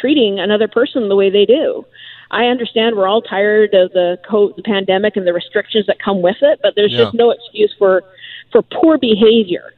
treating 0.03 0.41
another 0.41 0.67
person 0.69 1.09
the 1.09 1.17
way 1.17 1.31
they 1.31 1.47
do. 1.47 1.87
I 2.33 2.47
understand 2.47 2.97
we're 2.97 3.07
all 3.07 3.23
tired 3.23 3.73
of 3.73 3.93
the 3.93 4.19
co- 4.29 4.53
the 4.57 4.63
pandemic 4.63 5.17
and 5.17 5.27
the 5.27 5.33
restrictions 5.33 5.87
that 5.87 5.99
come 6.05 6.23
with 6.23 6.37
it, 6.43 6.59
but 6.63 6.75
there's 6.75 6.93
yeah. 6.93 7.05
just 7.05 7.15
no 7.15 7.31
excuse 7.31 7.73
for 7.79 8.03
for 8.51 8.63
poor 8.63 8.99
behavior. 8.99 9.73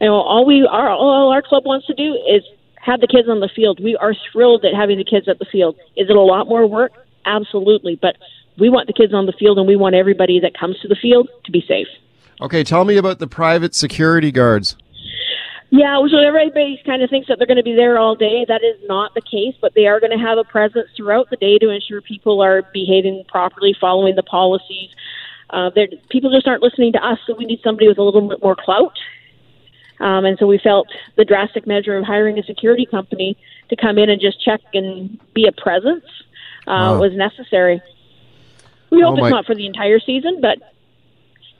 And 0.00 0.10
all 0.10 0.44
we 0.44 0.66
our 0.66 0.90
all 0.90 1.30
our 1.30 1.42
club 1.42 1.64
wants 1.64 1.86
to 1.86 1.94
do 1.94 2.14
is 2.28 2.42
have 2.80 3.00
the 3.00 3.06
kids 3.06 3.28
on 3.28 3.40
the 3.40 3.48
field. 3.54 3.78
We 3.80 3.96
are 3.96 4.14
thrilled 4.32 4.64
at 4.64 4.74
having 4.74 4.98
the 4.98 5.04
kids 5.04 5.28
at 5.28 5.38
the 5.38 5.44
field. 5.44 5.76
Is 5.96 6.10
it 6.10 6.16
a 6.16 6.20
lot 6.20 6.48
more 6.48 6.66
work? 6.66 6.92
Absolutely, 7.24 7.96
but 7.96 8.16
we 8.58 8.68
want 8.70 8.86
the 8.86 8.92
kids 8.92 9.14
on 9.14 9.26
the 9.26 9.32
field, 9.32 9.58
and 9.58 9.68
we 9.68 9.76
want 9.76 9.94
everybody 9.94 10.40
that 10.40 10.58
comes 10.58 10.78
to 10.80 10.88
the 10.88 10.96
field 10.96 11.28
to 11.44 11.52
be 11.52 11.62
safe. 11.68 11.88
Okay, 12.40 12.64
tell 12.64 12.84
me 12.84 12.96
about 12.96 13.18
the 13.18 13.26
private 13.26 13.74
security 13.74 14.32
guards. 14.32 14.76
Yeah, 15.70 16.00
so 16.10 16.16
everybody 16.16 16.80
kind 16.86 17.02
of 17.02 17.10
thinks 17.10 17.28
that 17.28 17.38
they're 17.38 17.46
going 17.46 17.58
to 17.58 17.62
be 17.62 17.76
there 17.76 17.98
all 17.98 18.14
day. 18.14 18.46
That 18.48 18.64
is 18.64 18.80
not 18.88 19.12
the 19.14 19.20
case, 19.20 19.54
but 19.60 19.74
they 19.74 19.86
are 19.86 20.00
going 20.00 20.16
to 20.16 20.24
have 20.24 20.38
a 20.38 20.44
presence 20.44 20.88
throughout 20.96 21.28
the 21.28 21.36
day 21.36 21.58
to 21.58 21.68
ensure 21.68 22.00
people 22.00 22.40
are 22.40 22.62
behaving 22.72 23.24
properly, 23.28 23.76
following 23.78 24.16
the 24.16 24.22
policies. 24.22 24.88
Uh, 25.50 25.70
people 26.08 26.30
just 26.30 26.46
aren't 26.46 26.62
listening 26.62 26.92
to 26.92 27.06
us, 27.06 27.18
so 27.26 27.34
we 27.34 27.44
need 27.44 27.60
somebody 27.62 27.86
with 27.86 27.98
a 27.98 28.02
little 28.02 28.26
bit 28.28 28.42
more 28.42 28.56
clout 28.56 28.96
Um, 30.00 30.24
and 30.24 30.38
so 30.38 30.46
we 30.46 30.58
felt 30.58 30.88
the 31.16 31.24
drastic 31.24 31.66
measure 31.66 31.96
of 31.96 32.04
hiring 32.04 32.38
a 32.38 32.42
security 32.42 32.86
company 32.86 33.36
to 33.68 33.76
come 33.76 33.98
in 33.98 34.08
and 34.08 34.20
just 34.20 34.42
check 34.42 34.60
and 34.72 35.18
be 35.34 35.46
a 35.46 35.52
presence 35.52 36.04
uh, 36.66 36.96
wow. 36.96 37.00
was 37.00 37.12
necessary. 37.14 37.82
We 38.90 39.02
hope 39.02 39.18
oh 39.18 39.24
it's 39.24 39.30
not 39.30 39.44
for 39.44 39.54
the 39.54 39.66
entire 39.66 40.00
season, 40.00 40.40
but 40.40 40.58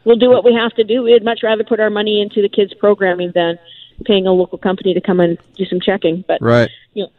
we'll 0.04 0.16
do 0.16 0.30
what 0.30 0.44
we 0.44 0.54
have 0.54 0.72
to 0.74 0.84
do. 0.84 1.02
We'd 1.02 1.24
much 1.24 1.40
rather 1.42 1.64
put 1.64 1.80
our 1.80 1.90
money 1.90 2.22
into 2.22 2.40
the 2.40 2.48
kids' 2.48 2.72
programming 2.74 3.32
than 3.34 3.58
paying 4.04 4.26
a 4.26 4.32
local 4.32 4.58
company 4.58 4.94
to 4.94 5.00
come 5.00 5.20
and 5.20 5.38
do 5.56 5.64
some 5.64 5.80
checking. 5.80 6.24
But 6.26 6.40
right, 6.40 6.70
you 6.94 7.04
know, 7.04 7.10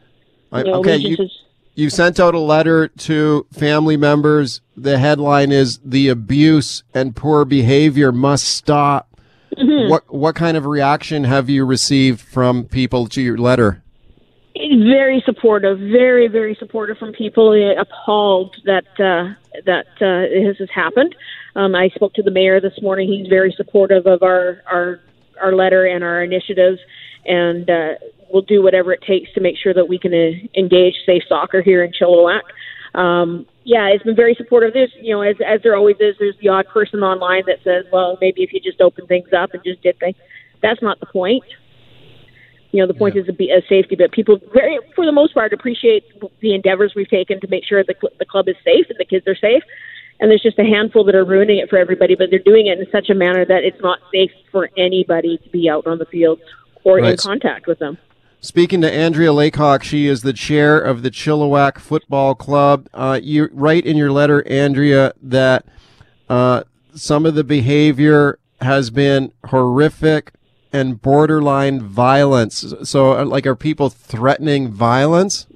I, 0.51 0.59
you 0.59 0.65
know, 0.65 0.73
okay, 0.79 0.97
you, 0.97 1.15
is, 1.19 1.43
you 1.75 1.89
sent 1.89 2.19
out 2.19 2.35
a 2.35 2.39
letter 2.39 2.87
to 2.87 3.45
family 3.51 3.97
members. 3.97 4.61
The 4.75 4.97
headline 4.97 5.51
is 5.51 5.79
"The 5.83 6.09
abuse 6.09 6.83
and 6.93 7.15
poor 7.15 7.45
behavior 7.45 8.11
must 8.11 8.45
stop." 8.45 9.19
Mm-hmm. 9.57 9.89
What 9.89 10.13
what 10.13 10.35
kind 10.35 10.57
of 10.57 10.65
reaction 10.65 11.23
have 11.23 11.49
you 11.49 11.65
received 11.65 12.21
from 12.21 12.65
people 12.65 13.07
to 13.07 13.21
your 13.21 13.37
letter? 13.37 13.83
Very 14.55 15.21
supportive, 15.25 15.79
very 15.79 16.27
very 16.27 16.55
supportive 16.55 16.97
from 16.97 17.13
people 17.13 17.53
appalled 17.79 18.55
that 18.65 18.85
uh, 18.99 19.33
that 19.65 19.87
uh, 20.01 20.27
this 20.47 20.57
has 20.59 20.69
happened. 20.73 21.15
Um, 21.55 21.75
I 21.75 21.89
spoke 21.89 22.13
to 22.15 22.23
the 22.23 22.31
mayor 22.31 22.61
this 22.61 22.79
morning. 22.81 23.07
He's 23.07 23.27
very 23.27 23.53
supportive 23.55 24.05
of 24.05 24.23
our 24.23 24.61
our 24.65 24.99
our 25.41 25.53
letter 25.53 25.85
and 25.85 26.03
our 26.03 26.23
initiatives, 26.23 26.79
and 27.25 27.69
uh, 27.69 27.93
we'll 28.31 28.41
do 28.41 28.61
whatever 28.61 28.93
it 28.93 29.01
takes 29.01 29.31
to 29.33 29.41
make 29.41 29.57
sure 29.57 29.73
that 29.73 29.87
we 29.87 29.97
can 29.99 30.13
uh, 30.13 30.59
engage 30.59 30.95
safe 31.05 31.23
soccer 31.27 31.61
here 31.61 31.83
in 31.83 31.91
Chilliwack. 31.91 32.41
Um, 32.95 33.45
yeah, 33.65 33.87
it's 33.89 34.03
been 34.03 34.15
very 34.15 34.35
supportive. 34.35 34.73
There's, 34.73 34.91
you 34.99 35.13
know, 35.13 35.21
as 35.21 35.35
as 35.45 35.61
there 35.61 35.75
always 35.75 35.97
is, 35.99 36.15
there's 36.19 36.35
the 36.41 36.49
odd 36.49 36.67
person 36.67 37.01
online 37.01 37.43
that 37.45 37.59
says, 37.63 37.85
well, 37.91 38.17
maybe 38.19 38.41
if 38.41 38.51
you 38.51 38.59
just 38.59 38.81
open 38.81 39.05
things 39.05 39.29
up 39.37 39.53
and 39.53 39.63
just 39.63 39.83
did 39.83 39.99
things. 39.99 40.15
That's 40.61 40.81
not 40.81 40.99
the 40.99 41.05
point. 41.05 41.43
You 42.71 42.81
know, 42.81 42.87
the 42.87 42.93
point 42.93 43.15
yeah. 43.15 43.21
is 43.21 43.27
to 43.27 43.33
be 43.33 43.51
a 43.51 43.61
safety, 43.67 43.95
but 43.95 44.11
people 44.11 44.39
very, 44.53 44.79
for 44.95 45.05
the 45.05 45.11
most 45.11 45.33
part, 45.33 45.53
appreciate 45.53 46.03
the 46.41 46.53
endeavors 46.53 46.93
we've 46.95 47.09
taken 47.09 47.39
to 47.41 47.47
make 47.47 47.63
sure 47.63 47.83
the 47.83 47.95
cl- 47.99 48.13
the 48.19 48.25
club 48.25 48.47
is 48.47 48.55
safe 48.63 48.85
and 48.89 48.97
the 48.99 49.05
kids 49.05 49.27
are 49.27 49.35
safe. 49.35 49.63
And 50.19 50.29
there's 50.29 50.41
just 50.41 50.59
a 50.59 50.63
handful 50.63 51.03
that 51.05 51.15
are 51.15 51.23
ruining 51.23 51.59
it 51.59 51.69
for 51.69 51.77
everybody, 51.77 52.15
but 52.15 52.29
they're 52.29 52.39
doing 52.39 52.67
it 52.67 52.79
in 52.79 52.85
such 52.91 53.09
a 53.09 53.15
manner 53.15 53.45
that 53.45 53.63
it's 53.63 53.79
not 53.81 53.99
safe 54.13 54.31
for 54.51 54.69
anybody 54.77 55.37
to 55.37 55.49
be 55.49 55.69
out 55.69 55.87
on 55.87 55.97
the 55.97 56.05
field 56.05 56.39
or 56.83 56.97
right. 56.97 57.11
in 57.11 57.17
contact 57.17 57.67
with 57.67 57.79
them. 57.79 57.97
Speaking 58.41 58.79
to 58.81 58.91
Andrea 58.91 59.33
Laycock, 59.33 59.83
she 59.83 60.07
is 60.07 60.21
the 60.21 60.31
chair 60.31 60.79
of 60.79 61.03
the 61.03 61.11
Chilliwack 61.11 61.77
Football 61.77 62.35
Club. 62.35 62.87
Uh, 62.93 63.19
you 63.21 63.49
write 63.51 63.85
in 63.85 63.97
your 63.97 64.11
letter, 64.11 64.47
Andrea, 64.47 65.13
that 65.21 65.65
uh, 66.29 66.63
some 66.93 67.25
of 67.25 67.35
the 67.35 67.43
behavior 67.43 68.39
has 68.61 68.91
been 68.91 69.33
horrific 69.47 70.31
and 70.71 71.01
borderline 71.01 71.81
violence. 71.81 72.73
So, 72.83 73.17
uh, 73.17 73.25
like, 73.25 73.45
are 73.45 73.55
people 73.55 73.89
threatening 73.89 74.69
violence? 74.69 75.47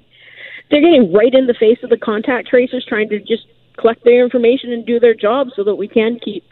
They're 0.69 0.81
getting 0.81 1.13
right 1.13 1.33
in 1.33 1.47
the 1.47 1.53
face 1.53 1.77
of 1.83 1.89
the 1.89 1.97
contact 1.97 2.47
tracers, 2.47 2.85
trying 2.85 3.09
to 3.09 3.19
just 3.19 3.45
collect 3.77 4.03
their 4.03 4.23
information 4.23 4.71
and 4.71 4.85
do 4.85 4.99
their 4.99 5.13
job 5.13 5.47
so 5.55 5.63
that 5.63 5.75
we 5.75 5.87
can 5.87 6.19
keep, 6.23 6.43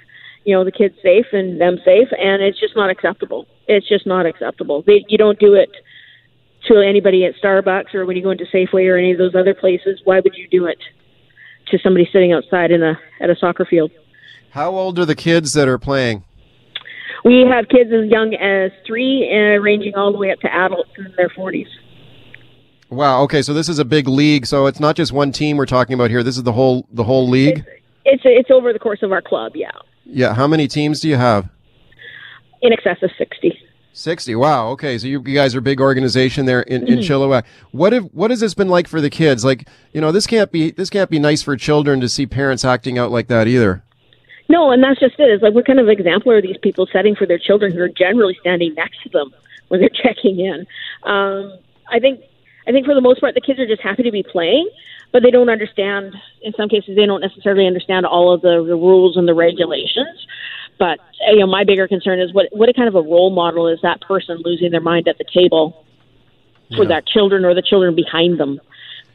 you 0.43 0.55
know, 0.55 0.63
the 0.63 0.71
kids 0.71 0.95
safe 1.01 1.27
and 1.31 1.59
them 1.59 1.77
safe. 1.85 2.07
And 2.17 2.41
it's 2.41 2.59
just 2.59 2.75
not 2.75 2.89
acceptable. 2.89 3.47
It's 3.67 3.87
just 3.87 4.07
not 4.07 4.25
acceptable. 4.25 4.83
They, 4.85 5.05
you 5.07 5.17
don't 5.17 5.39
do 5.39 5.53
it 5.53 5.69
to 6.67 6.79
anybody 6.79 7.25
at 7.25 7.33
Starbucks 7.43 7.93
or 7.95 8.05
when 8.05 8.15
you 8.17 8.23
go 8.23 8.31
into 8.31 8.45
Safeway 8.45 8.91
or 8.91 8.97
any 8.97 9.11
of 9.11 9.17
those 9.17 9.35
other 9.35 9.53
places. 9.53 10.01
Why 10.03 10.19
would 10.19 10.35
you 10.35 10.47
do 10.47 10.65
it 10.65 10.79
to 11.67 11.79
somebody 11.79 12.07
sitting 12.11 12.33
outside 12.33 12.71
in 12.71 12.83
a 12.83 12.99
at 13.19 13.29
a 13.29 13.35
soccer 13.35 13.65
field? 13.65 13.91
How 14.51 14.71
old 14.75 14.99
are 14.99 15.05
the 15.05 15.15
kids 15.15 15.53
that 15.53 15.67
are 15.67 15.79
playing? 15.79 16.23
We 17.23 17.45
have 17.49 17.67
kids 17.69 17.91
as 17.93 18.09
young 18.09 18.33
as 18.33 18.71
three, 18.85 19.29
and 19.31 19.63
ranging 19.63 19.95
all 19.95 20.11
the 20.11 20.17
way 20.17 20.31
up 20.31 20.39
to 20.39 20.53
adults 20.53 20.89
in 20.97 21.13
their 21.17 21.29
forties. 21.29 21.67
Wow. 22.91 23.21
Okay, 23.23 23.41
so 23.41 23.53
this 23.53 23.69
is 23.69 23.79
a 23.79 23.85
big 23.85 24.07
league. 24.07 24.45
So 24.45 24.67
it's 24.67 24.79
not 24.79 24.95
just 24.95 25.13
one 25.13 25.31
team 25.31 25.57
we're 25.57 25.65
talking 25.65 25.93
about 25.93 26.09
here. 26.09 26.23
This 26.23 26.37
is 26.37 26.43
the 26.43 26.51
whole 26.51 26.85
the 26.91 27.05
whole 27.05 27.27
league. 27.27 27.65
It's 28.03 28.23
it's, 28.23 28.23
it's 28.25 28.51
over 28.51 28.73
the 28.73 28.79
course 28.79 29.01
of 29.01 29.11
our 29.11 29.21
club. 29.21 29.53
Yeah. 29.55 29.71
Yeah. 30.05 30.33
How 30.33 30.45
many 30.45 30.67
teams 30.67 30.99
do 30.99 31.07
you 31.07 31.15
have? 31.15 31.49
In 32.61 32.73
excess 32.73 33.01
of 33.01 33.09
sixty. 33.17 33.57
60. 33.93 34.35
Wow. 34.35 34.69
Okay. 34.69 34.97
So 34.97 35.07
you, 35.07 35.21
you 35.25 35.33
guys 35.33 35.53
are 35.53 35.59
a 35.59 35.61
big 35.61 35.81
organization 35.81 36.45
there 36.45 36.61
in, 36.61 36.87
in 36.87 36.99
mm-hmm. 36.99 37.11
Chilliwack. 37.11 37.43
What 37.71 37.91
have, 37.93 38.05
what 38.13 38.31
has 38.31 38.39
this 38.39 38.53
been 38.53 38.69
like 38.69 38.87
for 38.87 39.01
the 39.01 39.09
kids? 39.09 39.43
Like, 39.43 39.67
you 39.91 39.99
know, 39.99 40.13
this 40.13 40.25
can't 40.27 40.51
be, 40.51 40.71
this 40.71 40.89
can't 40.89 41.09
be 41.09 41.19
nice 41.19 41.41
for 41.41 41.57
children 41.57 41.99
to 41.99 42.07
see 42.07 42.25
parents 42.25 42.63
acting 42.63 42.97
out 42.97 43.11
like 43.11 43.27
that 43.27 43.47
either. 43.47 43.83
No, 44.47 44.71
and 44.71 44.81
that's 44.81 44.99
just 44.99 45.19
it. 45.19 45.29
It's 45.29 45.43
like 45.43 45.53
what 45.53 45.65
kind 45.65 45.79
of 45.79 45.89
example 45.89 46.31
are 46.31 46.41
these 46.41 46.57
people 46.57 46.87
setting 46.91 47.15
for 47.15 47.25
their 47.25 47.37
children 47.37 47.73
who 47.73 47.81
are 47.81 47.89
generally 47.89 48.37
standing 48.39 48.73
next 48.75 49.01
to 49.03 49.09
them 49.09 49.33
when 49.67 49.81
they're 49.81 49.89
checking 50.03 50.39
in? 50.39 50.65
Um, 51.03 51.57
I 51.89 51.99
think, 51.99 52.21
I 52.67 52.71
think 52.71 52.85
for 52.85 52.93
the 52.93 53.01
most 53.01 53.19
part, 53.19 53.35
the 53.35 53.41
kids 53.41 53.59
are 53.59 53.67
just 53.67 53.81
happy 53.81 54.03
to 54.03 54.11
be 54.11 54.23
playing, 54.23 54.69
but 55.11 55.23
they 55.23 55.31
don't 55.31 55.49
understand. 55.49 56.13
In 56.41 56.53
some 56.53 56.69
cases, 56.69 56.95
they 56.95 57.05
don't 57.05 57.21
necessarily 57.21 57.65
understand 57.65 58.05
all 58.05 58.33
of 58.33 58.41
the, 58.41 58.63
the 58.67 58.75
rules 58.75 59.17
and 59.17 59.27
the 59.27 59.33
regulations. 59.33 60.27
But 60.77 60.99
you 61.27 61.39
know, 61.39 61.47
my 61.47 61.63
bigger 61.63 61.87
concern 61.87 62.19
is 62.19 62.33
what 62.33 62.47
what 62.51 62.73
kind 62.75 62.87
of 62.87 62.95
a 62.95 63.01
role 63.01 63.29
model 63.29 63.67
is 63.67 63.79
that 63.83 64.01
person 64.01 64.41
losing 64.43 64.71
their 64.71 64.81
mind 64.81 65.07
at 65.07 65.17
the 65.17 65.25
table 65.25 65.85
for 66.75 66.83
yeah. 66.83 66.89
that 66.89 67.07
children 67.07 67.45
or 67.45 67.53
the 67.53 67.61
children 67.61 67.95
behind 67.95 68.39
them 68.39 68.59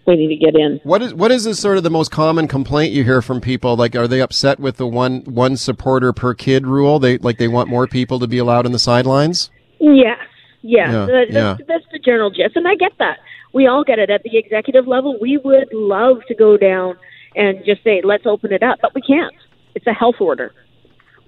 waiting 0.06 0.28
to 0.28 0.36
get 0.36 0.54
in. 0.54 0.80
What 0.84 1.02
is 1.02 1.12
what 1.12 1.30
is 1.30 1.58
sort 1.58 1.76
of 1.76 1.82
the 1.82 1.90
most 1.90 2.10
common 2.10 2.48
complaint 2.48 2.92
you 2.92 3.04
hear 3.04 3.20
from 3.20 3.40
people? 3.40 3.76
Like, 3.76 3.96
are 3.96 4.08
they 4.08 4.20
upset 4.20 4.60
with 4.60 4.76
the 4.76 4.86
one 4.86 5.22
one 5.22 5.56
supporter 5.56 6.12
per 6.12 6.34
kid 6.34 6.66
rule? 6.66 6.98
They 6.98 7.18
like 7.18 7.38
they 7.38 7.48
want 7.48 7.68
more 7.68 7.86
people 7.86 8.18
to 8.20 8.26
be 8.26 8.38
allowed 8.38 8.66
in 8.66 8.72
the 8.72 8.78
sidelines. 8.78 9.50
Yes, 9.78 10.18
yes, 10.62 10.88
yeah, 10.92 11.06
that's, 11.06 11.30
yeah. 11.32 11.56
that's 11.66 11.84
the 11.92 11.98
general 11.98 12.30
gist, 12.30 12.56
and 12.56 12.66
I 12.66 12.74
get 12.74 12.92
that. 12.98 13.18
We 13.52 13.66
all 13.66 13.84
get 13.84 13.98
it 13.98 14.10
at 14.10 14.22
the 14.22 14.36
executive 14.36 14.86
level. 14.86 15.18
We 15.20 15.38
would 15.38 15.68
love 15.72 16.18
to 16.28 16.34
go 16.34 16.56
down 16.56 16.96
and 17.34 17.64
just 17.64 17.82
say, 17.84 18.02
let's 18.04 18.26
open 18.26 18.52
it 18.52 18.62
up, 18.62 18.78
but 18.82 18.94
we 18.94 19.02
can't. 19.02 19.34
It's 19.74 19.86
a 19.86 19.92
health 19.92 20.16
order 20.20 20.52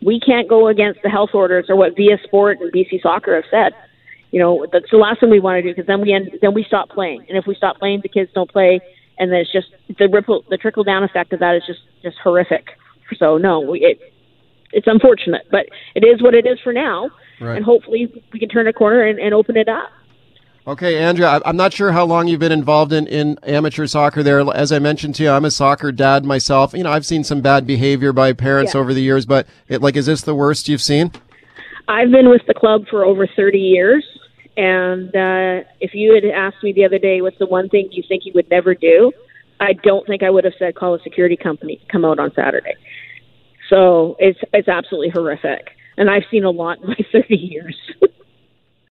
we 0.03 0.21
can't 0.21 0.49
go 0.49 0.69
against 0.69 1.01
the 1.03 1.09
health 1.09 1.31
orders 1.35 1.67
or 1.69 1.77
what 1.77 1.97
viaSport 1.97 2.61
and 2.61 2.73
BC 2.73 3.03
Soccer 3.03 3.35
have 3.35 3.45
said. 3.51 3.73
You 4.31 4.41
know, 4.41 4.67
that's 4.71 4.91
the 4.91 4.99
last 4.99 5.21
thing 5.21 5.31
we 5.31 5.41
want 5.41 5.57
to 5.57 5.63
do 5.63 5.71
because 5.75 5.87
then 5.87 6.01
we 6.01 6.13
end, 6.13 6.31
then 6.41 6.55
we 6.55 6.65
stop 6.65 6.91
playing, 6.91 7.25
and 7.29 7.39
if 7.39 7.47
we 7.47 7.55
stop 7.55 7.79
playing, 7.79 8.01
the 8.03 8.09
kids 8.09 8.31
don't 8.35 8.51
play, 8.51 8.81
and 9.19 9.33
then 9.33 9.41
it's 9.41 9.53
just 9.53 9.69
the 9.99 10.09
ripple, 10.09 10.45
the 10.51 10.59
trickle 10.59 10.85
down 10.85 11.03
effect 11.03 11.33
of 11.33 11.41
that 11.41 11.57
is 11.57 11.63
just 11.67 11.81
just 12.03 12.19
horrific. 12.23 12.67
So 13.17 13.39
no, 13.39 13.61
we, 13.61 13.81
it 13.81 14.13
it's 14.71 14.87
unfortunate, 14.87 15.47
but 15.51 15.67
it 15.95 16.05
is 16.05 16.23
what 16.23 16.35
it 16.35 16.47
is 16.47 16.59
for 16.63 16.75
now, 16.75 17.11
right. 17.41 17.57
and 17.57 17.65
hopefully 17.65 18.23
we 18.33 18.39
can 18.39 18.49
turn 18.49 18.67
a 18.67 18.73
corner 18.73 19.03
and, 19.03 19.19
and 19.19 19.35
open 19.35 19.57
it 19.57 19.69
up. 19.69 19.91
Okay, 20.67 21.03
Andrea, 21.03 21.41
I'm 21.47 21.57
not 21.57 21.73
sure 21.73 21.93
how 21.93 22.05
long 22.05 22.29
you've 22.29 22.41
been 22.41 22.53
involved 22.53 22.93
in, 22.93 23.07
in 23.07 23.39
amateur 23.43 23.87
soccer 23.87 24.23
there. 24.23 24.41
As 24.55 24.71
I 24.71 24.79
mentioned 24.79 25.15
to 25.15 25.23
you, 25.23 25.31
I'm 25.31 25.47
a 25.47 25.51
soccer 25.51 25.91
dad 25.91 26.27
myself. 26.27 26.75
You 26.75 26.85
know, 26.85 26.91
I've 26.91 27.07
seen 27.07 27.25
some 27.25 27.41
bad 27.41 27.67
behavior 27.67 28.13
by 28.13 28.35
parents 28.35 28.75
yeah. 28.75 28.81
over 28.81 28.93
the 28.93 29.01
years, 29.01 29.25
but 29.25 29.47
it, 29.67 29.81
like, 29.81 29.97
is 29.97 30.05
this 30.05 30.21
the 30.21 30.35
worst 30.35 30.69
you've 30.69 30.83
seen? 30.83 31.13
I've 31.89 32.11
been 32.11 32.29
with 32.29 32.43
the 32.47 32.53
club 32.53 32.87
for 32.91 33.03
over 33.03 33.27
30 33.27 33.59
years. 33.59 34.05
And 34.59 35.09
uh, 35.09 35.65
if 35.81 35.95
you 35.95 36.15
had 36.15 36.25
asked 36.25 36.63
me 36.63 36.73
the 36.73 36.85
other 36.85 36.99
day, 36.99 37.23
what's 37.23 37.39
the 37.39 37.47
one 37.47 37.71
thing 37.71 37.89
you 37.91 38.03
think 38.07 38.27
you 38.27 38.33
would 38.35 38.51
never 38.51 38.75
do? 38.75 39.13
I 39.61 39.73
don't 39.73 40.07
think 40.07 40.23
I 40.23 40.31
would 40.31 40.45
have 40.45 40.55
said 40.59 40.75
call 40.75 40.95
a 40.95 41.01
security 41.01 41.37
company 41.37 41.77
to 41.77 41.87
come 41.87 42.05
out 42.05 42.19
on 42.19 42.33
Saturday. 42.35 42.75
So 43.69 44.17
it's 44.19 44.39
it's 44.53 44.69
absolutely 44.69 45.11
horrific, 45.11 45.71
and 45.99 46.09
I've 46.09 46.23
seen 46.31 46.45
a 46.45 46.51
lot 46.51 46.81
in 46.81 46.89
my 46.89 46.97
30 47.13 47.35
years. 47.35 47.77